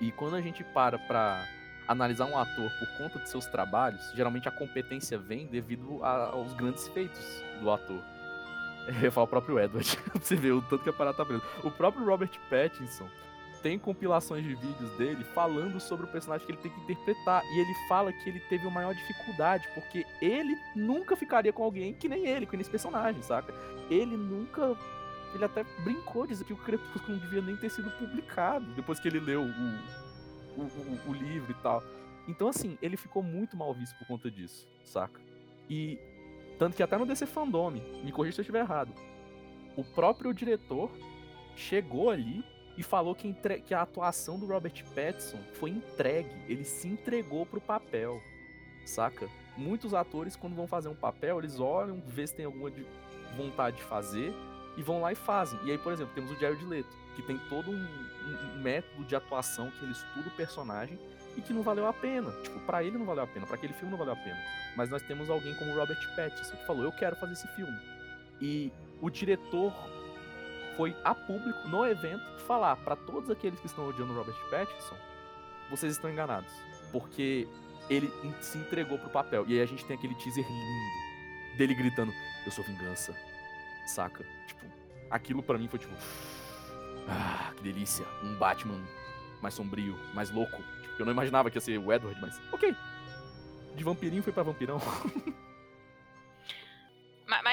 E 0.00 0.10
quando 0.12 0.36
a 0.36 0.40
gente 0.40 0.64
para 0.64 0.98
pra 0.98 1.46
analisar 1.86 2.24
um 2.26 2.38
ator 2.38 2.70
por 2.78 2.88
conta 2.96 3.18
de 3.18 3.28
seus 3.28 3.46
trabalhos, 3.46 4.12
geralmente 4.14 4.48
a 4.48 4.52
competência 4.52 5.18
vem 5.18 5.46
devido 5.46 6.02
a, 6.02 6.28
aos 6.28 6.52
grandes 6.54 6.88
feitos 6.88 7.42
do 7.60 7.70
ator. 7.70 8.02
Eu 9.02 9.12
falo 9.12 9.26
o 9.26 9.28
próprio 9.28 9.58
Edward, 9.58 9.96
pra 10.10 10.20
você 10.20 10.36
ver 10.36 10.52
o 10.52 10.62
tanto 10.62 10.82
que 10.82 10.90
a 10.90 10.92
parada 10.92 11.16
tá 11.16 11.24
preso. 11.24 11.42
O 11.62 11.70
próprio 11.70 12.04
Robert 12.04 12.30
Pattinson 12.48 13.08
tem 13.62 13.78
compilações 13.78 14.44
de 14.44 14.54
vídeos 14.54 14.90
dele 14.92 15.24
falando 15.24 15.80
sobre 15.80 16.04
o 16.04 16.08
personagem 16.08 16.46
que 16.46 16.52
ele 16.52 16.60
tem 16.60 16.70
que 16.70 16.80
interpretar. 16.80 17.42
E 17.44 17.60
ele 17.60 17.74
fala 17.88 18.12
que 18.12 18.28
ele 18.28 18.40
teve 18.40 18.66
a 18.66 18.70
maior 18.70 18.94
dificuldade, 18.94 19.68
porque 19.74 20.04
ele 20.20 20.56
nunca 20.74 21.16
ficaria 21.16 21.52
com 21.52 21.62
alguém 21.62 21.94
que 21.94 22.08
nem 22.08 22.26
ele, 22.26 22.46
com 22.46 22.56
esse 22.56 22.70
personagem, 22.70 23.22
saca? 23.22 23.54
Ele 23.90 24.16
nunca. 24.16 24.76
Ele 25.34 25.44
até 25.44 25.64
brincou 25.84 26.24
de 26.24 26.32
dizer 26.32 26.44
que 26.44 26.52
o 26.52 26.56
Crepúsculo 26.56 27.16
não 27.16 27.18
devia 27.18 27.40
nem 27.40 27.56
ter 27.56 27.70
sido 27.70 27.88
publicado 27.92 28.66
depois 28.74 28.98
que 28.98 29.06
ele 29.06 29.20
leu 29.20 29.42
o, 29.42 30.60
o, 30.60 30.64
o, 30.64 31.10
o 31.10 31.12
livro 31.12 31.52
e 31.52 31.62
tal. 31.62 31.82
Então, 32.26 32.48
assim, 32.48 32.76
ele 32.82 32.96
ficou 32.96 33.22
muito 33.22 33.56
mal 33.56 33.72
visto 33.72 33.96
por 33.98 34.06
conta 34.06 34.30
disso, 34.30 34.66
saca? 34.84 35.20
E. 35.68 35.98
Tanto 36.58 36.76
que 36.76 36.82
até 36.82 36.98
no 36.98 37.06
DC 37.06 37.24
Fandom, 37.24 37.70
me 37.70 38.12
corrija 38.12 38.34
se 38.34 38.40
eu 38.40 38.42
estiver 38.42 38.58
errado, 38.58 38.92
o 39.76 39.82
próprio 39.82 40.34
diretor 40.34 40.90
chegou 41.56 42.10
ali 42.10 42.44
e 42.80 42.82
falou 42.82 43.14
que, 43.14 43.28
entre... 43.28 43.60
que 43.60 43.74
a 43.74 43.82
atuação 43.82 44.38
do 44.38 44.46
Robert 44.46 44.82
Pattinson 44.94 45.38
foi 45.52 45.68
entregue, 45.68 46.30
ele 46.48 46.64
se 46.64 46.88
entregou 46.88 47.44
pro 47.44 47.60
papel, 47.60 48.22
saca? 48.86 49.28
Muitos 49.54 49.92
atores, 49.92 50.34
quando 50.34 50.56
vão 50.56 50.66
fazer 50.66 50.88
um 50.88 50.94
papel, 50.94 51.40
eles 51.40 51.60
olham, 51.60 52.02
vê 52.06 52.26
se 52.26 52.34
tem 52.34 52.46
alguma 52.46 52.70
de 52.70 52.86
vontade 53.36 53.76
de 53.76 53.82
fazer 53.82 54.32
e 54.78 54.82
vão 54.82 55.02
lá 55.02 55.12
e 55.12 55.14
fazem. 55.14 55.60
E 55.62 55.70
aí, 55.70 55.76
por 55.76 55.92
exemplo, 55.92 56.14
temos 56.14 56.30
o 56.30 56.40
Jared 56.40 56.64
Leto, 56.64 56.88
que 57.14 57.20
tem 57.20 57.36
todo 57.50 57.70
um, 57.70 57.74
um, 57.74 58.54
um 58.54 58.62
método 58.62 59.04
de 59.04 59.14
atuação 59.14 59.70
que 59.72 59.84
ele 59.84 59.92
estuda 59.92 60.28
o 60.28 60.30
personagem 60.30 60.98
e 61.36 61.42
que 61.42 61.52
não 61.52 61.60
valeu 61.60 61.86
a 61.86 61.92
pena. 61.92 62.32
Tipo, 62.42 62.60
para 62.60 62.82
ele 62.82 62.96
não 62.96 63.04
valeu 63.04 63.24
a 63.24 63.26
pena, 63.26 63.44
para 63.44 63.56
aquele 63.56 63.74
filme 63.74 63.90
não 63.90 63.98
valeu 63.98 64.14
a 64.14 64.16
pena. 64.16 64.38
Mas 64.74 64.88
nós 64.88 65.02
temos 65.02 65.28
alguém 65.28 65.54
como 65.56 65.74
Robert 65.74 66.00
Pattinson 66.16 66.56
que 66.56 66.66
falou: 66.66 66.84
"Eu 66.84 66.92
quero 66.92 67.14
fazer 67.16 67.34
esse 67.34 67.48
filme". 67.48 67.78
E 68.40 68.72
o 69.02 69.10
diretor 69.10 69.70
foi 70.80 70.96
a 71.04 71.14
público 71.14 71.68
no 71.68 71.86
evento 71.86 72.24
falar 72.46 72.74
para 72.74 72.96
todos 72.96 73.28
aqueles 73.28 73.60
que 73.60 73.66
estão 73.66 73.86
odiando 73.86 74.14
o 74.14 74.16
Robert 74.16 74.34
Pattinson, 74.48 74.96
vocês 75.68 75.92
estão 75.92 76.10
enganados, 76.10 76.50
porque 76.90 77.46
ele 77.90 78.10
se 78.40 78.56
entregou 78.56 78.98
pro 78.98 79.10
papel. 79.10 79.44
E 79.46 79.52
aí 79.52 79.60
a 79.60 79.66
gente 79.66 79.84
tem 79.84 79.94
aquele 79.94 80.14
teaser 80.14 80.42
lindo 80.42 81.58
dele 81.58 81.74
gritando: 81.74 82.10
"Eu 82.46 82.50
sou 82.50 82.64
vingança". 82.64 83.14
Saca? 83.88 84.24
Tipo, 84.46 84.64
aquilo 85.10 85.42
para 85.42 85.58
mim 85.58 85.68
foi 85.68 85.80
tipo 85.80 85.92
ah, 87.06 87.52
que 87.58 87.62
delícia, 87.62 88.06
um 88.24 88.34
Batman 88.36 88.80
mais 89.42 89.52
sombrio, 89.52 89.98
mais 90.14 90.30
louco. 90.30 90.62
Tipo, 90.80 90.94
eu 91.00 91.04
não 91.04 91.12
imaginava 91.12 91.50
que 91.50 91.58
ia 91.58 91.60
ser 91.60 91.76
o 91.76 91.92
Edward, 91.92 92.18
mas 92.22 92.40
OK. 92.50 92.74
De 93.76 93.84
vampirinho 93.84 94.22
foi 94.22 94.32
para 94.32 94.44
vampirão. 94.44 94.80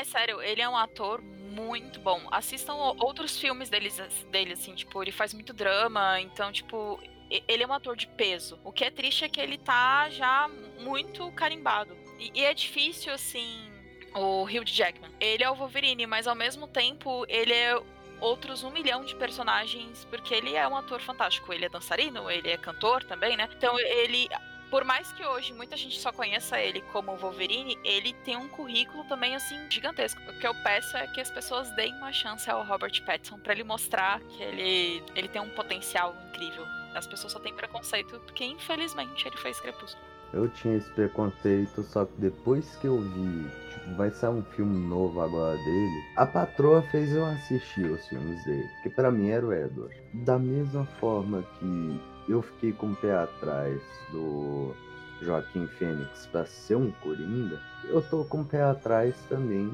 Sério, 0.08 0.41
ele 0.41 0.62
é 0.62 0.70
um 0.70 0.78
ator 0.78 1.22
muito 1.22 2.00
bom. 2.00 2.22
Assistam 2.32 2.76
outros 2.76 3.38
filmes 3.38 3.70
dele, 3.70 3.89
dele, 4.32 4.54
assim, 4.54 4.74
tipo, 4.74 5.04
ele 5.04 5.12
faz 5.12 5.34
muito 5.34 5.52
drama, 5.52 6.22
então, 6.22 6.50
tipo, 6.50 6.98
ele 7.30 7.63
é 7.63 7.67
um 7.67 7.74
ator 7.74 7.96
de 7.98 8.08
peso. 8.08 8.58
O 8.63 8.72
que 8.72 8.86
é 8.86 8.89
triste 8.89 9.26
é 9.26 9.30
que 9.30 9.41
ele 9.41 9.58
tá 9.58 10.10
já 10.10 10.50
muito 10.80 11.30
carimbado. 11.34 11.98
E, 12.17 12.32
e 12.34 12.46
é 12.46 12.54
difícil, 12.54 13.13
assim, 13.13 13.70
o 14.15 14.43
Hugh 14.43 14.63
Jackman. 14.65 15.12
Ele 15.20 15.43
é 15.43 15.50
o 15.50 15.56
Wolverine, 15.56 16.08
mas 16.08 16.26
ao 16.26 16.36
mesmo 16.36 16.70
tempo 16.70 17.26
ele 17.28 17.52
é 17.52 17.78
outros 18.22 18.63
um 18.63 18.72
milhão 18.72 19.04
de 19.04 19.13
personagens, 19.15 20.06
porque 20.06 20.34
ele 20.34 20.56
é 20.56 20.65
um 20.65 20.78
ator 20.78 21.02
fantástico. 21.02 21.52
Ele 21.52 21.65
é 21.65 21.70
dançarino, 21.70 22.32
ele 22.32 22.50
é 22.50 22.58
cantor 22.58 23.04
também, 23.04 23.36
né? 23.36 23.50
Então 23.56 23.78
ele 23.78 24.30
por 24.70 24.84
mais 24.84 25.12
que 25.14 25.26
hoje 25.26 25.54
muita 25.54 25.78
gente 25.78 26.00
só 26.00 26.12
conheça 26.12 26.60
ele 26.60 26.82
como 26.94 27.16
Wolverine, 27.16 27.78
ele 27.84 28.14
tem 28.26 28.36
um 28.36 28.48
currículo 28.48 29.04
também 29.06 29.36
assim 29.36 29.70
gigantesco. 29.70 30.22
O 30.30 30.40
que 30.40 30.48
eu 30.48 30.54
peço 30.63 30.98
é 30.98 31.08
que 31.08 31.22
as 31.22 31.32
pessoas 31.32 31.70
deem 31.72 31.94
uma 31.96 32.12
chance 32.12 32.50
ao 32.50 32.63
Robert 32.63 33.02
Pattinson 33.04 33.40
para 33.40 33.54
ele 33.54 33.63
mostrar 33.63 34.20
que 34.20 34.44
ele, 34.44 35.04
ele 35.15 35.28
tem 35.28 35.42
um 35.42 35.50
potencial 35.50 36.15
incrível. 36.30 36.65
As 36.94 37.08
pessoas 37.08 37.34
só 37.34 37.40
têm 37.40 37.54
preconceito 37.54 38.20
porque 38.22 38.44
infelizmente 38.44 39.28
ele 39.28 39.38
fez 39.38 39.60
Crepúsculo. 39.60 40.17
Eu 40.34 40.50
tinha 40.50 40.75
esse 40.75 40.90
preconceito, 40.92 41.84
só 41.84 42.06
que 42.06 42.19
depois 42.19 42.75
que 42.78 42.88
eu 42.88 43.00
vi, 43.00 43.46
tipo, 43.71 43.96
vai 43.96 44.12
sair 44.12 44.32
um 44.32 44.44
filme 44.44 44.78
novo 44.88 45.21
agora 45.21 45.58
dele, 45.58 46.04
a 46.15 46.25
patroa 46.25 46.82
fez 46.82 47.15
eu 47.15 47.25
assistir 47.25 47.86
os 47.86 48.06
filmes 48.08 48.44
dele, 48.44 48.69
que 48.84 48.90
para 48.90 49.12
mim 49.12 49.30
era 49.30 49.46
o 49.46 49.54
Edward. 49.54 49.96
Da 50.13 50.38
mesma 50.38 50.86
forma 51.00 51.44
que 51.60 52.02
eu 52.28 52.42
fiquei 52.42 52.73
com 52.73 52.92
o 52.92 52.96
pé 52.96 53.15
atrás 53.15 53.82
do 54.12 54.73
Joaquim 55.21 55.65
Fênix 55.67 56.28
para 56.28 56.46
ser 56.46 56.75
um 56.75 56.92
Coringa, 56.92 57.60
eu 57.86 58.02
tô 58.02 58.25
com 58.25 58.42
o 58.42 58.46
pé 58.46 58.62
atrás 58.62 59.15
também 59.30 59.71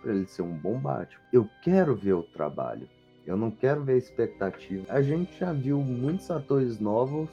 para 0.00 0.14
ele 0.14 0.26
ser 0.26 0.42
um 0.42 0.56
bom 0.56 0.78
Batman. 0.78 1.20
Eu 1.32 1.48
quero 1.62 1.94
ver 1.94 2.14
o 2.14 2.22
trabalho. 2.22 2.88
Eu 3.24 3.36
não 3.36 3.50
quero 3.50 3.84
ver 3.84 3.92
a 3.92 3.98
expectativa. 3.98 4.84
A 4.88 5.00
gente 5.00 5.38
já 5.38 5.52
viu 5.52 5.78
muitos 5.78 6.28
atores 6.30 6.80
novos 6.80 7.30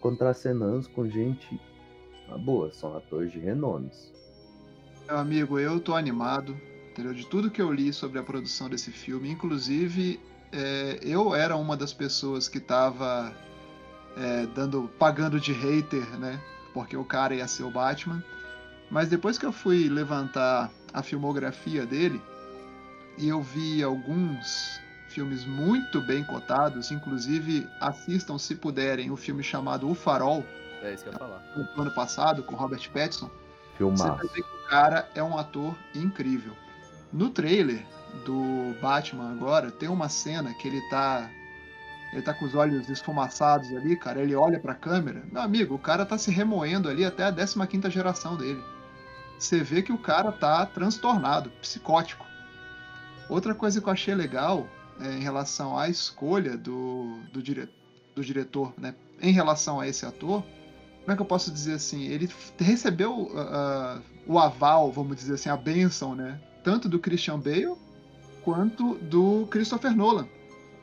contracenando 0.00 0.88
com 0.90 1.08
gente. 1.08 1.60
Na 2.32 2.38
boa, 2.38 2.72
são 2.72 2.96
atores 2.96 3.30
de 3.30 3.38
renomes. 3.38 4.10
Meu 5.06 5.18
amigo, 5.18 5.58
eu 5.58 5.78
tô 5.78 5.94
animado, 5.94 6.58
entendeu? 6.90 7.12
De 7.12 7.26
tudo 7.26 7.50
que 7.50 7.60
eu 7.60 7.70
li 7.70 7.92
sobre 7.92 8.18
a 8.18 8.22
produção 8.22 8.70
desse 8.70 8.90
filme, 8.90 9.30
inclusive 9.30 10.18
é, 10.50 10.98
eu 11.02 11.34
era 11.34 11.54
uma 11.56 11.76
das 11.76 11.92
pessoas 11.92 12.48
que 12.48 12.58
tava 12.58 13.30
é, 14.16 14.46
dando, 14.46 14.88
pagando 14.98 15.38
de 15.38 15.52
hater, 15.52 16.08
né? 16.18 16.40
Porque 16.72 16.96
o 16.96 17.04
cara 17.04 17.34
ia 17.34 17.46
ser 17.46 17.64
o 17.64 17.70
Batman. 17.70 18.24
Mas 18.90 19.10
depois 19.10 19.36
que 19.36 19.44
eu 19.44 19.52
fui 19.52 19.90
levantar 19.90 20.72
a 20.90 21.02
filmografia 21.02 21.84
dele 21.84 22.18
e 23.18 23.28
eu 23.28 23.42
vi 23.42 23.82
alguns 23.82 24.80
filmes 25.08 25.44
muito 25.44 26.00
bem 26.00 26.24
cotados, 26.24 26.90
inclusive 26.90 27.68
assistam 27.78 28.38
se 28.38 28.54
puderem 28.54 29.10
o 29.10 29.16
filme 29.18 29.42
chamado 29.42 29.86
O 29.86 29.94
Farol. 29.94 30.42
É 30.82 30.92
isso 30.92 31.04
que 31.04 31.08
eu 31.08 31.12
ia 31.12 31.18
falar. 31.18 31.38
Do 31.74 31.82
ano 31.82 31.94
passado, 31.94 32.42
com 32.42 32.56
Robert 32.56 32.90
Pattinson. 32.90 33.30
Filmaço. 33.76 34.02
Você 34.02 34.08
vai 34.10 34.26
ver 34.26 34.42
que 34.42 34.56
o 34.56 34.68
cara 34.68 35.08
é 35.14 35.22
um 35.22 35.38
ator 35.38 35.76
incrível. 35.94 36.52
No 37.12 37.30
trailer 37.30 37.84
do 38.24 38.74
Batman 38.80 39.30
agora, 39.30 39.70
tem 39.70 39.88
uma 39.88 40.08
cena 40.08 40.52
que 40.54 40.68
ele 40.68 40.80
tá. 40.88 41.30
Ele 42.12 42.20
tá 42.20 42.34
com 42.34 42.44
os 42.44 42.54
olhos 42.54 42.90
esfumaçados 42.90 43.74
ali, 43.74 43.96
cara. 43.96 44.20
Ele 44.20 44.34
olha 44.34 44.60
pra 44.60 44.74
câmera. 44.74 45.22
Meu 45.32 45.40
amigo, 45.40 45.74
o 45.74 45.78
cara 45.78 46.04
tá 46.04 46.18
se 46.18 46.30
remoendo 46.30 46.88
ali 46.88 47.04
até 47.04 47.24
a 47.24 47.32
15 47.32 47.90
geração 47.90 48.36
dele. 48.36 48.62
Você 49.38 49.62
vê 49.62 49.82
que 49.82 49.92
o 49.92 49.98
cara 49.98 50.30
tá 50.30 50.64
transtornado, 50.66 51.50
psicótico. 51.62 52.26
Outra 53.28 53.54
coisa 53.54 53.80
que 53.80 53.88
eu 53.88 53.92
achei 53.92 54.14
legal 54.14 54.68
é, 55.00 55.14
em 55.14 55.20
relação 55.20 55.78
à 55.78 55.88
escolha 55.88 56.56
do, 56.56 57.18
do, 57.32 57.42
dire, 57.42 57.68
do 58.14 58.22
diretor, 58.22 58.74
né? 58.76 58.94
Em 59.20 59.32
relação 59.32 59.80
a 59.80 59.88
esse 59.88 60.04
ator, 60.04 60.44
como 61.02 61.12
é 61.12 61.16
que 61.16 61.22
eu 61.22 61.26
posso 61.26 61.50
dizer 61.50 61.74
assim? 61.74 62.04
Ele 62.04 62.28
recebeu 62.58 63.22
uh, 63.22 64.00
o 64.26 64.38
aval, 64.38 64.90
vamos 64.92 65.16
dizer 65.16 65.34
assim, 65.34 65.48
a 65.48 65.56
bênção, 65.56 66.14
né? 66.14 66.40
Tanto 66.62 66.88
do 66.88 66.98
Christian 66.98 67.38
Bale 67.38 67.74
quanto 68.44 68.94
do 68.94 69.46
Christopher 69.50 69.96
Nolan. 69.96 70.28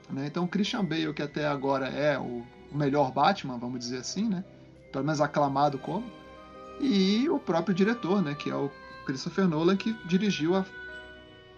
Né? 0.09 0.27
Então, 0.27 0.45
Christian 0.47 0.83
Bale, 0.83 1.13
que 1.13 1.21
até 1.21 1.47
agora 1.47 1.87
é 1.87 2.17
o 2.17 2.43
melhor 2.71 3.11
Batman, 3.11 3.57
vamos 3.57 3.79
dizer 3.79 3.97
assim, 3.97 4.27
né? 4.27 4.43
Pelo 4.91 5.05
menos 5.05 5.21
aclamado 5.21 5.77
como. 5.77 6.05
E 6.81 7.29
o 7.29 7.39
próprio 7.39 7.73
diretor, 7.73 8.21
né? 8.21 8.35
Que 8.35 8.49
é 8.49 8.55
o 8.55 8.69
Christopher 9.05 9.47
Nolan, 9.47 9.77
que 9.77 9.93
dirigiu 10.05 10.55
a 10.55 10.65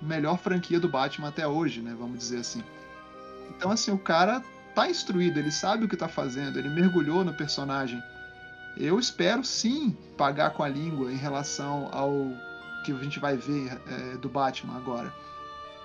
melhor 0.01 0.38
franquia 0.38 0.80
do 0.80 0.89
Batman 0.89 1.30
até 1.30 1.47
hoje, 1.47 1.82
né? 1.82 1.95
Vamos 1.97 2.20
dizer 2.20 2.39
assim. 2.39 2.64
Então, 3.49 3.72
assim, 3.72 3.91
o 3.91 3.97
cara 3.97 4.41
tá 4.74 4.89
instruído, 4.89 5.39
ele 5.39 5.51
sabe 5.51 5.86
o 5.86 5.88
que 5.88 5.97
tá 5.97 6.07
fazendo, 6.07 6.57
ele 6.57 6.70
mergulhou 6.70 7.24
no 7.24 7.34
personagem. 7.34 8.01
Eu 8.78 8.99
espero 8.99 9.43
sim 9.43 9.95
pagar 10.17 10.51
com 10.51 10.63
a 10.63 10.67
língua 10.67 11.11
em 11.11 11.17
relação 11.17 11.89
ao 11.91 12.11
que 12.86 12.91
a 12.91 12.97
gente 12.97 13.19
vai 13.19 13.36
ver 13.36 13.80
é, 13.88 14.17
do 14.17 14.30
Batman 14.30 14.78
agora. 14.78 15.13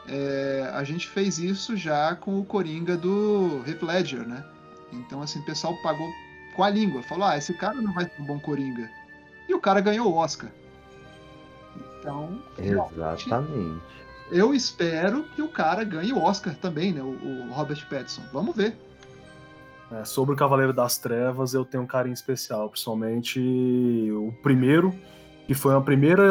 É, 0.09 0.71
a 0.73 0.85
gente 0.85 1.09
fez 1.09 1.39
isso 1.39 1.77
já 1.77 2.15
com 2.15 2.39
o 2.39 2.45
Coringa 2.45 2.97
do 2.97 3.63
Heath 3.67 3.83
Ledger, 3.83 4.27
né? 4.27 4.45
Então, 4.93 5.21
assim, 5.21 5.41
o 5.41 5.45
pessoal 5.45 5.77
pagou 5.83 6.09
com 6.55 6.63
a 6.63 6.71
língua. 6.71 7.03
Falou, 7.03 7.25
ah, 7.25 7.37
esse 7.37 7.53
cara 7.55 7.75
não 7.75 7.93
vai 7.93 8.05
ser 8.05 8.23
um 8.23 8.25
bom 8.25 8.39
Coringa. 8.39 8.89
E 9.49 9.55
o 9.55 9.61
cara 9.61 9.81
ganhou 9.81 10.13
o 10.13 10.17
Oscar. 10.17 10.51
Então... 11.99 12.41
Exatamente. 12.59 13.83
Eu 14.31 14.55
espero 14.55 15.23
que 15.35 15.43
o 15.43 15.49
cara 15.49 15.85
ganhe 15.85 16.13
o 16.13 16.21
Oscar 16.21 16.55
também, 16.57 16.93
né? 16.93 17.03
O, 17.03 17.49
o 17.49 17.53
Robert 17.53 17.85
Pattinson. 17.89 18.23
Vamos 18.33 18.57
ver. 18.57 18.77
É, 19.93 20.05
sobre 20.05 20.35
o 20.35 20.37
Cavaleiro 20.37 20.73
das 20.73 20.99
Trevas, 20.99 21.55
eu 21.55 21.65
tenho 21.65 21.85
um 21.85 21.87
carinho 21.87 22.15
especial, 22.15 22.69
principalmente 22.69 23.41
o 24.11 24.33
primeiro, 24.43 24.93
que 25.47 25.55
foi 25.55 25.73
uma 25.73 25.83
primeira 25.83 26.25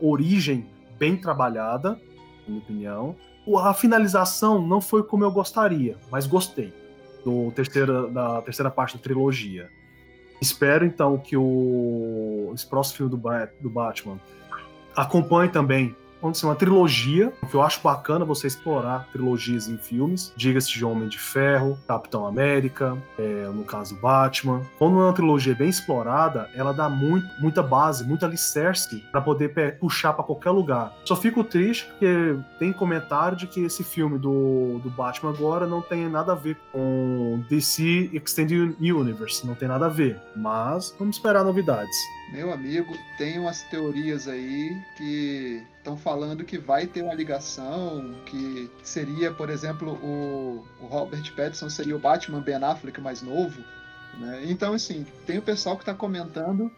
origem 0.00 0.66
bem 0.98 1.16
trabalhada, 1.16 1.90
na 1.90 1.98
minha 2.48 2.58
opinião. 2.58 3.16
A 3.58 3.74
finalização 3.74 4.60
não 4.66 4.80
foi 4.80 5.02
como 5.02 5.24
eu 5.24 5.30
gostaria, 5.30 5.96
mas 6.10 6.26
gostei 6.26 6.72
do 7.24 7.50
terceira, 7.52 8.08
da 8.08 8.40
terceira 8.42 8.70
parte 8.70 8.96
da 8.96 9.02
trilogia. 9.02 9.70
Espero 10.40 10.84
então 10.84 11.18
que 11.18 11.36
o 11.36 12.50
esse 12.54 12.66
próximo 12.66 12.96
filme 12.96 13.10
do, 13.10 13.22
do 13.60 13.70
Batman 13.70 14.18
acompanhe 14.96 15.50
também 15.50 15.94
vamos 16.20 16.42
uma 16.42 16.54
trilogia, 16.54 17.32
que 17.50 17.54
eu 17.54 17.62
acho 17.62 17.80
bacana 17.82 18.24
você 18.24 18.46
explorar 18.46 19.06
trilogias 19.12 19.68
em 19.68 19.76
filmes. 19.76 20.32
Diga-se 20.36 20.70
de 20.70 20.84
Homem 20.84 21.08
de 21.08 21.18
Ferro, 21.18 21.78
Capitão 21.86 22.26
América, 22.26 22.96
é, 23.18 23.48
no 23.52 23.64
caso 23.64 23.96
Batman. 23.96 24.62
Quando 24.78 25.00
é 25.00 25.04
uma 25.04 25.12
trilogia 25.12 25.54
bem 25.54 25.68
explorada, 25.68 26.48
ela 26.54 26.72
dá 26.72 26.88
muito, 26.88 27.28
muita 27.40 27.62
base, 27.62 28.04
muito 28.04 28.24
alicerce 28.24 29.04
para 29.10 29.20
poder 29.20 29.78
puxar 29.78 30.12
para 30.12 30.24
qualquer 30.24 30.50
lugar. 30.50 30.94
Só 31.04 31.16
fico 31.16 31.42
triste 31.44 31.86
porque 31.86 32.36
tem 32.58 32.72
comentário 32.72 33.36
de 33.36 33.46
que 33.46 33.60
esse 33.64 33.82
filme 33.82 34.18
do, 34.18 34.78
do 34.82 34.90
Batman 34.90 35.30
agora 35.30 35.66
não 35.66 35.80
tem 35.80 36.08
nada 36.08 36.32
a 36.32 36.34
ver 36.34 36.56
com 36.72 37.42
DC 37.48 38.10
Extended 38.12 38.76
Universe, 38.80 39.46
não 39.46 39.54
tem 39.54 39.68
nada 39.68 39.86
a 39.86 39.88
ver. 39.88 40.20
Mas 40.36 40.94
vamos 40.98 41.16
esperar 41.16 41.44
novidades. 41.44 41.96
Meu 42.32 42.52
amigo, 42.52 42.94
tem 43.16 43.38
umas 43.38 43.62
teorias 43.64 44.28
aí 44.28 44.76
que 44.96 45.62
estão 45.88 45.96
falando 45.96 46.44
que 46.44 46.58
vai 46.58 46.86
ter 46.86 47.02
uma 47.02 47.14
ligação, 47.14 48.14
que 48.26 48.70
seria, 48.82 49.32
por 49.32 49.48
exemplo, 49.48 49.92
o, 50.02 50.64
o 50.82 50.86
Robert 50.86 51.34
Pattinson 51.34 51.70
seria 51.70 51.96
o 51.96 51.98
Batman 51.98 52.40
Ben 52.40 52.62
Affleck 52.62 53.00
mais 53.00 53.22
novo. 53.22 53.62
Né? 54.18 54.42
Então, 54.46 54.74
assim, 54.74 55.06
tem 55.26 55.38
o 55.38 55.42
pessoal 55.42 55.76
que 55.76 55.82
está 55.82 55.94
comentando 55.94 56.70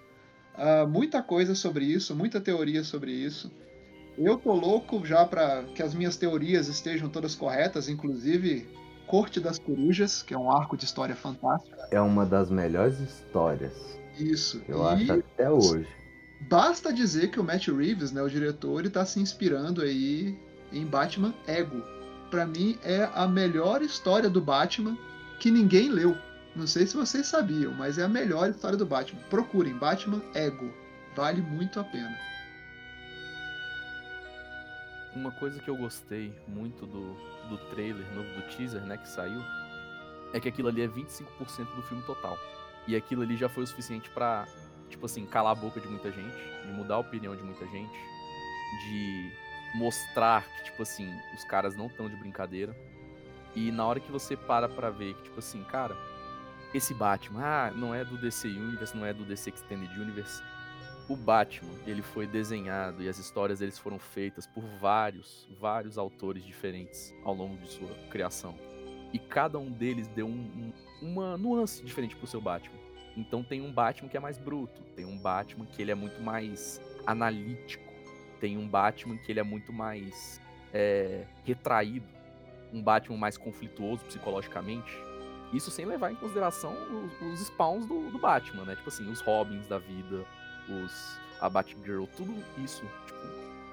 uh, 0.55 0.87
muita 0.89 1.23
coisa 1.23 1.55
sobre 1.55 1.85
isso, 1.85 2.15
muita 2.15 2.41
teoria 2.41 2.85
sobre 2.85 3.11
isso. 3.11 3.51
Eu 4.17 4.37
tô 4.37 4.53
louco 4.53 5.05
já 5.05 5.25
para 5.25 5.65
que 5.75 5.83
as 5.83 5.95
minhas 5.95 6.17
teorias 6.17 6.69
estejam 6.69 7.09
todas 7.09 7.35
corretas, 7.35 7.89
inclusive 7.89 8.69
Corte 9.07 9.41
das 9.41 9.59
Corujas, 9.59 10.23
que 10.23 10.35
é 10.35 10.39
um 10.39 10.51
arco 10.53 10.77
de 10.77 10.85
história 10.85 11.17
fantástico. 11.17 11.77
É 11.91 12.01
uma 12.01 12.25
das 12.25 12.51
melhores 12.51 13.01
histórias. 13.01 13.73
Isso. 14.17 14.63
Eu 14.69 14.85
e... 14.85 14.89
acho 14.89 15.13
até 15.13 15.51
hoje. 15.51 16.00
Basta 16.49 16.93
dizer 16.93 17.31
que 17.31 17.39
o 17.39 17.45
Matt 17.45 17.69
Reeves, 17.69 18.13
né, 18.13 18.23
o 18.23 18.29
diretor, 18.29 18.87
está 18.87 19.05
se 19.05 19.21
inspirando 19.21 19.83
aí 19.83 20.39
em 20.73 20.87
Batman 20.87 21.35
Ego. 21.47 21.83
Para 22.31 22.47
mim 22.47 22.79
é 22.83 23.11
a 23.15 23.27
melhor 23.27 23.83
história 23.83 24.31
do 24.31 24.41
Batman 24.41 24.97
que 25.39 25.51
ninguém 25.51 25.91
leu. 25.91 26.17
Não 26.55 26.67
sei 26.67 26.87
se 26.87 26.97
vocês 26.97 27.27
sabiam, 27.27 27.73
mas 27.75 27.99
é 27.99 28.05
a 28.05 28.09
melhor 28.09 28.51
história 28.51 28.77
do 28.77 28.87
Batman. 28.87 29.21
Procurem 29.29 29.75
Batman 29.75 30.23
Ego. 30.35 30.73
Vale 31.15 31.43
muito 31.43 31.79
a 31.79 31.85
pena. 31.85 32.17
Uma 35.15 35.33
coisa 35.33 35.61
que 35.61 35.69
eu 35.69 35.77
gostei 35.77 36.33
muito 36.47 36.87
do, 36.87 37.15
do 37.49 37.59
trailer 37.71 38.07
novo 38.15 38.29
do 38.35 38.43
teaser, 38.57 38.81
né, 38.83 38.97
que 38.97 39.09
saiu, 39.09 39.41
é 40.33 40.39
que 40.39 40.49
aquilo 40.49 40.69
ali 40.69 40.83
é 40.83 40.89
25% 40.89 41.75
do 41.75 41.83
filme 41.83 42.03
total. 42.05 42.39
E 42.87 42.97
aquilo 42.97 43.23
ali 43.23 43.37
já 43.37 43.49
foi 43.49 43.65
o 43.65 43.67
suficiente 43.67 44.09
para 44.11 44.47
tipo 44.91 45.07
assim, 45.07 45.25
calar 45.25 45.53
a 45.53 45.55
boca 45.55 45.81
de 45.81 45.89
muita 45.89 46.11
gente, 46.11 46.37
de 46.67 46.73
mudar 46.73 46.97
a 46.97 46.99
opinião 46.99 47.35
de 47.35 47.43
muita 47.43 47.67
gente, 47.67 47.99
de 48.85 49.33
mostrar 49.75 50.45
que, 50.45 50.65
tipo 50.65 50.83
assim, 50.83 51.09
os 51.35 51.45
caras 51.45 51.77
não 51.77 51.87
estão 51.87 52.09
de 52.09 52.17
brincadeira. 52.17 52.77
E 53.55 53.71
na 53.73 53.87
hora 53.87 54.01
que 54.01 54.13
você 54.13 54.37
para 54.37 54.69
pra 54.69 54.91
ver 54.91 55.15
que, 55.15 55.23
tipo 55.25 55.39
assim, 55.39 55.63
cara, 55.65 55.97
esse 56.73 56.95
Batman, 56.95 57.43
ah, 57.43 57.71
não 57.73 57.95
é 57.95 58.05
do 58.05 58.17
DC 58.17 58.49
Universe, 58.49 58.97
não 58.97 59.05
é 59.05 59.13
do 59.13 59.25
DC 59.25 59.51
Extended 59.51 59.91
Universe. 59.99 60.43
O 61.09 61.17
Batman, 61.17 61.75
ele 61.87 62.03
foi 62.03 62.27
desenhado 62.27 63.03
e 63.03 63.09
as 63.09 63.19
histórias 63.19 63.59
deles 63.59 63.77
foram 63.77 63.99
feitas 63.99 64.47
por 64.47 64.63
vários, 64.81 65.49
vários 65.59 65.99
autores 65.99 66.45
diferentes 66.45 67.13
ao 67.25 67.35
longo 67.35 67.57
de 67.57 67.69
sua 67.69 67.89
criação. 68.11 68.55
E 69.13 69.19
cada 69.19 69.59
um 69.59 69.71
deles 69.71 70.07
deu 70.07 70.29
um, 70.29 70.73
um, 71.03 71.09
uma 71.09 71.37
nuance 71.37 71.83
diferente 71.83 72.15
pro 72.15 72.29
seu 72.29 72.41
Batman. 72.41 72.79
Então 73.17 73.43
tem 73.43 73.61
um 73.61 73.73
Batman 73.73 74.09
que 74.09 74.17
é 74.17 74.21
mais 74.21 74.39
bruto, 74.39 74.83
tem 74.95 75.05
um 75.05 75.19
Batman 75.19 75.67
que 75.67 75.83
ele 75.83 75.91
é 75.91 75.95
muito 75.95 76.21
mais 76.23 76.81
analítico, 77.07 77.85
tem 78.41 78.57
um 78.57 78.67
Batman 78.67 79.17
que 79.19 79.31
ele 79.31 79.41
é 79.41 79.43
muito 79.43 79.73
mais 79.73 80.41
é, 80.73 81.25
retraído, 81.45 82.07
um 82.73 82.83
Batman 82.83 83.19
mais 83.19 83.37
conflituoso 83.37 84.05
psicologicamente. 84.05 84.97
Isso 85.53 85.71
sem 85.71 85.85
levar 85.85 86.13
em 86.13 86.15
consideração 86.15 86.73
os, 86.73 87.33
os 87.33 87.41
spawns 87.41 87.85
do, 87.85 88.11
do, 88.11 88.19
Batman, 88.19 88.65
né? 88.65 88.77
Tipo 88.77 88.89
assim, 88.89 89.11
os 89.11 89.21
Robins 89.21 89.67
da 89.67 89.79
vida, 89.79 90.25
os 90.69 91.19
a 91.41 91.49
Batgirl, 91.49 92.05
tudo 92.17 92.35
isso 92.59 92.85
tipo, 93.07 93.19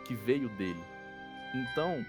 que 0.05 0.15
veio 0.15 0.49
dele. 0.49 0.83
Então, 1.53 2.03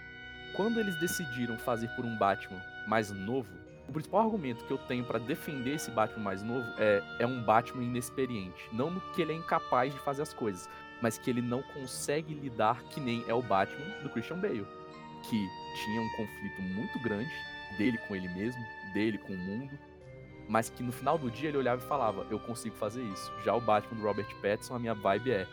quando 0.54 0.80
eles 0.80 0.98
decidiram 1.00 1.58
fazer 1.58 1.88
por 1.88 2.04
um 2.04 2.16
Batman 2.16 2.62
mais 2.86 3.10
novo, 3.10 3.50
o 3.88 3.92
principal 3.92 4.20
argumento 4.20 4.64
que 4.64 4.70
eu 4.70 4.78
tenho 4.78 5.04
para 5.04 5.18
defender 5.18 5.74
esse 5.74 5.90
Batman 5.90 6.22
mais 6.22 6.42
novo 6.42 6.66
é, 6.78 7.02
é 7.20 7.26
um 7.26 7.42
Batman 7.42 7.82
inexperiente. 7.82 8.68
Não 8.70 9.00
que 9.14 9.22
ele 9.22 9.32
é 9.32 9.36
incapaz 9.36 9.92
de 9.92 9.98
fazer 10.00 10.22
as 10.22 10.34
coisas, 10.34 10.68
mas 11.00 11.16
que 11.16 11.30
ele 11.30 11.40
não 11.40 11.62
consegue 11.62 12.34
lidar 12.34 12.82
que 12.84 13.00
nem 13.00 13.24
é 13.26 13.34
o 13.34 13.42
Batman 13.42 13.88
do 14.02 14.10
Christian 14.10 14.38
Bale. 14.38 14.66
Que 15.22 15.48
tinha 15.84 16.02
um 16.02 16.08
conflito 16.10 16.62
muito 16.62 16.98
grande 17.00 17.30
dele 17.78 17.98
com 18.06 18.14
ele 18.14 18.28
mesmo, 18.28 18.62
dele 18.92 19.18
com 19.18 19.32
o 19.32 19.38
mundo, 19.38 19.78
mas 20.48 20.68
que 20.68 20.82
no 20.82 20.92
final 20.92 21.18
do 21.18 21.30
dia 21.30 21.48
ele 21.48 21.58
olhava 21.58 21.82
e 21.82 21.88
falava: 21.88 22.26
Eu 22.30 22.38
consigo 22.38 22.76
fazer 22.76 23.02
isso. 23.02 23.32
Já 23.44 23.54
o 23.54 23.60
Batman 23.60 23.98
do 23.98 24.06
Robert 24.06 24.28
Pattinson, 24.42 24.74
a 24.74 24.78
minha 24.78 24.94
vibe 24.94 25.32
é: 25.32 25.46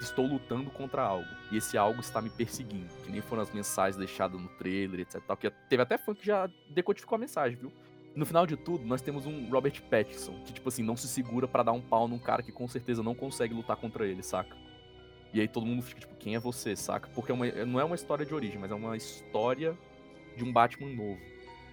estou 0.00 0.26
lutando 0.26 0.70
contra 0.70 1.02
algo. 1.02 1.28
E 1.50 1.56
esse 1.56 1.76
algo 1.76 2.00
está 2.00 2.20
me 2.20 2.30
perseguindo. 2.30 2.88
Que 3.04 3.10
nem 3.10 3.20
foram 3.20 3.42
as 3.42 3.50
mensagens 3.50 3.96
deixadas 3.96 4.40
no 4.40 4.48
trailer, 4.48 5.00
etc. 5.00 5.20
Tal, 5.26 5.36
que 5.36 5.50
teve 5.68 5.82
até 5.82 5.98
fã 5.98 6.14
que 6.14 6.26
já 6.26 6.48
decodificou 6.68 7.16
a 7.16 7.18
mensagem, 7.18 7.56
viu? 7.56 7.72
No 8.14 8.26
final 8.26 8.46
de 8.46 8.56
tudo, 8.56 8.84
nós 8.84 9.00
temos 9.00 9.26
um 9.26 9.48
Robert 9.50 9.80
Pattinson, 9.82 10.34
que, 10.44 10.52
tipo 10.52 10.68
assim, 10.68 10.82
não 10.82 10.96
se 10.96 11.06
segura 11.06 11.46
para 11.46 11.62
dar 11.62 11.72
um 11.72 11.80
pau 11.80 12.08
num 12.08 12.18
cara 12.18 12.42
que 12.42 12.50
com 12.50 12.66
certeza 12.66 13.02
não 13.02 13.14
consegue 13.14 13.54
lutar 13.54 13.76
contra 13.76 14.06
ele, 14.06 14.22
saca? 14.22 14.56
E 15.32 15.40
aí 15.40 15.46
todo 15.46 15.66
mundo 15.66 15.82
fica, 15.82 16.00
tipo, 16.00 16.16
quem 16.16 16.34
é 16.34 16.38
você, 16.38 16.74
saca? 16.74 17.08
Porque 17.14 17.30
é 17.30 17.34
uma, 17.34 17.46
não 17.64 17.78
é 17.78 17.84
uma 17.84 17.94
história 17.94 18.24
de 18.24 18.34
origem, 18.34 18.58
mas 18.58 18.70
é 18.70 18.74
uma 18.74 18.96
história 18.96 19.76
de 20.36 20.42
um 20.42 20.52
Batman 20.52 20.88
novo. 20.88 21.20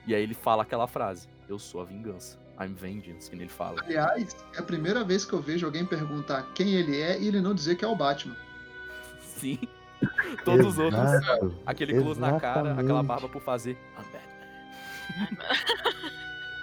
E 0.05 0.13
aí 0.13 0.21
ele 0.21 0.34
fala 0.34 0.63
aquela 0.63 0.88
frase: 0.88 1.28
Eu 1.47 1.57
sou 1.57 1.82
a 1.82 1.86
vingança. 1.86 2.44
I'm 2.60 2.74
vengeance, 2.74 3.30
que 3.30 3.36
ele 3.36 3.47
fala. 3.49 3.82
Aliás, 3.84 4.36
é 4.56 4.60
a 4.60 4.64
primeira 4.64 5.03
vez 5.03 5.26
que 5.26 5.34
eu 5.34 5.41
vejo 5.41 5.66
alguém 5.66 5.86
perguntar 5.86 6.43
quem 6.56 6.74
ele 6.74 6.99
é 7.01 7.20
e 7.20 7.28
ele 7.28 7.41
não 7.41 7.53
dizer 7.53 7.76
que 7.76 7.84
é 7.84 7.88
o 7.88 7.95
Batman. 7.95 8.36
Sim. 9.22 9.60
Todos 10.45 10.66
os 10.68 10.78
outros. 10.80 11.01
Aquele 11.66 12.01
close 12.01 12.20
na 12.20 12.39
cara, 12.39 12.74
aquela 12.74 13.03
barba 13.03 13.28
por 13.28 13.41
fazer. 13.41 13.72
I'm 13.97 14.06
Batman. 14.12 15.45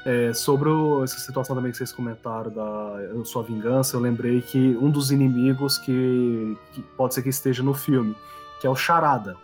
É, 0.05 0.33
sobre 0.35 0.69
o- 0.69 1.05
essa 1.05 1.17
situação 1.21 1.55
também 1.55 1.71
que 1.71 1.79
vocês 1.79 1.93
comentaram 1.93 2.51
da 2.51 3.01
Eu 3.03 3.25
Sou 3.25 3.41
a 3.41 3.45
Vingança, 3.45 3.95
eu 3.97 4.01
lembrei 4.01 4.43
que 4.43 4.77
um 4.81 4.91
dos 4.91 5.13
inimigos 5.13 5.79
que, 5.79 6.57
que 6.73 6.83
pode 6.97 7.15
ser 7.15 7.23
que 7.23 7.29
esteja 7.29 7.63
no 7.63 7.73
filme, 7.73 8.17
que 8.61 8.67
é 8.67 8.71
o 8.71 8.75
Charada. 8.75 9.37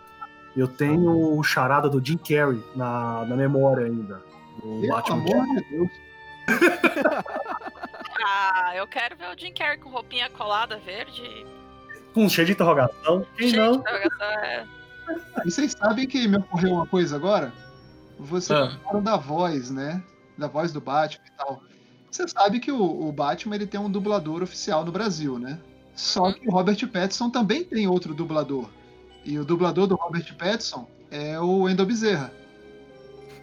Eu 0.57 0.67
tenho 0.67 1.37
o 1.37 1.41
Charada 1.43 1.87
do 1.89 2.03
Jim 2.05 2.17
Carrey 2.17 2.61
na, 2.75 3.23
na 3.23 3.37
memória 3.37 3.85
ainda. 3.85 4.15
Do 4.57 4.81
Pelo 4.81 4.87
Batman. 4.89 5.15
amor 5.15 5.45
de 5.55 5.69
Deus. 5.69 5.89
Ah, 8.25 8.73
eu 8.75 8.87
quero 8.87 9.15
ver 9.15 9.27
o 9.33 9.37
Jim 9.39 9.53
Carrey 9.53 9.77
com 9.77 9.89
roupinha 9.89 10.29
colada 10.29 10.77
verde. 10.77 11.45
Com 12.13 12.27
cheio 12.27 12.45
de 12.47 12.53
interrogação. 12.53 13.25
Quem 13.37 13.49
cheio 13.49 13.63
não? 13.63 13.71
de 13.73 13.77
interrogação, 13.79 14.27
é. 14.43 14.65
E 15.45 15.51
vocês 15.51 15.71
sabem 15.71 16.07
que 16.07 16.27
me 16.27 16.37
ocorreu 16.37 16.73
uma 16.73 16.85
coisa 16.85 17.15
agora? 17.15 17.51
Vocês 18.19 18.59
Ah. 18.59 18.77
falaram 18.83 19.01
da 19.03 19.15
voz, 19.17 19.71
né? 19.71 20.03
Da 20.37 20.47
voz 20.47 20.71
do 20.71 20.81
Batman 20.81 21.25
e 21.25 21.31
tal. 21.37 21.61
Você 22.11 22.27
sabe 22.27 22.59
que 22.59 22.71
o, 22.71 23.07
o 23.07 23.11
Batman 23.11 23.55
ele 23.55 23.67
tem 23.67 23.79
um 23.79 23.89
dublador 23.89 24.43
oficial 24.43 24.83
no 24.83 24.91
Brasil, 24.91 25.39
né? 25.39 25.59
Só 25.95 26.25
Uhum. 26.25 26.33
que 26.33 26.47
o 26.47 26.51
Robert 26.51 26.87
Pattinson 26.87 27.29
também 27.29 27.63
tem 27.63 27.87
outro 27.87 28.13
dublador. 28.13 28.69
E 29.25 29.37
o 29.37 29.45
dublador 29.45 29.87
do 29.87 29.95
Robert 29.95 30.33
Pattinson 30.35 30.87
é 31.11 31.39
o 31.39 31.67
Endo 31.69 31.85
Bezerra. 31.85 32.31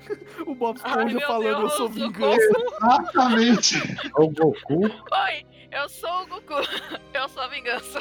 O 0.47 0.55
Bob 0.55 0.79
Ai, 0.83 0.91
Esponja 0.91 1.19
meu 1.19 1.27
falando 1.27 1.47
Eu 1.47 1.59
Deus, 1.59 1.73
sou 1.75 1.89
socorro. 1.93 2.13
vingança. 2.13 2.59
Exatamente! 2.81 3.77
É 4.05 4.21
o 4.21 4.29
Goku? 4.29 4.85
Oi, 4.85 5.47
eu 5.73 5.89
sou 5.89 6.23
o 6.23 6.27
Goku. 6.27 6.55
Eu 7.15 7.29
sou 7.31 7.43
a 7.43 7.49
vingança. 7.49 8.01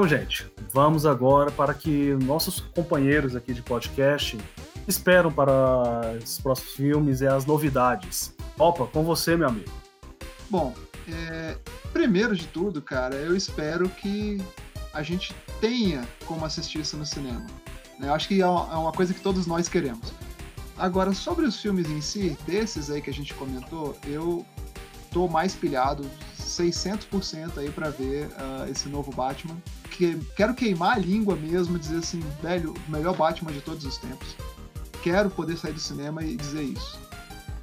Então, 0.00 0.08
gente, 0.08 0.50
vamos 0.72 1.04
agora 1.04 1.50
para 1.50 1.74
que 1.74 2.14
nossos 2.24 2.58
companheiros 2.58 3.36
aqui 3.36 3.52
de 3.52 3.60
podcast 3.60 4.38
esperam 4.88 5.30
para 5.30 6.16
os 6.24 6.40
próximos 6.40 6.72
filmes 6.72 7.20
e 7.20 7.26
as 7.26 7.44
novidades. 7.44 8.34
Opa, 8.58 8.86
com 8.86 9.04
você, 9.04 9.36
meu 9.36 9.48
amigo. 9.48 9.70
Bom, 10.48 10.74
é, 11.06 11.54
primeiro 11.92 12.34
de 12.34 12.46
tudo, 12.46 12.80
cara, 12.80 13.14
eu 13.16 13.36
espero 13.36 13.90
que 13.90 14.42
a 14.94 15.02
gente 15.02 15.34
tenha 15.60 16.08
como 16.24 16.46
assistir 16.46 16.80
isso 16.80 16.96
no 16.96 17.04
cinema. 17.04 17.44
né? 17.98 18.08
Eu 18.08 18.14
acho 18.14 18.26
que 18.26 18.40
é 18.40 18.46
uma 18.46 18.72
é 18.72 18.76
uma 18.76 18.92
coisa 18.92 19.12
que 19.12 19.20
todos 19.20 19.46
nós 19.46 19.68
queremos. 19.68 20.14
Agora, 20.78 21.12
sobre 21.12 21.44
os 21.44 21.60
filmes 21.60 21.90
em 21.90 22.00
si, 22.00 22.38
desses 22.46 22.90
aí 22.90 23.02
que 23.02 23.10
a 23.10 23.14
gente 23.14 23.34
comentou, 23.34 23.94
eu 24.06 24.46
tô 25.10 25.28
mais 25.28 25.54
pilhado 25.54 26.10
600% 26.38 27.58
aí 27.58 27.70
pra 27.70 27.90
ver 27.90 28.30
ah, 28.38 28.66
esse 28.66 28.88
novo 28.88 29.12
Batman. 29.12 29.58
Que, 29.90 30.16
quero 30.34 30.54
queimar 30.54 30.96
a 30.96 30.98
língua 30.98 31.36
mesmo, 31.36 31.78
dizer 31.78 31.98
assim, 31.98 32.20
velho, 32.42 32.72
o 32.88 32.90
melhor 32.90 33.14
Batman 33.16 33.52
de 33.52 33.60
todos 33.60 33.84
os 33.84 33.98
tempos. 33.98 34.34
Quero 35.02 35.28
poder 35.30 35.56
sair 35.56 35.72
do 35.72 35.80
cinema 35.80 36.22
e 36.22 36.36
dizer 36.36 36.62
isso. 36.62 36.98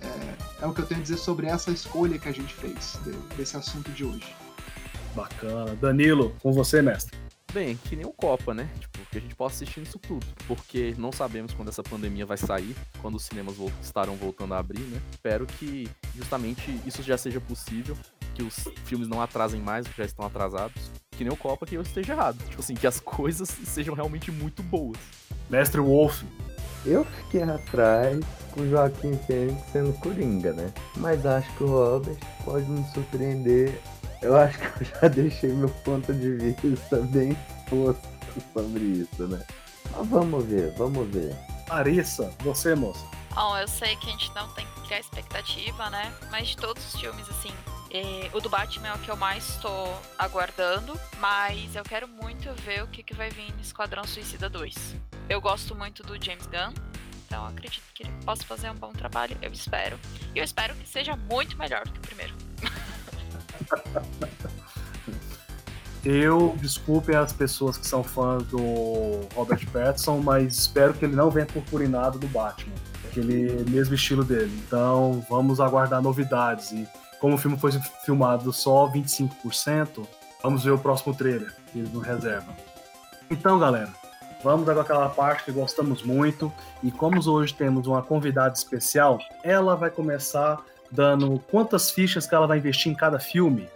É, 0.01 0.63
é 0.63 0.67
o 0.67 0.73
que 0.73 0.81
eu 0.81 0.85
tenho 0.85 0.99
a 0.99 1.03
dizer 1.03 1.17
sobre 1.17 1.47
essa 1.47 1.71
escolha 1.71 2.19
que 2.19 2.27
a 2.29 2.31
gente 2.31 2.53
fez 2.53 2.99
de- 3.03 3.35
desse 3.35 3.57
assunto 3.57 3.91
de 3.91 4.03
hoje. 4.05 4.35
Bacana. 5.15 5.75
Danilo, 5.75 6.35
com 6.41 6.51
você, 6.53 6.81
mestre. 6.81 7.17
Bem, 7.53 7.77
que 7.77 7.95
nem 7.95 8.05
o 8.05 8.11
Copa, 8.11 8.53
né? 8.53 8.69
Tipo, 8.79 8.99
que 9.09 9.17
a 9.17 9.21
gente 9.21 9.33
possa 9.33 9.55
assistir 9.55 9.81
isso 9.81 9.97
tudo. 9.97 10.25
Porque 10.47 10.93
não 10.97 11.11
sabemos 11.11 11.53
quando 11.53 11.69
essa 11.69 11.81
pandemia 11.81 12.25
vai 12.25 12.37
sair, 12.37 12.75
quando 13.01 13.15
os 13.15 13.23
cinemas 13.23 13.55
estarão 13.81 14.15
voltando 14.15 14.53
a 14.53 14.59
abrir, 14.59 14.81
né? 14.81 15.01
Espero 15.11 15.45
que 15.45 15.89
justamente 16.15 16.79
isso 16.85 17.01
já 17.01 17.17
seja 17.17 17.39
possível, 17.39 17.97
que 18.35 18.43
os 18.43 18.55
filmes 18.85 19.07
não 19.07 19.21
atrasem 19.21 19.61
mais, 19.61 19.87
que 19.87 19.97
já 19.97 20.05
estão 20.05 20.25
atrasados. 20.25 20.91
Que 21.17 21.23
nem 21.23 21.33
o 21.33 21.37
Copa, 21.37 21.65
que 21.65 21.75
eu 21.75 21.81
esteja 21.81 22.13
errado. 22.13 22.37
Tipo 22.47 22.61
assim, 22.61 22.75
que 22.75 22.85
as 22.85 22.99
coisas 22.99 23.49
sejam 23.49 23.95
realmente 23.95 24.31
muito 24.31 24.61
boas. 24.61 24.97
Mestre 25.49 25.81
Wolf. 25.81 26.21
Eu 26.85 27.03
fiquei 27.03 27.41
atrás 27.41 28.19
com 28.51 28.61
o 28.61 28.69
Joaquim 28.69 29.17
Fênix 29.25 29.61
sendo 29.71 29.93
Coringa, 29.99 30.53
né? 30.53 30.71
Mas 30.95 31.25
acho 31.25 31.51
que 31.57 31.63
o 31.63 31.67
Robert 31.67 32.17
pode 32.45 32.69
me 32.69 32.85
surpreender. 32.93 33.81
Eu 34.21 34.37
acho 34.37 34.57
que 34.57 34.83
eu 34.83 34.87
já 34.87 35.07
deixei 35.09 35.51
meu 35.51 35.69
ponto 35.83 36.13
de 36.13 36.35
vista 36.35 36.97
bem 36.97 37.35
exposto 37.65 38.07
sobre 38.53 38.83
isso, 38.83 39.27
né? 39.27 39.43
Mas 39.91 40.07
vamos 40.07 40.45
ver, 40.45 40.71
vamos 40.77 41.07
ver. 41.09 41.35
Larissa, 41.67 42.31
você, 42.39 42.75
moça. 42.75 43.05
Bom, 43.33 43.57
eu 43.57 43.67
sei 43.67 43.95
que 43.97 44.07
a 44.07 44.11
gente 44.11 44.33
não 44.33 44.47
tem 44.49 44.65
que 44.65 44.81
criar 44.81 44.99
expectativa, 44.99 45.89
né? 45.89 46.13
Mas 46.31 46.49
de 46.49 46.57
todos 46.57 46.93
os 46.93 46.99
filmes, 46.99 47.27
assim, 47.29 47.51
eh, 47.91 48.29
o 48.33 48.39
do 48.39 48.49
Batman 48.49 48.89
é 48.89 48.93
o 48.93 48.99
que 48.99 49.09
eu 49.09 49.15
mais 49.15 49.47
estou 49.49 50.01
aguardando. 50.17 50.99
Mas 51.19 51.75
eu 51.75 51.83
quero 51.83 52.07
muito 52.07 52.51
ver 52.63 52.83
o 52.83 52.87
que, 52.87 53.03
que 53.03 53.13
vai 53.13 53.29
vir 53.29 53.53
no 53.53 53.61
Esquadrão 53.61 54.03
Suicida 54.03 54.49
2. 54.49 54.95
Eu 55.29 55.41
gosto 55.41 55.75
muito 55.75 56.03
do 56.03 56.13
James 56.23 56.47
Gunn. 56.47 56.73
Então 57.25 57.45
acredito 57.45 57.83
que 57.93 58.03
ele 58.03 58.11
possa 58.23 58.43
fazer 58.43 58.69
um 58.71 58.75
bom 58.75 58.91
trabalho. 58.91 59.37
Eu 59.41 59.51
espero. 59.51 59.99
E 60.33 60.39
eu 60.39 60.43
espero 60.43 60.73
que 60.75 60.87
seja 60.87 61.15
muito 61.15 61.57
melhor 61.57 61.83
do 61.83 61.91
que 61.91 61.99
o 61.99 62.01
primeiro. 62.01 62.33
Eu, 66.05 66.55
desculpem 66.61 67.17
as 67.17 67.33
pessoas 67.33 67.77
que 67.77 67.85
são 67.85 68.01
fãs 68.01 68.41
do 68.45 69.27
Robert 69.35 69.67
Pattinson, 69.69 70.19
mas 70.19 70.57
espero 70.57 70.93
que 70.93 71.03
ele 71.03 71.15
não 71.15 71.29
venha 71.29 71.45
purpurinado 71.45 72.17
do 72.17 72.27
Batman. 72.27 72.73
Aquele 73.05 73.69
mesmo 73.69 73.93
estilo 73.93 74.23
dele. 74.23 74.57
Então, 74.65 75.25
vamos 75.29 75.59
aguardar 75.59 76.01
novidades. 76.01 76.71
E 76.71 76.87
como 77.19 77.35
o 77.35 77.37
filme 77.37 77.57
foi 77.57 77.71
filmado 78.03 78.51
só 78.53 78.87
25%, 78.89 80.07
vamos 80.41 80.63
ver 80.63 80.71
o 80.71 80.79
próximo 80.79 81.15
trailer 81.15 81.53
que 81.71 81.79
eles 81.79 81.91
nos 81.91 82.05
reservam. 82.05 82.55
Então, 83.29 83.59
galera, 83.59 83.93
vamos 84.43 84.67
agora 84.69 84.85
aquela 84.85 85.09
parte 85.09 85.43
que 85.43 85.51
gostamos 85.51 86.03
muito. 86.03 86.51
E 86.81 86.91
como 86.91 87.19
hoje 87.29 87.53
temos 87.53 87.87
uma 87.87 88.01
convidada 88.01 88.53
especial, 88.53 89.19
ela 89.43 89.75
vai 89.75 89.89
começar 89.89 90.63
dando 90.91 91.39
quantas 91.51 91.91
fichas 91.91 92.25
que 92.25 92.33
ela 92.33 92.47
vai 92.47 92.59
investir 92.59 92.91
em 92.91 92.95
cada 92.95 93.19
filme. 93.19 93.67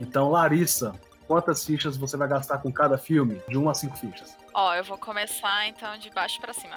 Então, 0.00 0.30
Larissa, 0.30 0.94
quantas 1.28 1.64
fichas 1.64 1.96
você 1.96 2.16
vai 2.16 2.26
gastar 2.26 2.58
com 2.58 2.72
cada 2.72 2.98
filme? 2.98 3.40
De 3.48 3.56
1 3.56 3.68
a 3.68 3.74
5 3.74 3.96
fichas. 3.96 4.36
Ó, 4.52 4.74
eu 4.74 4.82
vou 4.82 4.98
começar 4.98 5.68
então 5.68 5.96
de 5.98 6.10
baixo 6.10 6.40
pra 6.40 6.52
cima. 6.52 6.76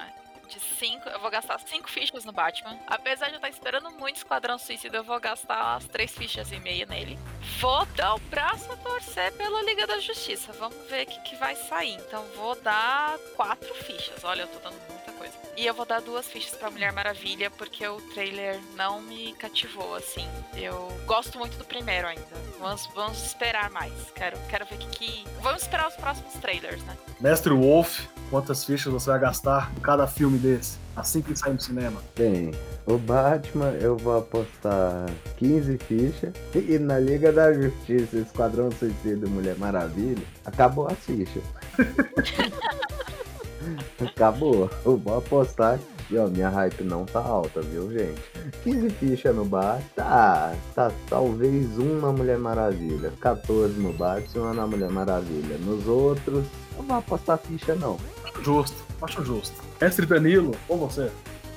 5, 0.60 1.10
eu 1.10 1.20
vou 1.20 1.30
gastar 1.30 1.60
5 1.60 1.90
fichas 1.90 2.26
no 2.26 2.32
Batman. 2.32 2.78
Apesar 2.88 3.28
de 3.28 3.34
eu 3.34 3.38
estar 3.38 3.50
esperando 3.50 3.92
muito 3.92 4.18
Esquadrão 4.18 4.58
Suicida, 4.58 4.98
eu 4.98 5.04
vou 5.04 5.20
gastar 5.20 5.76
as 5.76 5.86
3 5.86 6.12
fichas 6.12 6.52
e 6.52 6.60
meia 6.60 6.86
nele. 6.86 7.18
Vou 7.60 7.86
dar 7.96 8.16
o 8.16 8.20
braço 8.20 8.72
a 8.72 8.78
torcer 8.78 9.32
pela 9.34 9.62
Liga 9.64 9.88
da 9.88 10.00
Justiça. 10.00 10.52
Vamos 10.54 10.78
ver 10.90 11.04
o 11.04 11.10
que, 11.10 11.20
que 11.22 11.36
vai 11.36 11.56
sair. 11.56 11.96
Então 11.96 12.24
vou 12.36 12.56
dar 12.62 13.18
4 13.36 13.74
fichas. 13.76 14.24
Olha, 14.24 14.44
eu 14.44 14.48
tô 14.48 14.60
dando 14.60 14.80
muita 14.90 15.12
coisa. 15.14 15.34
E 15.56 15.66
eu 15.66 15.74
vou 15.74 15.86
dar 15.86 16.02
duas 16.02 16.28
fichas 16.28 16.56
pra 16.58 16.72
Mulher 16.72 16.92
Maravilha, 16.92 17.52
porque 17.52 17.88
o 17.88 18.02
trailer 18.14 18.60
não 18.76 19.02
me 19.02 19.34
cativou, 19.34 19.96
assim. 19.96 20.28
Eu 20.56 20.88
gosto 21.06 21.38
muito 21.38 21.58
do 21.58 21.66
primeiro 21.66 22.08
ainda. 22.08 22.24
Vamos, 22.60 22.88
vamos 22.88 23.24
esperar 23.24 23.70
mais. 23.70 23.94
Quero, 24.16 24.38
quero 24.50 24.66
ver 24.66 24.76
o 24.76 24.78
que, 24.80 24.88
que. 24.88 25.26
Vamos 25.42 25.62
esperar 25.62 25.88
os 25.88 25.96
próximos 25.96 26.34
trailers, 26.36 26.82
né? 26.84 26.98
Mestre 27.20 27.54
Wolf, 27.54 28.08
quantas 28.34 28.66
fichas 28.66 28.92
você 28.92 29.12
vai 29.12 29.20
gastar 29.20 29.72
em 29.78 29.80
cada 29.80 30.08
filme 30.08 30.40
desse? 30.40 30.80
Assim 30.96 31.22
que 31.22 31.38
sair 31.38 31.54
no 31.54 31.60
cinema. 31.60 32.02
Bem, 32.16 32.50
o 32.84 32.98
Batman 32.98 33.70
eu 33.80 33.96
vou 33.96 34.18
apostar 34.18 35.06
15 35.38 35.78
fichas. 35.78 36.34
E 36.56 36.80
na 36.80 36.98
Liga 36.98 37.32
da 37.32 37.54
Justiça, 37.54 38.18
Esquadrão 38.18 38.72
Suicida 38.72 39.28
Mulher 39.28 39.56
Maravilha, 39.60 40.24
acabou 40.44 40.88
a 40.88 40.96
ficha. 40.96 41.40
acabou. 44.04 44.68
Eu 44.84 44.98
vou 44.98 45.20
apostar 45.20 45.80
E 46.10 46.18
ó, 46.18 46.28
minha 46.28 46.50
hype 46.50 46.84
não 46.84 47.06
tá 47.06 47.20
alta, 47.20 47.62
viu, 47.62 47.92
gente? 47.92 48.20
15 48.64 48.90
fichas 48.90 49.36
no 49.36 49.46
Batman, 49.46 49.84
tá, 49.96 50.56
tá 50.74 50.92
talvez 51.08 51.78
um 51.78 52.00
na 52.00 52.12
Mulher 52.12 52.40
Maravilha. 52.40 53.14
14 53.22 53.80
no 53.80 53.94
Batman 53.94 54.28
e 54.34 54.40
uma 54.40 54.54
na 54.56 54.66
Mulher 54.66 54.90
Maravilha. 54.90 55.56
Nos 55.60 55.88
outros, 55.88 56.48
não 56.76 56.84
vou 56.84 56.98
apostar 56.98 57.38
ficha 57.38 57.76
não. 57.76 58.00
Acho 58.34 58.44
justo, 58.44 58.76
acho 59.02 59.26
justo. 59.26 59.56
Mestre 59.80 60.06
Danilo, 60.06 60.56
com 60.68 60.78
você. 60.78 61.12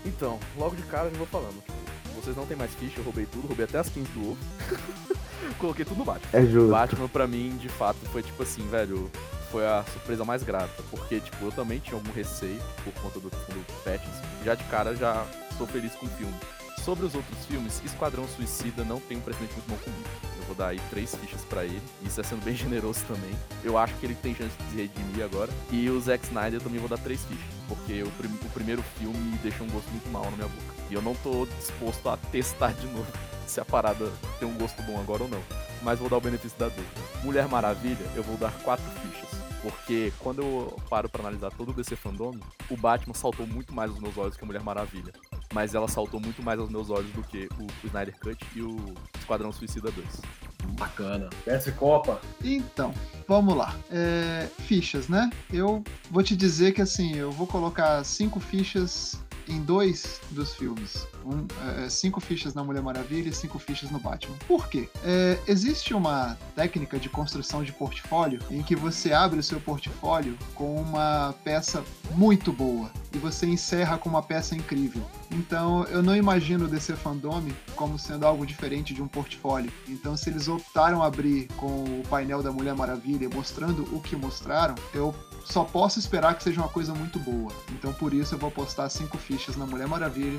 Então, 0.05 0.39
logo 0.57 0.77
de 0.77 0.83
cara 0.83 1.07
eu 1.07 1.12
já 1.12 1.18
vou 1.18 1.27
falando. 1.27 1.62
Vocês 2.14 2.37
não 2.37 2.47
tem 2.47 2.57
mais 2.57 2.72
ficha, 2.74 2.99
eu 2.99 3.05
roubei 3.05 3.27
tudo, 3.27 3.47
roubei 3.47 3.64
até 3.64 3.79
as 3.79 3.89
15 3.89 4.09
do 4.12 4.31
ovo. 4.31 4.39
Coloquei 5.59 5.85
tudo 5.85 5.99
no 5.99 6.05
Batman. 6.05 6.29
É 6.33 6.45
justo. 6.45 6.70
Batman 6.70 7.09
pra 7.09 7.27
mim, 7.27 7.57
de 7.57 7.68
fato, 7.68 7.99
foi 8.12 8.22
tipo 8.22 8.43
assim, 8.43 8.66
velho. 8.68 9.11
Foi 9.51 9.64
a 9.64 9.85
surpresa 9.93 10.24
mais 10.24 10.43
grata. 10.43 10.83
Porque, 10.91 11.20
tipo, 11.20 11.45
eu 11.45 11.53
também 11.53 11.79
tinha 11.79 11.97
algum 11.97 12.12
receio 12.12 12.61
por 12.83 12.93
conta 12.95 13.20
do, 13.20 13.31
do 13.31 13.83
Pattinson. 13.85 14.22
Já 14.45 14.55
de 14.55 14.64
cara, 14.64 14.95
já 14.97 15.24
estou 15.51 15.66
feliz 15.66 15.93
com 15.95 16.07
o 16.07 16.11
filme. 16.11 16.35
Sobre 16.85 17.07
os 17.07 17.14
outros 17.14 17.47
filmes, 17.47 17.81
Esquadrão 17.85 18.27
Suicida 18.29 18.85
não 18.85 19.01
tem 19.01 19.16
um 19.16 19.20
precedente 19.20 19.53
muito 19.55 19.68
bom 19.68 19.77
comigo. 19.77 20.09
Vou 20.47 20.55
dar 20.55 20.68
aí 20.68 20.80
três 20.90 21.14
fichas 21.14 21.44
pra 21.44 21.64
ele. 21.64 21.82
Isso 22.03 22.20
é 22.20 22.24
sendo 22.24 22.44
bem 22.44 22.55
generoso 22.57 23.05
também. 23.07 23.34
Eu 23.64 23.76
acho 23.76 23.94
que 23.94 24.07
ele 24.07 24.14
tem 24.14 24.34
chance 24.34 24.57
de 24.57 24.70
se 24.70 24.76
redimir 24.76 25.24
agora. 25.24 25.53
E 25.70 25.88
o 25.90 26.01
Zack 26.01 26.24
Snyder 26.26 26.55
eu 26.55 26.61
também 26.61 26.78
vou 26.78 26.88
dar 26.88 26.99
três 26.99 27.24
fichas. 27.24 27.44
Porque 27.68 28.03
o, 28.03 28.11
prim 28.12 28.28
o 28.28 28.51
primeiro 28.51 28.82
filme 28.99 29.18
me 29.18 29.38
deixou 29.38 29.66
um 29.66 29.70
gosto 29.70 29.90
muito 29.90 30.09
mal 30.11 30.24
na 30.24 30.30
minha 30.32 30.49
boca. 30.49 30.74
E 30.90 30.94
eu 30.94 31.03
não 31.03 31.14
tô 31.16 31.47
disposto 31.59 32.09
a 32.09 32.16
testar 32.16 32.72
de 32.72 32.86
novo 32.86 33.07
se 33.47 33.61
a 33.61 33.64
parada 33.64 34.11
tem 34.38 34.49
um 34.49 34.55
gosto 34.55 34.80
bom 34.82 35.01
agora 35.01 35.24
ou 35.24 35.28
não. 35.28 35.42
Mas 35.82 35.99
vou 35.99 36.09
dar 36.09 36.16
o 36.16 36.20
benefício 36.20 36.59
da 36.59 36.68
dúvida. 36.68 37.01
Mulher 37.22 37.49
Maravilha, 37.49 38.07
eu 38.14 38.22
vou 38.22 38.36
dar 38.36 38.53
quatro 38.62 38.84
fichas. 39.01 39.26
Porque 39.62 40.12
quando 40.20 40.42
eu 40.42 40.80
paro 40.88 41.09
pra 41.09 41.22
analisar 41.22 41.51
todo 41.51 41.70
o 41.70 41.72
DC 41.72 41.97
Fandom, 41.97 42.34
o 42.70 42.76
Batman 42.76 43.14
saltou 43.14 43.47
muito 43.47 43.74
mais 43.74 43.90
aos 43.90 44.01
meus 44.01 44.16
olhos 44.16 44.36
que 44.36 44.44
a 44.44 44.47
Mulher 44.47 44.62
Maravilha. 44.62 45.12
Mas 45.57 45.75
ela 45.75 45.89
saltou 45.89 46.21
muito 46.21 46.43
mais 46.43 46.61
aos 46.61 46.69
meus 46.69 46.91
olhos 46.91 47.11
do 47.13 47.23
que 47.23 47.49
o, 47.59 47.87
Snyder 47.87 48.15
Cut 48.21 48.37
e 48.55 48.61
o 48.61 48.77
Esquadrão 49.19 49.51
Suicida 49.51 49.91
2. 49.91 50.07
Bacana. 50.79 51.31
Mestre 51.47 51.73
Copa. 51.73 52.21
Então, 52.45 52.93
vamos 53.27 53.57
lá. 53.57 53.75
É, 53.91 54.49
fichas, 54.67 55.09
né? 55.09 55.31
Eu 55.51 55.83
vou 56.11 56.23
te 56.23 56.37
dizer 56.37 56.73
que 56.73 56.83
assim, 56.83 57.17
eu 57.17 57.33
vou 57.33 57.47
colocar 57.47 58.05
cinco 58.05 58.39
fichas 58.39 59.19
em 59.49 59.63
dois 59.63 60.21
dos 60.31 60.55
filmes. 60.55 61.09
Um, 61.25 61.47
é, 61.83 61.89
cinco 61.89 62.21
fichas 62.21 62.53
na 62.53 62.63
Mulher 62.63 62.83
Maravilha 62.83 63.31
e 63.31 63.33
cinco 63.33 63.59
fichas 63.59 63.91
no 63.91 63.99
Batman. 63.99 64.37
Por 64.47 64.69
quê? 64.69 64.91
É, 65.03 65.39
existe 65.49 65.95
uma 65.95 66.37
técnica 66.55 66.99
de 66.99 67.09
construção 67.09 67.65
de 67.65 67.73
portfólio 67.73 68.41
em 68.51 68.63
que 68.63 68.77
você 68.77 69.15
abre 69.15 69.39
o 69.39 69.43
seu 69.43 69.59
portfólio 69.59 70.37
com 70.55 70.77
uma 70.77 71.35
peça 71.43 71.83
muito 72.15 72.53
boa 72.53 72.91
e 73.17 73.19
você 73.19 73.47
encerra 73.47 73.97
com 73.97 74.09
uma 74.09 74.23
peça 74.23 74.55
incrível. 74.55 75.03
Então 75.31 75.85
eu 75.85 76.03
não 76.03 76.14
imagino 76.14 76.67
o 76.67 76.69
DC 76.69 76.95
Fandome 76.97 77.55
como 77.75 77.99
sendo 77.99 78.27
algo 78.27 78.47
diferente 78.47 78.93
de 78.93 79.03
um 79.03 79.09
portfólio. 79.09 79.73
Então 79.89 80.17
se 80.17 80.29
eles 80.31 80.47
optaram 80.49 81.03
abrir 81.03 81.49
com 81.57 81.67
o 81.67 82.03
painel 82.09 82.43
da 82.43 82.53
Mulher 82.53 82.75
Maravilha 82.75 83.29
mostrando 83.29 83.83
o 83.95 84.01
que 84.01 84.14
mostraram, 84.14 84.75
eu 84.93 85.14
só 85.45 85.64
posso 85.64 85.99
esperar 85.99 86.35
que 86.37 86.43
seja 86.43 86.61
uma 86.61 86.69
coisa 86.69 86.95
muito 86.95 87.19
boa. 87.19 87.51
Então 87.73 87.93
por 87.95 88.12
isso 88.12 88.35
eu 88.35 88.39
vou 88.39 88.51
postar 88.51 88.89
cinco 88.91 89.17
fichas 89.17 89.57
na 89.57 89.67
Mulher 89.67 89.89
Maravilha 89.89 90.39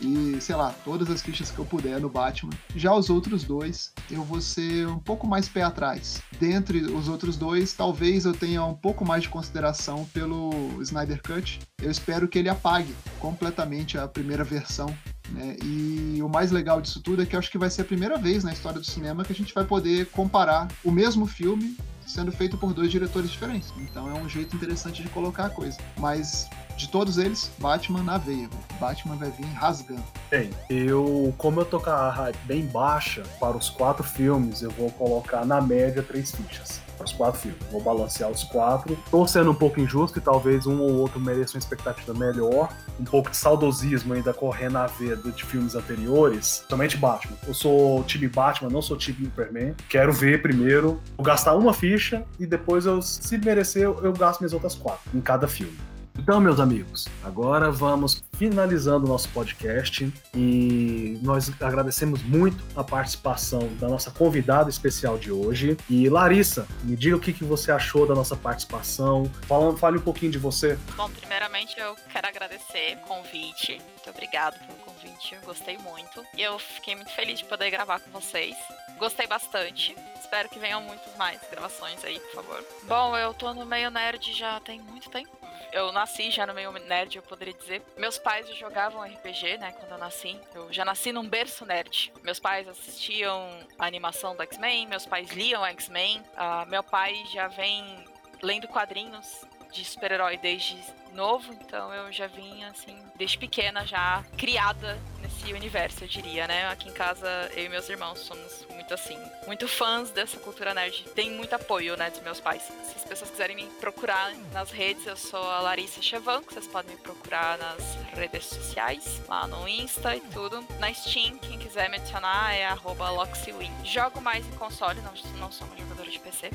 e, 0.00 0.40
sei 0.40 0.54
lá, 0.54 0.74
todas 0.84 1.10
as 1.10 1.22
fichas 1.22 1.50
que 1.50 1.58
eu 1.58 1.64
puder 1.64 2.00
no 2.00 2.08
Batman. 2.08 2.52
Já 2.74 2.94
os 2.94 3.10
outros 3.10 3.44
dois, 3.44 3.92
eu 4.10 4.22
vou 4.22 4.40
ser 4.40 4.86
um 4.86 4.98
pouco 4.98 5.26
mais 5.26 5.48
pé 5.48 5.62
atrás. 5.62 6.22
Dentre 6.38 6.80
os 6.80 7.08
outros 7.08 7.36
dois, 7.36 7.72
talvez 7.72 8.24
eu 8.24 8.32
tenha 8.32 8.64
um 8.64 8.74
pouco 8.74 9.04
mais 9.04 9.22
de 9.22 9.28
consideração 9.28 10.04
pelo 10.12 10.50
Snyder 10.82 11.20
Cut. 11.22 11.60
Eu 11.82 11.90
espero 11.90 12.28
que 12.28 12.38
ele 12.38 12.48
apague 12.48 12.94
completamente 13.18 13.98
a 13.98 14.06
primeira 14.06 14.44
versão 14.44 14.94
né? 15.30 15.56
E 15.62 16.20
o 16.22 16.28
mais 16.28 16.50
legal 16.50 16.80
disso 16.80 17.00
tudo 17.02 17.22
é 17.22 17.26
que 17.26 17.34
eu 17.34 17.38
acho 17.38 17.50
que 17.50 17.58
vai 17.58 17.70
ser 17.70 17.82
a 17.82 17.84
primeira 17.84 18.16
vez 18.16 18.44
na 18.44 18.52
história 18.52 18.80
do 18.80 18.86
cinema 18.86 19.24
que 19.24 19.32
a 19.32 19.36
gente 19.36 19.52
vai 19.52 19.64
poder 19.64 20.06
comparar 20.06 20.68
o 20.82 20.90
mesmo 20.90 21.26
filme 21.26 21.76
sendo 22.08 22.32
feito 22.32 22.56
por 22.56 22.72
dois 22.72 22.90
diretores 22.90 23.30
diferentes. 23.30 23.72
Então 23.76 24.08
é 24.10 24.14
um 24.18 24.28
jeito 24.28 24.56
interessante 24.56 25.02
de 25.02 25.08
colocar 25.10 25.46
a 25.46 25.50
coisa. 25.50 25.78
Mas 25.98 26.48
de 26.76 26.88
todos 26.88 27.18
eles, 27.18 27.50
Batman 27.58 28.02
na 28.02 28.18
veia. 28.18 28.48
Batman 28.80 29.16
vai 29.16 29.30
vir 29.30 29.46
rasgando. 29.46 30.04
Bem, 30.30 30.50
eu, 30.70 31.34
como 31.36 31.60
eu 31.60 31.64
tô 31.64 31.78
com 31.78 31.90
a 31.90 32.32
bem 32.44 32.64
baixa 32.66 33.22
para 33.38 33.56
os 33.56 33.68
quatro 33.68 34.04
filmes, 34.04 34.62
eu 34.62 34.70
vou 34.70 34.90
colocar 34.92 35.44
na 35.44 35.60
média 35.60 36.02
três 36.02 36.30
fichas. 36.30 36.80
Os 37.04 37.12
quatro 37.12 37.40
filmes. 37.40 37.58
Vou 37.70 37.82
balancear 37.82 38.30
os 38.30 38.44
quatro. 38.44 38.98
Tô 39.10 39.26
sendo 39.26 39.50
um 39.50 39.54
pouco 39.54 39.80
injusto 39.80 40.18
e 40.18 40.20
talvez 40.20 40.66
um 40.66 40.80
ou 40.80 40.94
outro 40.96 41.20
mereça 41.20 41.54
uma 41.54 41.58
expectativa 41.58 42.12
melhor. 42.14 42.68
Um 42.98 43.04
pouco 43.04 43.30
de 43.30 43.36
saudosismo 43.36 44.14
ainda 44.14 44.34
correndo 44.34 44.78
a 44.78 44.86
ver 44.86 45.16
de 45.18 45.44
filmes 45.44 45.74
anteriores. 45.74 46.64
Somente 46.68 46.96
Batman. 46.96 47.36
Eu 47.46 47.54
sou 47.54 48.02
time 48.04 48.28
Batman, 48.28 48.70
não 48.70 48.82
sou 48.82 48.96
time 48.96 49.24
Superman. 49.24 49.74
Quero 49.88 50.12
ver 50.12 50.42
primeiro. 50.42 51.00
Vou 51.16 51.24
gastar 51.24 51.54
uma 51.54 51.72
ficha 51.72 52.24
e 52.38 52.46
depois, 52.46 52.86
eu, 52.86 53.00
se 53.00 53.38
merecer, 53.38 53.84
eu 53.84 54.12
gasto 54.12 54.40
minhas 54.40 54.52
outras 54.52 54.74
quatro 54.74 55.10
em 55.14 55.20
cada 55.20 55.46
filme. 55.46 55.76
Então, 56.18 56.40
meus 56.40 56.58
amigos, 56.58 57.06
agora 57.22 57.70
vamos 57.70 58.22
finalizando 58.36 59.06
o 59.06 59.08
nosso 59.08 59.28
podcast 59.30 60.12
e 60.34 61.18
nós 61.22 61.50
agradecemos 61.60 62.22
muito 62.22 62.62
a 62.76 62.82
participação 62.82 63.68
da 63.76 63.88
nossa 63.88 64.10
convidada 64.10 64.68
especial 64.68 65.16
de 65.16 65.30
hoje. 65.30 65.76
E 65.88 66.08
Larissa, 66.08 66.66
me 66.82 66.96
diga 66.96 67.16
o 67.16 67.20
que, 67.20 67.32
que 67.32 67.44
você 67.44 67.70
achou 67.70 68.06
da 68.06 68.14
nossa 68.14 68.36
participação. 68.36 69.30
Fale 69.78 69.98
um 69.98 70.02
pouquinho 70.02 70.32
de 70.32 70.38
você. 70.38 70.76
Bom, 70.96 71.08
primeiramente 71.08 71.78
eu 71.78 71.94
quero 72.12 72.26
agradecer 72.26 72.98
o 73.04 73.06
convite. 73.06 73.80
Muito 73.80 74.10
obrigado 74.10 74.58
pelo 74.58 74.78
convite, 74.80 75.34
eu 75.34 75.40
gostei 75.42 75.78
muito. 75.78 76.22
E 76.36 76.42
eu 76.42 76.58
fiquei 76.58 76.96
muito 76.96 77.12
feliz 77.12 77.38
de 77.38 77.44
poder 77.44 77.70
gravar 77.70 78.00
com 78.00 78.10
vocês. 78.10 78.56
Gostei 78.98 79.28
bastante. 79.28 79.96
Espero 80.20 80.48
que 80.48 80.58
venham 80.58 80.82
muitas 80.82 81.16
mais 81.16 81.40
gravações 81.50 82.04
aí, 82.04 82.18
por 82.18 82.42
favor. 82.42 82.64
Bom, 82.88 83.16
eu 83.16 83.32
tô 83.32 83.54
no 83.54 83.64
meio 83.64 83.90
nerd 83.90 84.32
já 84.34 84.58
tem 84.60 84.80
muito 84.80 85.08
tempo 85.10 85.37
eu 85.72 85.92
nasci 85.92 86.30
já 86.30 86.46
no 86.46 86.54
meio 86.54 86.72
nerd, 86.72 87.16
eu 87.16 87.22
poderia 87.22 87.54
dizer. 87.54 87.82
Meus 87.96 88.18
pais 88.18 88.48
jogavam 88.56 89.02
RPG, 89.02 89.58
né, 89.58 89.72
quando 89.72 89.92
eu 89.92 89.98
nasci. 89.98 90.40
Eu 90.54 90.72
já 90.72 90.84
nasci 90.84 91.12
num 91.12 91.28
berço 91.28 91.64
nerd. 91.64 92.12
Meus 92.22 92.38
pais 92.38 92.68
assistiam 92.68 93.48
a 93.78 93.86
animação 93.86 94.36
do 94.36 94.42
X-Men, 94.42 94.86
meus 94.86 95.06
pais 95.06 95.30
liam 95.30 95.64
X-Men. 95.66 96.20
Uh, 96.20 96.68
meu 96.68 96.82
pai 96.82 97.14
já 97.32 97.48
vem 97.48 98.04
lendo 98.42 98.68
quadrinhos 98.68 99.44
de 99.72 99.84
super-herói 99.84 100.36
desde 100.36 100.78
novo, 101.12 101.52
então 101.52 101.92
eu 101.92 102.12
já 102.12 102.26
vim 102.26 102.62
assim, 102.64 102.96
desde 103.16 103.38
pequena 103.38 103.86
já 103.86 104.24
criada 104.36 104.98
nesse 105.20 105.52
universo, 105.52 106.04
eu 106.04 106.08
diria, 106.08 106.46
né? 106.46 106.68
Aqui 106.68 106.88
em 106.88 106.92
casa 106.92 107.50
eu 107.54 107.64
e 107.64 107.68
meus 107.68 107.88
irmãos 107.88 108.20
somos 108.20 108.66
muito 108.70 108.94
assim, 108.94 109.18
muito 109.46 109.66
fãs 109.66 110.10
dessa 110.10 110.38
cultura 110.38 110.72
nerd. 110.72 111.04
Tem 111.14 111.30
muito 111.30 111.54
apoio, 111.54 111.96
né, 111.96 112.10
dos 112.10 112.20
meus 112.20 112.40
pais. 112.40 112.62
Se 112.62 112.96
as 112.96 113.04
pessoas 113.04 113.30
quiserem 113.30 113.56
me 113.56 113.64
procurar 113.80 114.32
nas 114.52 114.70
redes, 114.70 115.06
eu 115.06 115.16
sou 115.16 115.42
a 115.42 115.60
Larissa 115.60 116.00
Chevan, 116.00 116.42
vocês 116.42 116.66
podem 116.66 116.94
me 116.94 117.00
procurar 117.00 117.58
nas 117.58 117.96
redes 118.14 118.46
sociais, 118.46 119.20
lá 119.28 119.46
no 119.46 119.68
Insta 119.68 120.16
e 120.16 120.20
tudo. 120.20 120.64
Na 120.78 120.92
Steam, 120.92 121.38
quem 121.38 121.58
quiser 121.58 121.88
me 121.90 121.96
adicionar 121.96 122.54
é 122.54 122.68
LoxyWin. 122.72 123.72
Jogo 123.84 124.20
mais 124.20 124.46
em 124.46 124.52
console, 124.52 125.00
não, 125.00 125.12
não 125.38 125.50
sou 125.50 125.66
uma 125.66 125.76
jogadora 125.76 126.10
de 126.10 126.18
PC. 126.18 126.50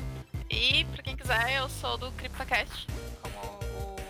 E 0.50 0.84
para 0.84 1.02
quem 1.02 1.16
quiser, 1.16 1.56
eu 1.56 1.68
sou 1.68 1.96
do 1.96 2.12
CryptoCast, 2.12 2.86
como 3.22 3.34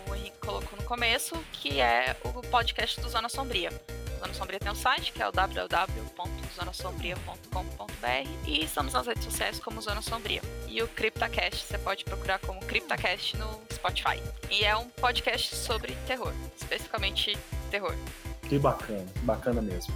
o 0.09 0.15
Henrique 0.15 0.37
colocou 0.39 0.77
no 0.77 0.83
começo, 0.85 1.35
que 1.51 1.79
é 1.79 2.15
o 2.23 2.41
podcast 2.41 2.99
do 3.01 3.09
Zona 3.09 3.27
Sombria. 3.29 3.71
Zona 4.19 4.33
Sombria 4.33 4.59
tem 4.59 4.71
um 4.71 4.75
site, 4.75 5.13
que 5.13 5.21
é 5.21 5.27
o 5.27 5.31
www.zonasombria.com.br 5.31 8.29
e 8.47 8.63
estamos 8.63 8.93
nas 8.93 9.05
redes 9.05 9.23
sociais 9.23 9.59
como 9.59 9.79
Zona 9.81 10.01
Sombria. 10.01 10.41
E 10.67 10.81
o 10.81 10.87
CryptoCast 10.87 11.63
você 11.65 11.77
pode 11.77 12.03
procurar 12.03 12.39
como 12.39 12.59
CryptoCast 12.61 13.37
no 13.37 13.61
Spotify. 13.71 14.19
E 14.49 14.65
é 14.65 14.75
um 14.75 14.89
podcast 14.89 15.55
sobre 15.55 15.95
terror, 16.07 16.33
especificamente 16.57 17.37
terror. 17.69 17.93
Que 18.47 18.57
bacana, 18.57 19.05
bacana 19.21 19.61
mesmo. 19.61 19.93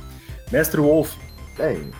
Mestre 0.51 0.79
Wolf. 0.81 1.15
Bem, 1.57 1.91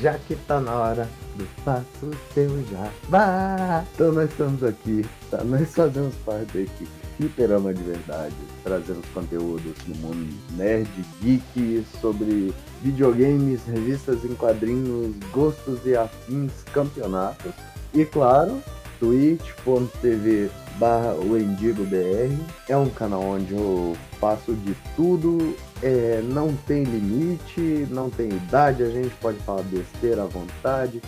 já 0.00 0.18
que 0.18 0.36
tá 0.36 0.60
na 0.60 0.74
hora 0.74 1.08
do 1.36 1.46
passo 1.64 2.10
seu 2.34 2.64
já 2.70 2.90
vá. 3.08 3.84
Então 3.94 4.12
nós 4.12 4.30
estamos 4.30 4.62
aqui, 4.62 5.04
tá? 5.30 5.42
Nós 5.44 5.74
fazemos 5.74 6.14
parte 6.24 6.52
da 6.52 6.60
equipe 6.60 7.06
Fliperama 7.16 7.72
de 7.72 7.82
Verdade, 7.82 8.34
trazendo 8.62 9.02
conteúdos 9.14 9.74
no 9.86 9.94
mundo 9.96 10.34
nerd, 10.50 10.90
geek, 11.22 11.84
sobre 12.00 12.52
videogames, 12.82 13.60
revistas 13.66 14.24
em 14.24 14.34
quadrinhos, 14.34 15.16
gostos 15.32 15.80
e 15.86 15.96
afins, 15.96 16.52
campeonatos. 16.72 17.52
E 17.94 18.04
claro, 18.04 18.62
twitch.tv 19.00 20.50
barra 20.78 21.14
BR. 21.14 22.44
É 22.68 22.76
um 22.76 22.90
canal 22.90 23.22
onde 23.22 23.54
eu 23.54 23.96
faço 24.20 24.52
de 24.52 24.76
tudo, 24.94 25.56
é, 25.82 26.20
não 26.22 26.54
tem 26.54 26.84
limite, 26.84 27.86
não 27.90 28.10
tem 28.10 28.28
idade, 28.28 28.82
a 28.82 28.90
gente 28.90 29.14
pode 29.16 29.38
falar 29.38 29.62
besteira 29.62 30.22
à 30.22 30.26
vontade, 30.26 31.02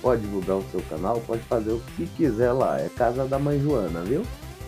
pode 0.00 0.22
divulgar 0.22 0.56
o 0.56 0.64
seu 0.70 0.80
canal, 0.82 1.20
pode 1.20 1.42
fazer 1.42 1.72
o 1.72 1.82
que 1.96 2.06
quiser 2.06 2.52
lá. 2.52 2.80
É 2.80 2.88
casa 2.88 3.26
da 3.26 3.38
mãe 3.38 3.60
Joana, 3.60 4.02
viu? 4.02 4.22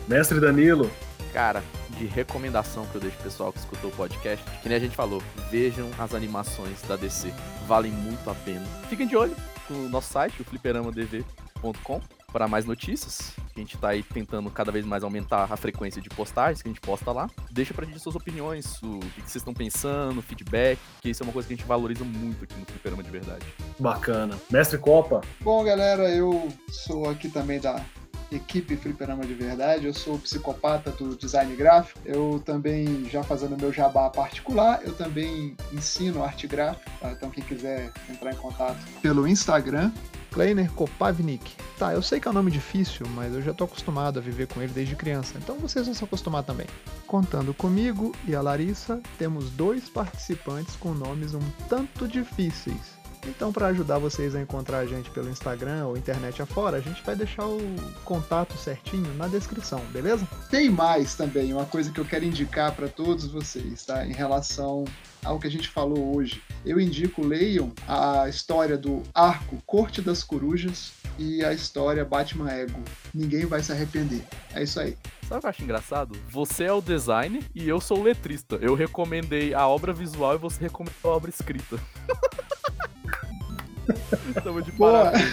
Mestre 0.08 0.40
Danilo. 0.40 0.90
Cara, 1.32 1.62
de 1.98 2.06
recomendação 2.06 2.86
que 2.86 2.94
eu 2.94 3.00
deixo 3.00 3.16
pro 3.16 3.24
pessoal 3.24 3.52
que 3.52 3.58
escutou 3.58 3.90
o 3.90 3.94
podcast, 3.94 4.44
que 4.62 4.68
nem 4.68 4.76
a 4.76 4.80
gente 4.80 4.96
falou, 4.96 5.22
vejam 5.50 5.90
as 5.98 6.14
animações 6.14 6.80
da 6.82 6.96
DC. 6.96 7.32
Valem 7.66 7.92
muito 7.92 8.28
a 8.30 8.34
pena. 8.34 8.64
Fiquem 8.88 9.06
de 9.06 9.16
olho 9.16 9.36
no 9.68 9.88
nosso 9.88 10.12
site, 10.12 10.40
o 10.40 10.44
fliperamadv.com, 10.44 12.00
para 12.36 12.46
mais 12.46 12.66
notícias. 12.66 13.32
A 13.56 13.58
gente 13.58 13.78
tá 13.78 13.88
aí 13.88 14.02
tentando 14.02 14.50
cada 14.50 14.70
vez 14.70 14.84
mais 14.84 15.02
aumentar 15.02 15.50
a 15.50 15.56
frequência 15.56 16.02
de 16.02 16.10
postagens 16.10 16.60
que 16.60 16.68
a 16.68 16.70
gente 16.70 16.82
posta 16.82 17.10
lá. 17.10 17.30
Deixa 17.50 17.72
pra 17.72 17.86
gente 17.86 17.98
suas 17.98 18.14
opiniões, 18.14 18.76
o 18.82 18.98
que 18.98 19.22
vocês 19.22 19.36
estão 19.36 19.54
pensando, 19.54 20.20
feedback, 20.20 20.78
que 21.00 21.08
isso 21.08 21.22
é 21.22 21.24
uma 21.24 21.32
coisa 21.32 21.48
que 21.48 21.54
a 21.54 21.56
gente 21.56 21.66
valoriza 21.66 22.04
muito 22.04 22.44
aqui 22.44 22.54
no 22.60 22.66
Fliperama 22.66 23.02
de 23.02 23.10
Verdade. 23.10 23.46
Bacana. 23.78 24.38
Mestre 24.50 24.76
Copa. 24.76 25.22
Bom, 25.40 25.64
galera, 25.64 26.10
eu 26.10 26.46
sou 26.68 27.08
aqui 27.08 27.30
também 27.30 27.58
da 27.58 27.82
equipe 28.30 28.76
Fliperama 28.76 29.24
de 29.24 29.34
Verdade. 29.34 29.86
Eu 29.86 29.94
sou 29.94 30.18
psicopata 30.18 30.90
do 30.90 31.16
design 31.16 31.54
gráfico. 31.54 31.98
Eu 32.04 32.42
também, 32.44 33.04
já 33.10 33.22
fazendo 33.22 33.56
meu 33.56 33.72
jabá 33.72 34.10
particular, 34.10 34.80
eu 34.84 34.94
também 34.94 35.56
ensino 35.72 36.22
arte 36.22 36.46
gráfica. 36.46 36.90
Tá? 37.00 37.12
Então, 37.12 37.30
quem 37.30 37.44
quiser 37.44 37.92
entrar 38.08 38.32
em 38.32 38.36
contato 38.36 38.78
pelo 39.00 39.26
Instagram, 39.26 39.92
Kleiner 40.36 40.70
Kopavnik. 40.72 41.56
Tá, 41.78 41.92
eu 41.92 42.02
sei 42.02 42.20
que 42.20 42.28
é 42.28 42.30
um 42.30 42.34
nome 42.34 42.50
difícil, 42.50 43.06
mas 43.14 43.34
eu 43.34 43.42
já 43.42 43.52
tô 43.52 43.64
acostumado 43.64 44.18
a 44.18 44.22
viver 44.22 44.46
com 44.46 44.60
ele 44.62 44.72
desde 44.72 44.96
criança, 44.96 45.34
então 45.36 45.56
vocês 45.56 45.86
vão 45.86 45.94
se 45.94 46.04
acostumar 46.04 46.42
também. 46.42 46.66
Contando 47.06 47.52
comigo 47.54 48.14
e 48.26 48.34
a 48.34 48.40
Larissa, 48.40 49.00
temos 49.18 49.50
dois 49.50 49.88
participantes 49.88 50.74
com 50.76 50.92
nomes 50.92 51.34
um 51.34 51.42
tanto 51.68 52.08
difíceis. 52.08 52.95
Então, 53.26 53.52
para 53.52 53.66
ajudar 53.68 53.98
vocês 53.98 54.34
a 54.34 54.40
encontrar 54.40 54.78
a 54.78 54.86
gente 54.86 55.10
pelo 55.10 55.28
Instagram 55.28 55.86
ou 55.86 55.96
internet 55.96 56.40
afora, 56.40 56.76
a 56.76 56.80
gente 56.80 57.02
vai 57.02 57.16
deixar 57.16 57.46
o 57.46 57.58
contato 58.04 58.56
certinho 58.56 59.12
na 59.14 59.26
descrição, 59.26 59.80
beleza? 59.92 60.26
Tem 60.50 60.70
mais 60.70 61.14
também, 61.14 61.52
uma 61.52 61.64
coisa 61.64 61.90
que 61.90 61.98
eu 61.98 62.04
quero 62.04 62.24
indicar 62.24 62.72
para 62.72 62.88
todos 62.88 63.26
vocês, 63.26 63.84
tá? 63.84 64.06
Em 64.06 64.12
relação 64.12 64.84
ao 65.24 65.40
que 65.40 65.46
a 65.46 65.50
gente 65.50 65.68
falou 65.68 66.16
hoje. 66.16 66.40
Eu 66.64 66.80
indico, 66.80 67.24
leiam 67.24 67.72
a 67.88 68.28
história 68.28 68.78
do 68.78 69.02
arco 69.12 69.60
Corte 69.66 70.00
das 70.00 70.22
Corujas 70.22 70.92
e 71.18 71.44
a 71.44 71.52
história 71.52 72.04
Batman 72.04 72.50
Ego. 72.50 72.80
Ninguém 73.12 73.44
vai 73.44 73.62
se 73.62 73.72
arrepender. 73.72 74.24
É 74.54 74.62
isso 74.62 74.78
aí. 74.78 74.96
Sabe 75.28 75.38
o 75.38 75.40
que 75.40 75.46
eu 75.46 75.50
acho 75.50 75.62
engraçado? 75.64 76.16
Você 76.30 76.64
é 76.64 76.72
o 76.72 76.80
design 76.80 77.42
e 77.54 77.68
eu 77.68 77.80
sou 77.80 77.98
o 77.98 78.02
letrista. 78.02 78.56
Eu 78.56 78.74
recomendei 78.74 79.52
a 79.52 79.66
obra 79.66 79.92
visual 79.92 80.36
e 80.36 80.38
você 80.38 80.62
recomendou 80.62 81.12
a 81.12 81.16
obra 81.16 81.30
escrita. 81.30 81.78
Estamos 84.36 84.64
de 84.64 84.72
parabéns. 84.72 85.24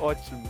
Ótimo. 0.00 0.42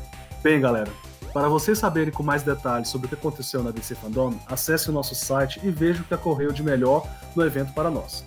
Bem, 0.43 0.61
galera, 0.61 0.91
para 1.33 1.49
vocês 1.49 1.79
saberem 1.79 2.13
com 2.13 2.23
mais 2.23 2.43
detalhes 2.43 2.89
sobre 2.89 3.07
o 3.07 3.09
que 3.09 3.15
aconteceu 3.15 3.63
na 3.63 3.71
DC 3.71 3.95
Fandom, 3.97 4.35
acesse 4.47 4.89
o 4.91 4.93
nosso 4.93 5.15
site 5.15 5.61
e 5.63 5.71
veja 5.71 6.03
o 6.03 6.05
que 6.05 6.15
ocorreu 6.15 6.53
de 6.53 6.63
melhor 6.63 7.07
no 7.35 7.45
evento 7.45 7.73
para 7.73 7.91
nós. 7.91 8.25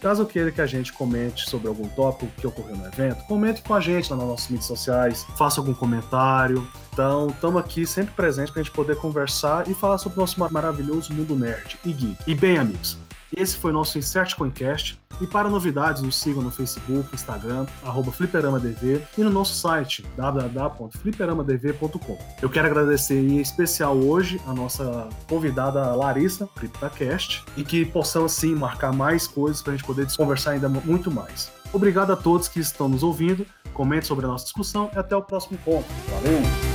Caso 0.00 0.26
queira 0.26 0.52
que 0.52 0.60
a 0.60 0.66
gente 0.66 0.92
comente 0.92 1.48
sobre 1.48 1.66
algum 1.66 1.88
tópico 1.88 2.30
que 2.36 2.46
ocorreu 2.46 2.76
no 2.76 2.86
evento, 2.86 3.24
comente 3.24 3.62
com 3.62 3.72
a 3.72 3.80
gente 3.80 4.10
nas 4.10 4.18
nossas 4.18 4.48
mídias 4.48 4.66
sociais, 4.66 5.24
faça 5.34 5.62
algum 5.62 5.72
comentário. 5.72 6.68
Então, 6.92 7.28
estamos 7.28 7.58
aqui 7.58 7.86
sempre 7.86 8.12
presentes 8.14 8.50
para 8.50 8.60
a 8.60 8.64
gente 8.64 8.74
poder 8.74 8.96
conversar 8.96 9.66
e 9.66 9.72
falar 9.72 9.96
sobre 9.96 10.18
o 10.18 10.20
nosso 10.20 10.38
maravilhoso 10.52 11.10
mundo 11.14 11.34
nerd 11.34 11.78
e 11.86 11.92
geek. 11.92 12.18
E 12.26 12.34
bem, 12.34 12.58
amigos, 12.58 12.98
esse 13.36 13.56
foi 13.56 13.72
nosso 13.72 13.98
Insert 13.98 14.36
Coincast. 14.36 14.96
E 15.20 15.26
para 15.26 15.48
novidades, 15.48 16.02
nos 16.02 16.16
sigam 16.16 16.42
no 16.42 16.50
Facebook, 16.50 17.14
Instagram, 17.14 17.66
arroba 17.84 18.10
fliperamadv 18.10 19.00
e 19.16 19.22
no 19.22 19.30
nosso 19.30 19.54
site, 19.54 20.04
www.fliperamadv.com. 20.16 22.18
Eu 22.42 22.50
quero 22.50 22.66
agradecer 22.66 23.20
em 23.20 23.40
especial 23.40 23.96
hoje 23.96 24.40
a 24.46 24.52
nossa 24.52 25.08
convidada 25.28 25.94
Larissa, 25.94 26.48
CryptaCast, 26.56 27.44
e 27.56 27.62
que 27.62 27.84
possamos 27.84 28.32
sim 28.32 28.56
marcar 28.56 28.92
mais 28.92 29.28
coisas 29.28 29.62
para 29.62 29.74
a 29.74 29.76
gente 29.76 29.86
poder 29.86 30.08
conversar 30.16 30.50
ainda 30.52 30.68
muito 30.68 31.12
mais. 31.12 31.52
Obrigado 31.72 32.12
a 32.12 32.16
todos 32.16 32.48
que 32.48 32.60
estão 32.60 32.88
nos 32.88 33.04
ouvindo, 33.04 33.46
comente 33.72 34.06
sobre 34.06 34.24
a 34.24 34.28
nossa 34.28 34.44
discussão 34.44 34.88
e 34.94 34.98
até 34.98 35.16
o 35.16 35.22
próximo 35.22 35.58
ponto. 35.64 35.86
Valeu! 36.08 36.73